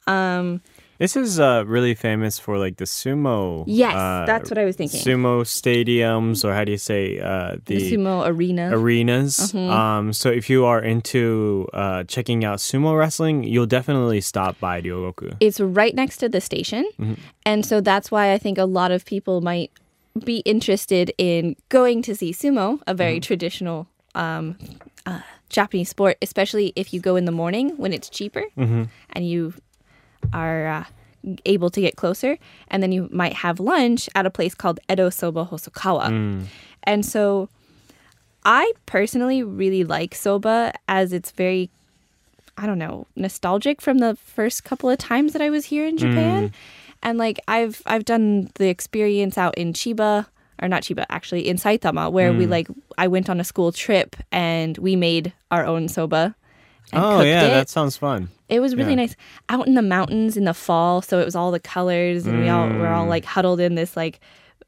Um, 0.07 0.61
This 0.99 1.15
is 1.15 1.39
uh, 1.39 1.63
really 1.65 1.95
famous 1.95 2.37
for 2.39 2.57
like 2.57 2.75
the 2.75 2.83
sumo. 2.83 3.63
Yes, 3.67 3.95
uh, 3.95 4.25
that's 4.27 4.49
what 4.51 4.57
I 4.57 4.65
was 4.65 4.75
thinking. 4.75 4.99
Sumo 4.99 5.43
stadiums, 5.47 6.43
or 6.43 6.53
how 6.53 6.65
do 6.65 6.73
you 6.73 6.77
say 6.77 7.19
uh, 7.19 7.55
the 7.65 7.79
sumo 7.89 8.27
arena. 8.27 8.67
arenas. 8.75 9.37
Mm-hmm. 9.53 9.71
Um, 9.71 10.11
so 10.11 10.29
if 10.29 10.49
you 10.49 10.65
are 10.65 10.81
into 10.83 11.69
uh, 11.73 12.03
checking 12.03 12.43
out 12.43 12.59
sumo 12.59 12.97
wrestling, 12.99 13.45
you'll 13.45 13.65
definitely 13.65 14.19
stop 14.19 14.59
by 14.59 14.81
Ryogoku. 14.81 15.37
it's 15.39 15.61
right 15.61 15.95
next 15.95 16.17
to 16.17 16.27
the 16.27 16.41
station, 16.41 16.83
Mm-hmm. 16.99 17.13
and 17.45 17.65
so 17.65 17.79
that's 17.79 18.11
why 18.11 18.33
I 18.33 18.37
think 18.37 18.57
a 18.57 18.65
lot 18.67 18.91
of 18.91 19.05
people 19.05 19.39
might 19.39 19.71
be 20.25 20.39
interested 20.43 21.13
in 21.17 21.55
going 21.69 22.01
to 22.01 22.13
see 22.13 22.33
sumo, 22.33 22.81
a 22.87 22.93
very 22.93 23.21
traditional 23.21 23.87
um, 24.15 24.57
uh, 25.05 25.21
Japanese 25.47 25.87
sport, 25.95 26.17
especially 26.21 26.73
if 26.75 26.91
you 26.93 26.99
go 26.99 27.15
in 27.15 27.23
the 27.23 27.31
morning 27.31 27.71
when 27.77 27.93
it's 27.93 28.09
cheaper 28.09 28.43
and 28.57 29.23
you 29.23 29.53
are 30.33 30.67
uh, 30.67 30.83
able 31.45 31.69
to 31.69 31.81
get 31.81 31.95
closer. 31.95 32.37
And 32.69 32.81
then 32.81 32.91
you 32.91 33.09
might 33.11 33.33
have 33.33 33.59
lunch 33.59 34.09
at 34.15 34.25
a 34.25 34.29
place 34.29 34.55
called 34.55 34.79
Edo 34.89 35.09
Soba 35.09 35.45
Hosokawa. 35.45 36.07
Hmm. 36.07 36.41
And 36.83 37.05
so 37.05 37.49
I 38.45 38.71
personally 38.85 39.43
really 39.43 39.83
like 39.83 40.15
soba 40.15 40.73
as 40.87 41.13
it's 41.13 41.31
very, 41.31 41.69
I 42.57 42.65
don't 42.65 42.79
know, 42.79 43.07
nostalgic 43.15 43.81
from 43.81 43.99
the 43.99 44.15
first 44.15 44.63
couple 44.63 44.89
of 44.89 44.97
times 44.97 45.33
that 45.33 45.41
I 45.41 45.49
was 45.49 45.65
here 45.65 45.85
in 45.85 45.95
hmm. 45.95 45.97
Japan. 45.97 46.53
And 47.01 47.17
like 47.17 47.39
I've 47.47 47.81
I've 47.85 48.05
done 48.05 48.49
the 48.55 48.67
experience 48.67 49.37
out 49.37 49.57
in 49.57 49.73
Chiba 49.73 50.25
or 50.61 50.67
not 50.67 50.83
Chiba 50.83 51.05
actually 51.09 51.47
in 51.47 51.55
Saitama 51.55 52.11
where 52.11 52.33
we 52.33 52.43
hmm. 52.43 52.51
like 52.51 52.67
I 52.97 53.07
went 53.07 53.29
on 53.29 53.39
a 53.39 53.43
school 53.43 53.71
trip 53.71 54.15
and 54.31 54.77
we 54.77 54.95
made 54.95 55.33
our 55.51 55.65
own 55.65 55.87
soba. 55.87 56.35
Oh 56.93 57.21
yeah, 57.21 57.43
it. 57.45 57.49
that 57.49 57.69
sounds 57.69 57.97
fun. 57.97 58.29
It 58.49 58.59
was 58.61 58.75
really 58.75 58.91
Yeah. 58.91 58.95
nice 58.95 59.15
out 59.49 59.67
in 59.67 59.75
the 59.75 59.81
mountains 59.81 60.35
in 60.37 60.45
the 60.45 60.53
fall, 60.53 61.01
so 61.01 61.19
it 61.19 61.25
was 61.25 61.35
all 61.35 61.51
the 61.51 61.59
colors, 61.59 62.25
and 62.25 62.39
we 62.41 62.49
all 62.49 62.67
we're 62.67 62.87
all 62.91 63.05
like 63.05 63.25
huddled 63.25 63.59
in 63.59 63.75
this 63.75 63.95
like 63.95 64.19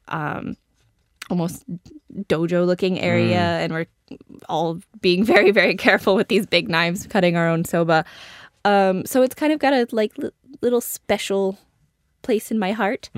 um 0.09 0.55
almost 1.29 1.63
dojo 2.29 2.65
looking 2.65 2.99
area, 2.99 3.39
and 3.39 3.73
we're 3.73 3.87
all 4.49 4.79
being 5.01 5.23
very 5.33 5.51
very 5.51 5.75
careful 5.75 6.15
with 6.15 6.27
these 6.27 6.45
big 6.45 6.69
knives 6.69 7.07
cutting 7.07 7.35
our 7.35 7.47
own 7.47 7.65
soba. 7.65 8.05
Um, 8.65 9.05
so 9.05 9.23
it's 9.23 9.33
kind 9.33 9.51
of 9.51 9.57
got 9.59 9.73
a 9.73 9.87
like 9.91 10.15
li- 10.17 10.29
little 10.61 10.81
special 10.81 11.57
place 12.21 12.51
in 12.51 12.59
my 12.59 12.71
heart. 12.73 13.09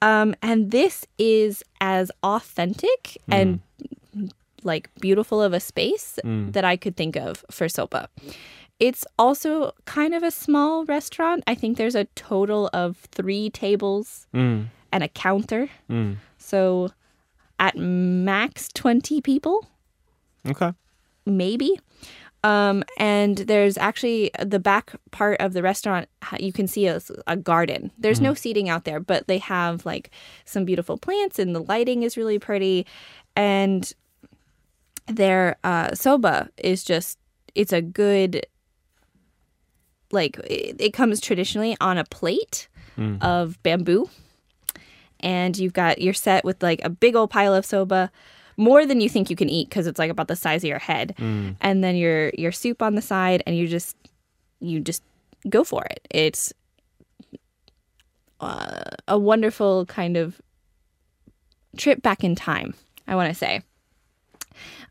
Um, 0.00 0.34
and 0.40 0.70
this 0.70 1.04
is 1.18 1.62
as 1.82 2.10
authentic 2.22 3.18
and 3.30 3.60
like 4.68 4.88
beautiful 5.00 5.42
of 5.42 5.52
a 5.52 5.58
space 5.58 6.20
mm. 6.24 6.52
that 6.52 6.64
I 6.64 6.76
could 6.76 6.96
think 6.96 7.16
of 7.16 7.44
for 7.50 7.68
soba. 7.68 8.08
It's 8.78 9.04
also 9.18 9.72
kind 9.86 10.14
of 10.14 10.22
a 10.22 10.30
small 10.30 10.84
restaurant. 10.84 11.42
I 11.48 11.56
think 11.56 11.76
there's 11.76 11.96
a 11.96 12.04
total 12.14 12.70
of 12.72 12.96
three 13.10 13.50
tables 13.50 14.28
mm. 14.32 14.66
and 14.92 15.02
a 15.02 15.08
counter. 15.08 15.68
Mm. 15.90 16.18
So 16.36 16.92
at 17.58 17.76
max 17.76 18.68
20 18.74 19.20
people, 19.20 19.66
Okay. 20.48 20.72
maybe. 21.26 21.80
Um, 22.44 22.84
and 22.98 23.38
there's 23.38 23.76
actually 23.76 24.30
the 24.40 24.60
back 24.60 24.94
part 25.10 25.40
of 25.40 25.54
the 25.54 25.62
restaurant, 25.62 26.08
you 26.38 26.52
can 26.52 26.68
see 26.68 26.86
a, 26.86 27.00
a 27.26 27.36
garden. 27.36 27.90
There's 27.98 28.20
no 28.20 28.30
mm-hmm. 28.30 28.36
seating 28.36 28.68
out 28.68 28.84
there, 28.84 29.00
but 29.00 29.26
they 29.26 29.38
have 29.38 29.84
like 29.84 30.10
some 30.44 30.64
beautiful 30.64 30.98
plants 30.98 31.40
and 31.40 31.54
the 31.54 31.64
lighting 31.64 32.04
is 32.04 32.16
really 32.16 32.38
pretty. 32.38 32.86
And 33.34 33.92
their 35.08 35.56
uh, 35.64 35.94
soba 35.94 36.48
is 36.56 36.84
just, 36.84 37.18
it's 37.54 37.72
a 37.72 37.82
good, 37.82 38.46
like, 40.12 40.38
it, 40.40 40.76
it 40.78 40.92
comes 40.92 41.20
traditionally 41.20 41.76
on 41.80 41.98
a 41.98 42.04
plate 42.04 42.68
of 43.20 43.62
bamboo. 43.62 44.08
And 45.20 45.56
you've 45.56 45.72
got, 45.72 46.00
you're 46.00 46.14
set 46.14 46.44
with 46.44 46.62
like 46.62 46.80
a 46.84 46.90
big 46.90 47.14
old 47.16 47.30
pile 47.30 47.54
of 47.54 47.64
soba 47.64 48.10
more 48.56 48.84
than 48.86 49.00
you 49.00 49.08
think 49.08 49.30
you 49.30 49.36
can 49.36 49.48
eat 49.48 49.68
because 49.68 49.86
it's 49.86 49.98
like 49.98 50.10
about 50.10 50.26
the 50.28 50.34
size 50.36 50.64
of 50.64 50.68
your 50.68 50.80
head. 50.80 51.14
And 51.60 51.84
then 51.84 51.94
your 51.96 52.30
your 52.36 52.50
soup 52.52 52.82
on 52.82 52.94
the 52.96 53.02
side 53.02 53.42
and 53.46 53.56
you 53.56 53.68
just 53.68 53.96
you 54.60 54.80
just 54.80 55.02
go 55.48 55.62
for 55.64 55.84
it. 55.84 56.06
It's 56.10 56.52
uh, 58.40 58.82
a 59.06 59.18
wonderful 59.18 59.86
kind 59.86 60.16
of 60.16 60.40
trip 61.76 62.02
back 62.02 62.24
in 62.24 62.34
time 62.34 62.74
i 63.06 63.14
want 63.14 63.28
to 63.28 63.34
say 63.34 63.62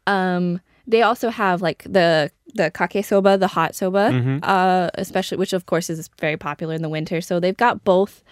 um 0.07 0.59
they 0.87 1.01
also 1.01 1.29
have 1.29 1.61
like 1.61 1.83
the 1.83 2.31
the 2.55 2.71
kake 2.71 3.03
soba 3.05 3.37
the 3.37 3.47
hot 3.47 3.75
soba 3.75 4.09
uh 4.43 4.89
especially 4.95 5.37
which 5.37 5.53
of 5.53 5.65
course 5.65 5.89
is 5.89 6.09
very 6.19 6.37
popular 6.37 6.73
in 6.75 6.81
the 6.81 6.89
winter. 6.89 7.19
So 7.21 7.39
they've 7.39 7.57
got 7.57 7.83
both. 7.83 8.23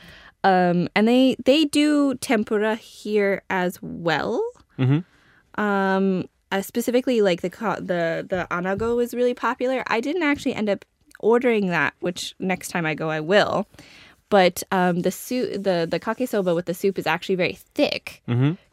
Um 0.44 0.88
and 0.96 1.08
they 1.08 1.36
they 1.44 1.66
do 1.66 2.16
tempura 2.16 2.76
here 2.76 3.42
as 3.50 3.80
well. 3.82 4.42
Um 5.56 6.28
uh, 6.52 6.62
specifically 6.62 7.22
like 7.22 7.42
the 7.42 7.50
the 7.80 8.26
the 8.30 8.48
anago 8.52 9.02
is 9.04 9.14
really 9.14 9.34
popular. 9.34 9.84
I 9.88 10.00
didn't 10.00 10.24
actually 10.24 10.54
end 10.56 10.70
up 10.70 10.86
ordering 11.20 11.68
that 11.68 11.94
which 12.02 12.36
next 12.40 12.70
time 12.70 12.86
i 12.86 12.94
go 12.94 13.10
i 13.10 13.20
will. 13.20 13.68
But 14.30 14.64
um 14.72 15.02
the 15.02 15.12
soup 15.12 15.64
the 15.64 15.88
the 15.90 16.00
kake 16.00 16.28
soba 16.30 16.54
with 16.56 16.66
the 16.66 16.74
soup 16.74 16.98
is 17.00 17.08
actually 17.08 17.36
very 17.36 17.58
thick 17.74 18.22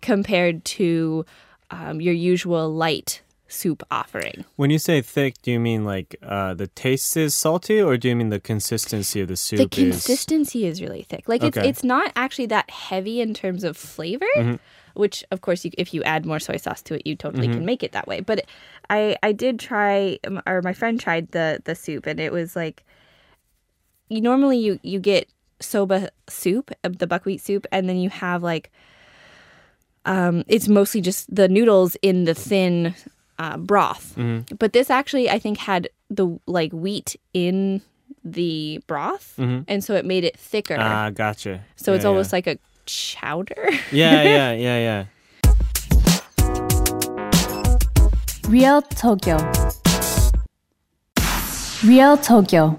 compared 0.00 0.64
to 0.76 1.24
um, 1.72 2.00
your 2.00 2.14
usual 2.14 2.72
light 2.72 3.22
soup 3.48 3.82
offering 3.90 4.44
When 4.56 4.70
you 4.70 4.78
say 4.78 5.02
thick, 5.02 5.34
do 5.42 5.50
you 5.50 5.60
mean 5.60 5.84
like 5.84 6.16
uh, 6.22 6.54
the 6.54 6.68
taste 6.68 7.16
is 7.16 7.34
salty, 7.34 7.80
or 7.82 7.96
do 7.98 8.08
you 8.08 8.16
mean 8.16 8.30
the 8.30 8.40
consistency 8.40 9.20
of 9.20 9.28
the 9.28 9.36
soup 9.36 9.58
the 9.58 9.68
consistency 9.68 10.64
is 10.66 10.80
really 10.80 11.02
thick 11.02 11.24
like 11.28 11.42
it's 11.42 11.58
Okay. 11.58 11.68
it's 11.68 11.84
not 11.84 12.12
actually 12.16 12.46
that 12.46 12.70
heavy 12.70 13.20
in 13.20 13.34
terms 13.34 13.62
of 13.64 13.76
flavor 13.76 14.24
Mm-hmm. 14.36 14.56
which 14.94 15.24
of 15.30 15.40
course 15.40 15.64
you, 15.66 15.70
if 15.76 15.92
you 15.94 16.02
add 16.04 16.24
more 16.24 16.40
soy 16.40 16.56
sauce 16.56 16.82
to 16.82 16.94
it 16.94 17.02
you 17.06 17.14
totally 17.16 17.48
can 17.48 17.64
make 17.66 17.82
it 17.82 17.92
that 17.92 18.06
way 18.06 18.20
but 18.20 18.38
i 18.88 19.16
i 19.22 19.32
did 19.32 19.58
try 19.58 20.18
or 20.46 20.62
my 20.62 20.72
friend 20.72 20.98
tried 21.00 21.30
the 21.32 21.60
the 21.64 21.74
soup 21.74 22.06
and 22.06 22.18
it 22.20 22.32
was 22.32 22.56
like 22.56 22.84
you 24.08 24.20
normally 24.20 24.58
you 24.58 24.78
you 24.82 24.98
get 24.98 25.28
soba 25.60 26.10
soup 26.28 26.70
uh, 26.84 26.88
the 26.88 27.06
buckwheat 27.06 27.40
soup 27.40 27.66
and 27.72 27.88
then 27.88 27.96
you 27.96 28.10
have 28.10 28.42
like 28.42 28.70
um 30.04 30.42
it's 30.48 30.68
mostly 30.68 31.00
just 31.00 31.32
the 31.34 31.48
noodles 31.48 31.96
in 32.02 32.24
the 32.24 32.34
thin 32.34 32.94
uh, 33.38 33.56
broth 33.56 34.14
but 34.58 34.72
this 34.72 34.90
actually 34.90 35.30
i 35.30 35.38
think 35.38 35.58
had 35.58 35.88
the 36.10 36.38
like 36.46 36.72
wheat 36.72 37.16
in 37.32 37.80
the 38.24 38.80
broth 38.86 39.34
and 39.38 39.82
so 39.84 39.94
it 39.94 40.04
made 40.04 40.24
it 40.24 40.36
thicker 40.38 40.76
Ah, 40.78 41.10
gotcha. 41.10 41.64
so 41.76 41.92
it's 41.92 42.04
Yeah, 42.04 42.08
almost 42.10 42.32
like 42.32 42.46
a 42.46 42.56
chowder 42.86 43.68
Yeah, 43.92 44.22
yeah, 44.22 44.52
yeah, 44.66 44.78
yeah. 44.78 45.04
Real 48.48 48.82
Tokyo. 48.82 49.38
Real 51.84 52.16
Tokyo. 52.18 52.78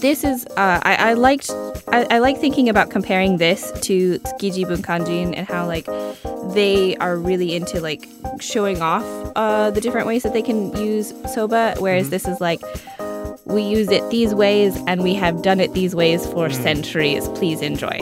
This 0.00 0.22
is 0.24 0.46
uh, 0.56 0.80
I, 0.82 1.10
I 1.10 1.12
liked 1.14 1.50
I, 1.88 2.06
I 2.10 2.18
like 2.18 2.38
thinking 2.38 2.68
about 2.68 2.90
comparing 2.90 3.38
this 3.38 3.72
to 3.82 4.18
Tsukiji 4.20 4.64
Bunkajin 4.64 5.34
and 5.36 5.46
how 5.46 5.66
like 5.66 5.86
they 6.54 6.96
are 6.98 7.16
really 7.16 7.54
into 7.56 7.80
like 7.80 8.06
showing 8.40 8.80
off 8.80 9.04
uh, 9.36 9.70
the 9.70 9.80
different 9.80 10.06
ways 10.06 10.22
that 10.22 10.32
they 10.32 10.42
can 10.42 10.74
use 10.76 11.12
soba, 11.32 11.74
whereas 11.78 12.10
this 12.10 12.26
is 12.28 12.40
like 12.40 12.60
we 13.44 13.62
use 13.62 13.90
it 13.90 14.08
these 14.10 14.34
ways 14.34 14.76
and 14.86 15.02
we 15.02 15.14
have 15.14 15.42
done 15.42 15.58
it 15.58 15.72
these 15.72 15.94
ways 15.94 16.26
for 16.26 16.48
centuries. 16.50 17.26
Please 17.30 17.60
enjoy. 17.60 17.98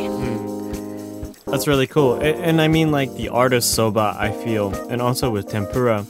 That's 1.47 1.66
really 1.68 1.86
cool. 1.86 2.14
A- 2.20 2.34
And, 2.34 2.61
I 2.61 2.66
mean, 2.68 2.90
like 2.90 3.14
the 3.14 3.28
art 3.28 3.53
of 3.53 3.62
soba, 3.62 4.16
I 4.18 4.32
feel, 4.32 4.74
and 4.90 5.01
also 5.01 5.30
with 5.30 5.49
tempura. 5.49 6.05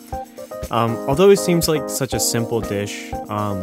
Um, 0.71 0.97
although 1.07 1.29
it 1.31 1.39
seems 1.39 1.69
like 1.69 1.89
such 1.91 2.15
a 2.15 2.19
simple 2.19 2.61
dish, 2.63 3.13
um, 3.29 3.63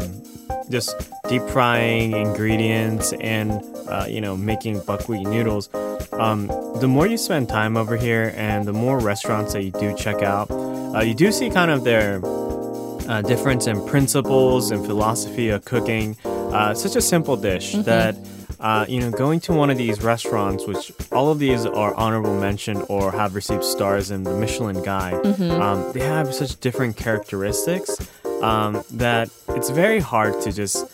just 0.69 0.95
deep 1.34 1.49
frying 1.49 2.11
ingredients 2.11 3.11
and 3.13 3.51
uh, 3.88 4.05
you 4.07 4.21
know 4.21 4.38
making 4.38 4.79
buckwheat 4.81 5.25
noodles. 5.27 5.67
Um, 6.11 6.45
the 6.79 6.88
more 6.88 7.07
you 7.07 7.17
spend 7.17 7.49
time 7.49 7.75
over 7.75 7.97
here, 7.97 8.34
and 8.36 8.67
the 8.67 8.73
more 8.73 8.99
restaurants 8.99 9.53
that 9.53 9.63
you 9.63 9.71
do 9.71 9.95
check 9.95 10.21
out, 10.21 10.51
uh, 10.51 11.01
you 11.01 11.15
do 11.15 11.31
see 11.31 11.49
kind 11.49 11.71
of 11.71 11.84
their 11.84 12.21
uh, 12.23 13.23
difference 13.23 13.65
in 13.65 13.84
principles 13.88 14.69
and 14.69 14.86
philosophy 14.86 15.49
of 15.49 15.65
cooking. 15.65 16.15
Uh, 16.23 16.75
such 16.75 16.95
a 16.95 17.01
simple 17.01 17.36
dish 17.36 17.71
that 17.77 18.15
uh, 18.59 18.86
you 18.88 18.99
know 18.99 19.09
going 19.09 19.39
to 19.39 19.53
one 19.53 19.71
of 19.71 19.77
these 19.79 20.03
restaurants, 20.03 20.67
which 20.67 20.91
all 21.11 21.31
of 21.31 21.39
these 21.39 21.65
are 21.65 21.95
honorable 21.95 22.39
mention 22.39 22.77
or 22.89 23.11
have 23.11 23.34
received 23.34 23.63
stars 23.63 24.11
in 24.11 24.23
the 24.23 24.38
Michelin 24.38 24.84
Guide. 24.84 25.25
Um, 25.41 25.91
they 25.93 26.01
have 26.01 26.31
such 26.31 26.59
different 26.59 26.95
characteristics 26.95 27.89
um, 28.43 28.84
that 28.91 29.29
it's 29.49 29.71
very 29.71 29.99
hard 29.99 30.39
to 30.41 30.51
just 30.51 30.86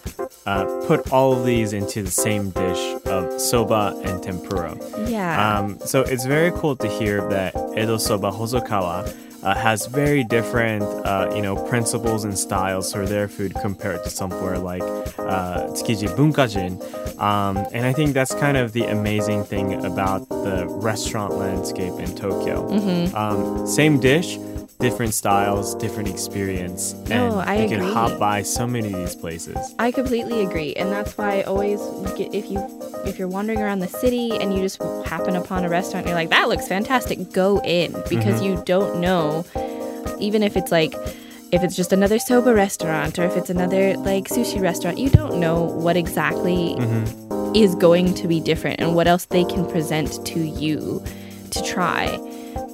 uh, 0.46 0.66
put 0.88 1.12
all 1.12 1.34
of 1.34 1.46
these 1.46 1.74
into 1.74 2.04
the 2.04 2.12
same 2.12 2.50
dish 2.52 2.96
of 3.06 3.40
soba 3.40 4.00
and 4.04 4.22
tempura. 4.22 4.78
Yeah. 5.08 5.60
Um, 5.60 5.80
so 5.80 6.02
it's 6.02 6.26
very 6.26 6.52
cool 6.52 6.76
to 6.78 6.88
hear 6.88 7.28
that 7.30 7.56
Edo 7.78 7.98
Soba 7.98 8.32
Hosokawa 8.32 9.16
uh, 9.44 9.56
has 9.56 9.86
very 9.86 10.24
different, 10.24 10.84
uh, 10.84 11.32
you 11.36 11.42
know, 11.42 11.56
principles 11.68 12.24
and 12.26 12.38
styles 12.38 12.92
for 12.92 13.06
their 13.06 13.28
food 13.28 13.54
compared 13.62 14.04
to 14.04 14.10
somewhere 14.10 14.58
like 14.58 14.82
uh, 14.82 15.68
Tsukiji 15.68 16.10
Bunkajin. 16.16 16.80
Um, 17.20 17.58
and 17.72 17.86
I 17.86 17.94
think 17.94 18.14
that's 18.14 18.34
kind 18.36 18.58
of 18.58 18.74
the 18.74 18.84
amazing 18.86 19.44
thing 19.44 19.86
about 19.86 20.28
the 20.30 20.66
restaurant 20.68 21.36
landscape 21.36 21.94
in 21.94 22.16
Tokyo. 22.16 22.68
Um, 23.16 23.66
same 23.68 24.00
dish, 24.00 24.38
different 24.80 25.14
styles, 25.14 25.76
different 25.76 26.08
experience, 26.08 26.94
and 27.10 27.34
I 27.34 27.64
you 27.64 27.70
can 27.70 27.82
hop 27.82 28.18
by 28.18 28.42
so 28.42 28.66
many 28.66 28.94
of 28.94 29.00
these 29.00 29.16
places. 29.16 29.58
I 29.78 29.92
completely 29.92 30.42
agree, 30.46 30.74
and 30.76 30.90
that's 30.90 31.18
why 31.18 31.40
I 31.40 31.42
always 31.44 31.82
get 32.16 32.34
if 32.34 32.50
you 32.50 32.66
if 33.06 33.20
you're 33.20 33.28
wandering 33.28 33.60
around 33.60 33.80
the 33.80 33.88
city 33.88 34.32
and 34.40 34.54
you 34.54 34.62
just 34.62 34.82
happen 35.06 35.36
upon 35.36 35.66
a 35.66 35.70
restaurant, 35.70 36.06
you're 36.08 36.16
like, 36.16 36.30
that 36.30 36.48
looks 36.48 36.68
fantastic. 36.68 37.32
Go 37.34 37.60
in 37.62 37.92
because 38.10 38.42
mm-hmm. 38.42 38.58
you 38.58 38.64
don't 38.66 39.02
know, 39.02 39.46
even 40.20 40.44
if 40.44 40.56
it's 40.58 40.72
like. 40.72 40.94
If 41.52 41.64
it's 41.64 41.76
just 41.76 41.92
another 41.92 42.20
soba 42.20 42.54
restaurant 42.54 43.18
or 43.18 43.26
if 43.26 43.36
it's 43.36 43.50
another 43.50 43.98
like 43.98 44.26
sushi 44.26 44.62
restaurant, 44.62 45.00
you 45.00 45.10
don't 45.10 45.40
know 45.40 45.64
what 45.64 45.98
exactly 45.98 46.76
mm-hmm. 46.78 47.56
is 47.56 47.74
going 47.74 48.14
to 48.14 48.28
be 48.28 48.40
different 48.40 48.80
and 48.80 48.94
what 48.94 49.08
else 49.08 49.26
they 49.26 49.44
can 49.46 49.68
present 49.68 50.24
to 50.28 50.40
you 50.40 51.04
to 51.50 51.64
try. 51.64 52.06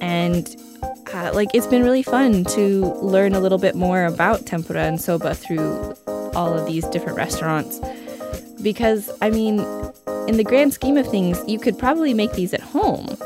And 0.02 0.54
uh, 1.16 1.32
like 1.32 1.48
it's 1.54 1.66
been 1.66 1.82
really 1.82 2.02
fun 2.02 2.44
to 2.44 2.86
learn 3.00 3.34
a 3.34 3.40
little 3.40 3.58
bit 3.58 3.74
more 3.74 4.04
about 4.04 4.44
tempura 4.44 4.82
and 4.82 5.00
soba 5.00 5.34
through 5.34 5.94
all 6.34 6.52
of 6.52 6.66
these 6.66 6.84
different 6.88 7.16
restaurants. 7.16 7.80
Because 8.62 9.10
I 9.22 9.30
mean 9.30 9.60
in 10.28 10.36
the 10.36 10.44
grand 10.44 10.74
scheme 10.74 10.96
of 10.96 11.08
things 11.08 11.42
you 11.46 11.58
could 11.58 11.78
probably 11.78 12.12
make 12.12 12.32
these 12.32 12.52
at 12.52 12.60
home. 12.60 13.16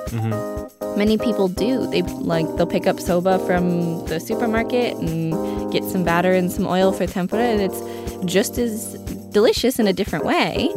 Many 0.97 1.19
people 1.19 1.49
do. 1.49 1.87
They 1.87 2.03
like 2.03 2.47
they'll 2.57 2.67
pick 2.67 2.87
up 2.87 3.01
soba 3.01 3.39
from 3.41 4.05
the 4.07 4.21
supermarket 4.21 4.97
and 4.97 5.73
get 5.73 5.85
some 5.85 6.05
batter 6.05 6.33
and 6.33 6.51
some 6.53 6.67
oil 6.67 6.93
for 6.93 7.07
tempura 7.07 7.43
and 7.43 7.61
it's 7.61 7.81
just 8.25 8.59
as 8.59 8.95
delicious 9.33 9.79
in 9.79 9.87
a 9.87 9.93
different 9.93 10.25
way. 10.25 10.71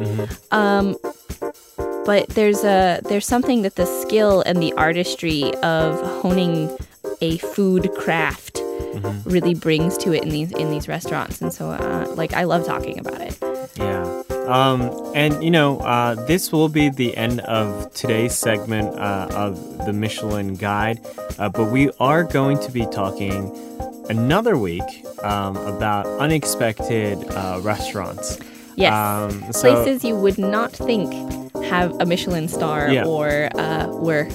Um, 0.52 0.96
but 2.06 2.30
there's 2.30 2.64
a 2.64 3.02
there's 3.04 3.26
something 3.26 3.62
that 3.62 3.76
the 3.76 3.86
skill 3.86 4.42
and 4.46 4.62
the 4.62 4.74
artistry 4.74 5.54
of 5.56 6.00
honing 6.22 6.76
a 7.28 7.38
food 7.56 7.84
craft 8.04 8.56
really 9.26 9.56
brings 9.68 9.98
to 10.04 10.14
it 10.14 10.22
in 10.24 10.30
these 10.38 10.52
in 10.62 10.68
these 10.74 10.88
restaurants 10.96 11.42
and 11.42 11.52
so 11.58 11.64
uh, 11.72 12.06
like 12.22 12.32
I 12.34 12.44
love 12.52 12.64
talking 12.74 12.98
about 13.04 13.22
it 13.30 13.36
Yeah. 13.78 14.04
Um, 14.60 14.80
and 15.16 15.32
you 15.46 15.50
know, 15.58 15.70
uh, 15.94 16.16
this 16.32 16.52
will 16.52 16.68
be 16.82 16.86
the 17.04 17.16
end 17.26 17.40
of 17.60 17.66
today's 17.94 18.36
segment 18.48 18.88
uh, 19.00 19.44
of 19.44 19.52
the 19.86 19.94
Michelin 19.94 20.50
Guide, 20.68 21.00
uh, 21.40 21.48
but 21.58 21.66
we 21.72 21.84
are 22.10 22.24
going 22.40 22.58
to 22.66 22.70
be 22.80 22.86
talking 23.02 23.40
another 24.10 24.56
week 24.70 24.90
um, 25.32 25.56
about 25.76 26.06
unexpected 26.26 27.16
uh, 27.32 27.60
restaurants. 27.64 28.38
yes 28.76 28.92
Um, 28.94 29.32
so- 29.54 29.62
places 29.64 30.04
you 30.04 30.16
would 30.24 30.38
not 30.38 30.72
think 30.90 31.08
have 31.74 31.90
a 32.04 32.06
Michelin 32.06 32.48
star 32.58 32.80
Yeah. 32.92 33.06
or 33.16 33.28
uh, 33.56 33.88
were 34.08 34.26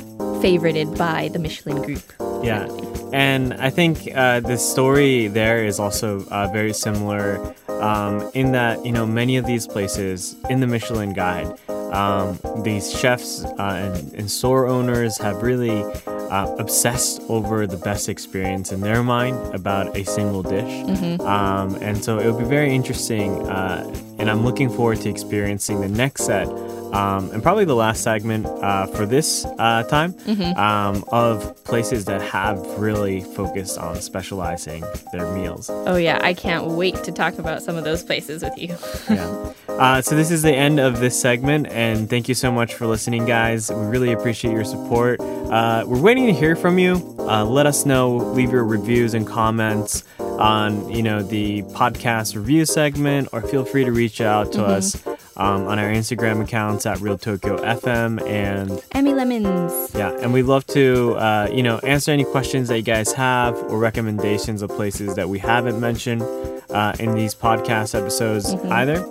favorited 0.43 0.97
by 0.97 1.29
the 1.29 1.39
Michelin 1.39 1.83
group 1.83 2.03
Yeah. 2.43 2.67
And 3.13 3.55
I 3.55 3.71
think 3.71 4.09
uh, 4.15 4.41
the 4.41 4.59
story 4.59 5.29
there 5.29 5.65
is 5.65 5.81
also 5.81 6.25
uh, 6.31 6.49
very 6.53 6.73
similar 6.73 7.55
um, 7.69 8.31
in 8.35 8.53
that, 8.53 8.85
you 8.85 8.93
know, 8.93 9.07
many 9.07 9.37
of 9.37 9.47
these 9.47 9.67
places 9.67 10.37
in 10.51 10.61
the 10.61 10.67
Michelin 10.67 11.13
Guide, 11.13 11.59
um, 11.69 12.39
these 12.63 12.93
chefs 12.93 13.45
uh, 13.45 13.55
and, 13.59 14.15
and 14.15 14.31
store 14.31 14.67
owners 14.67 15.17
have 15.19 15.43
really 15.43 15.83
uh, 16.07 16.55
obsessed 16.59 17.23
over 17.29 17.67
the 17.67 17.77
best 17.79 18.09
experience 18.09 18.73
in 18.73 18.81
their 18.81 19.03
mind 19.03 19.37
about 19.55 19.97
a 19.97 20.05
single 20.05 20.43
dish. 20.43 20.85
Um, 21.21 21.77
and 21.77 22.03
so 22.03 22.19
it 22.19 22.31
would 22.31 22.39
be 22.39 22.49
very 22.49 22.75
interesting. 22.75 23.49
Uh, 23.49 23.91
and 24.19 24.29
I'm 24.29 24.45
looking 24.45 24.69
forward 24.69 25.01
to 25.03 25.09
experiencing 25.09 25.81
the 25.81 25.89
next 25.89 26.27
set 26.27 26.49
um, 26.93 27.31
and 27.33 27.43
probably 27.43 27.65
the 27.65 27.75
last 27.75 28.03
segment 28.03 28.47
uh, 28.47 28.87
for 28.87 29.07
this 29.07 29.45
uh, 29.59 29.83
time 29.85 30.15
um, 30.57 31.05
of 31.09 31.55
places 31.65 32.05
that 32.07 32.21
have 32.23 32.59
really 32.79 33.21
focused 33.21 33.79
on 33.79 34.01
specializing 34.01 34.83
their 35.13 35.31
meals. 35.35 35.69
oh 35.71 35.97
yeah 35.97 36.19
I 36.23 36.35
can't 36.35 36.67
wait 36.67 36.97
to 37.05 37.13
talk 37.13 37.39
about 37.39 37.63
some 37.63 37.77
of 37.77 37.85
those 37.85 38.03
places 38.03 38.43
with 38.43 38.57
you 38.59 38.77
Yeah. 39.11 39.53
Uh, 39.69 40.03
so 40.03 40.17
this 40.17 40.31
is 40.31 40.43
the 40.43 40.53
end 40.53 40.81
of 40.81 40.99
this 40.99 41.19
segment, 41.21 41.69
and 41.69 42.11
thank 42.11 42.29
you 42.29 42.35
so 42.35 42.51
much 42.51 42.75
for 42.75 42.87
listening, 42.89 43.25
guys. 43.27 43.71
We 43.71 43.87
really 43.87 44.11
appreciate 44.13 44.51
your 44.53 44.65
support. 44.65 45.21
Uh, 45.21 45.85
we're 45.87 46.01
waiting 46.01 46.27
to 46.27 46.33
hear 46.33 46.57
from 46.57 46.81
you. 46.81 46.95
Uh, 47.21 47.45
let 47.45 47.65
us 47.67 47.87
know. 47.87 48.17
Leave 48.17 48.51
your 48.51 48.65
reviews 48.65 49.15
and 49.15 49.25
comments 49.25 50.03
on 50.19 50.91
you 50.91 51.03
know 51.03 51.23
the 51.23 51.63
podcast 51.63 52.35
review 52.35 52.65
segment, 52.67 53.29
or 53.33 53.41
feel 53.43 53.65
free 53.65 53.85
to 53.85 53.93
reach 53.93 54.21
out 54.21 54.51
to 54.53 54.65
us 54.65 54.97
um, 55.39 55.67
on 55.67 55.79
our 55.79 55.89
Instagram 55.89 56.43
accounts 56.43 56.87
at 56.87 57.01
Real 57.01 57.19
Tokyo 57.19 57.57
FM 57.59 58.27
and 58.27 58.83
Emmy 58.93 59.15
Lemons 59.15 59.95
yeah, 59.95 60.13
and 60.21 60.33
we'd 60.33 60.43
love 60.45 60.67
to, 60.69 61.15
uh, 61.17 61.49
you 61.53 61.63
know, 61.63 61.79
answer 61.79 62.13
any 62.13 62.25
questions 62.25 62.69
that 62.69 62.77
you 62.77 62.83
guys 62.83 63.13
have 63.13 63.57
or 63.65 63.79
recommendations 63.79 64.63
of 64.63 64.71
places 64.71 65.15
that 65.17 65.29
we 65.29 65.39
haven't 65.39 65.81
mentioned 65.81 66.23
uh, 66.71 66.93
in 66.99 67.15
these 67.15 67.35
podcast 67.35 67.99
episodes 67.99 68.55
either. 68.55 69.07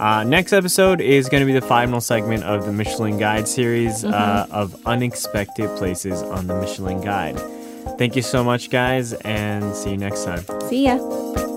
Uh, 0.00 0.24
next 0.24 0.52
episode 0.52 1.00
is 1.00 1.28
going 1.28 1.40
to 1.40 1.46
be 1.46 1.52
the 1.52 1.60
final 1.60 2.00
segment 2.00 2.44
of 2.44 2.64
the 2.64 2.72
Michelin 2.72 3.18
Guide 3.18 3.46
series 3.46 4.04
uh, 4.04 4.46
of 4.50 4.74
unexpected 4.86 5.68
places 5.76 6.22
on 6.22 6.46
the 6.46 6.58
Michelin 6.58 7.00
Guide. 7.00 7.38
Thank 7.98 8.16
you 8.16 8.22
so 8.22 8.42
much, 8.42 8.70
guys, 8.70 9.12
and 9.12 9.74
see 9.74 9.90
you 9.90 9.96
next 9.96 10.24
time. 10.24 10.44
see 10.68 10.86
ya 10.86 11.49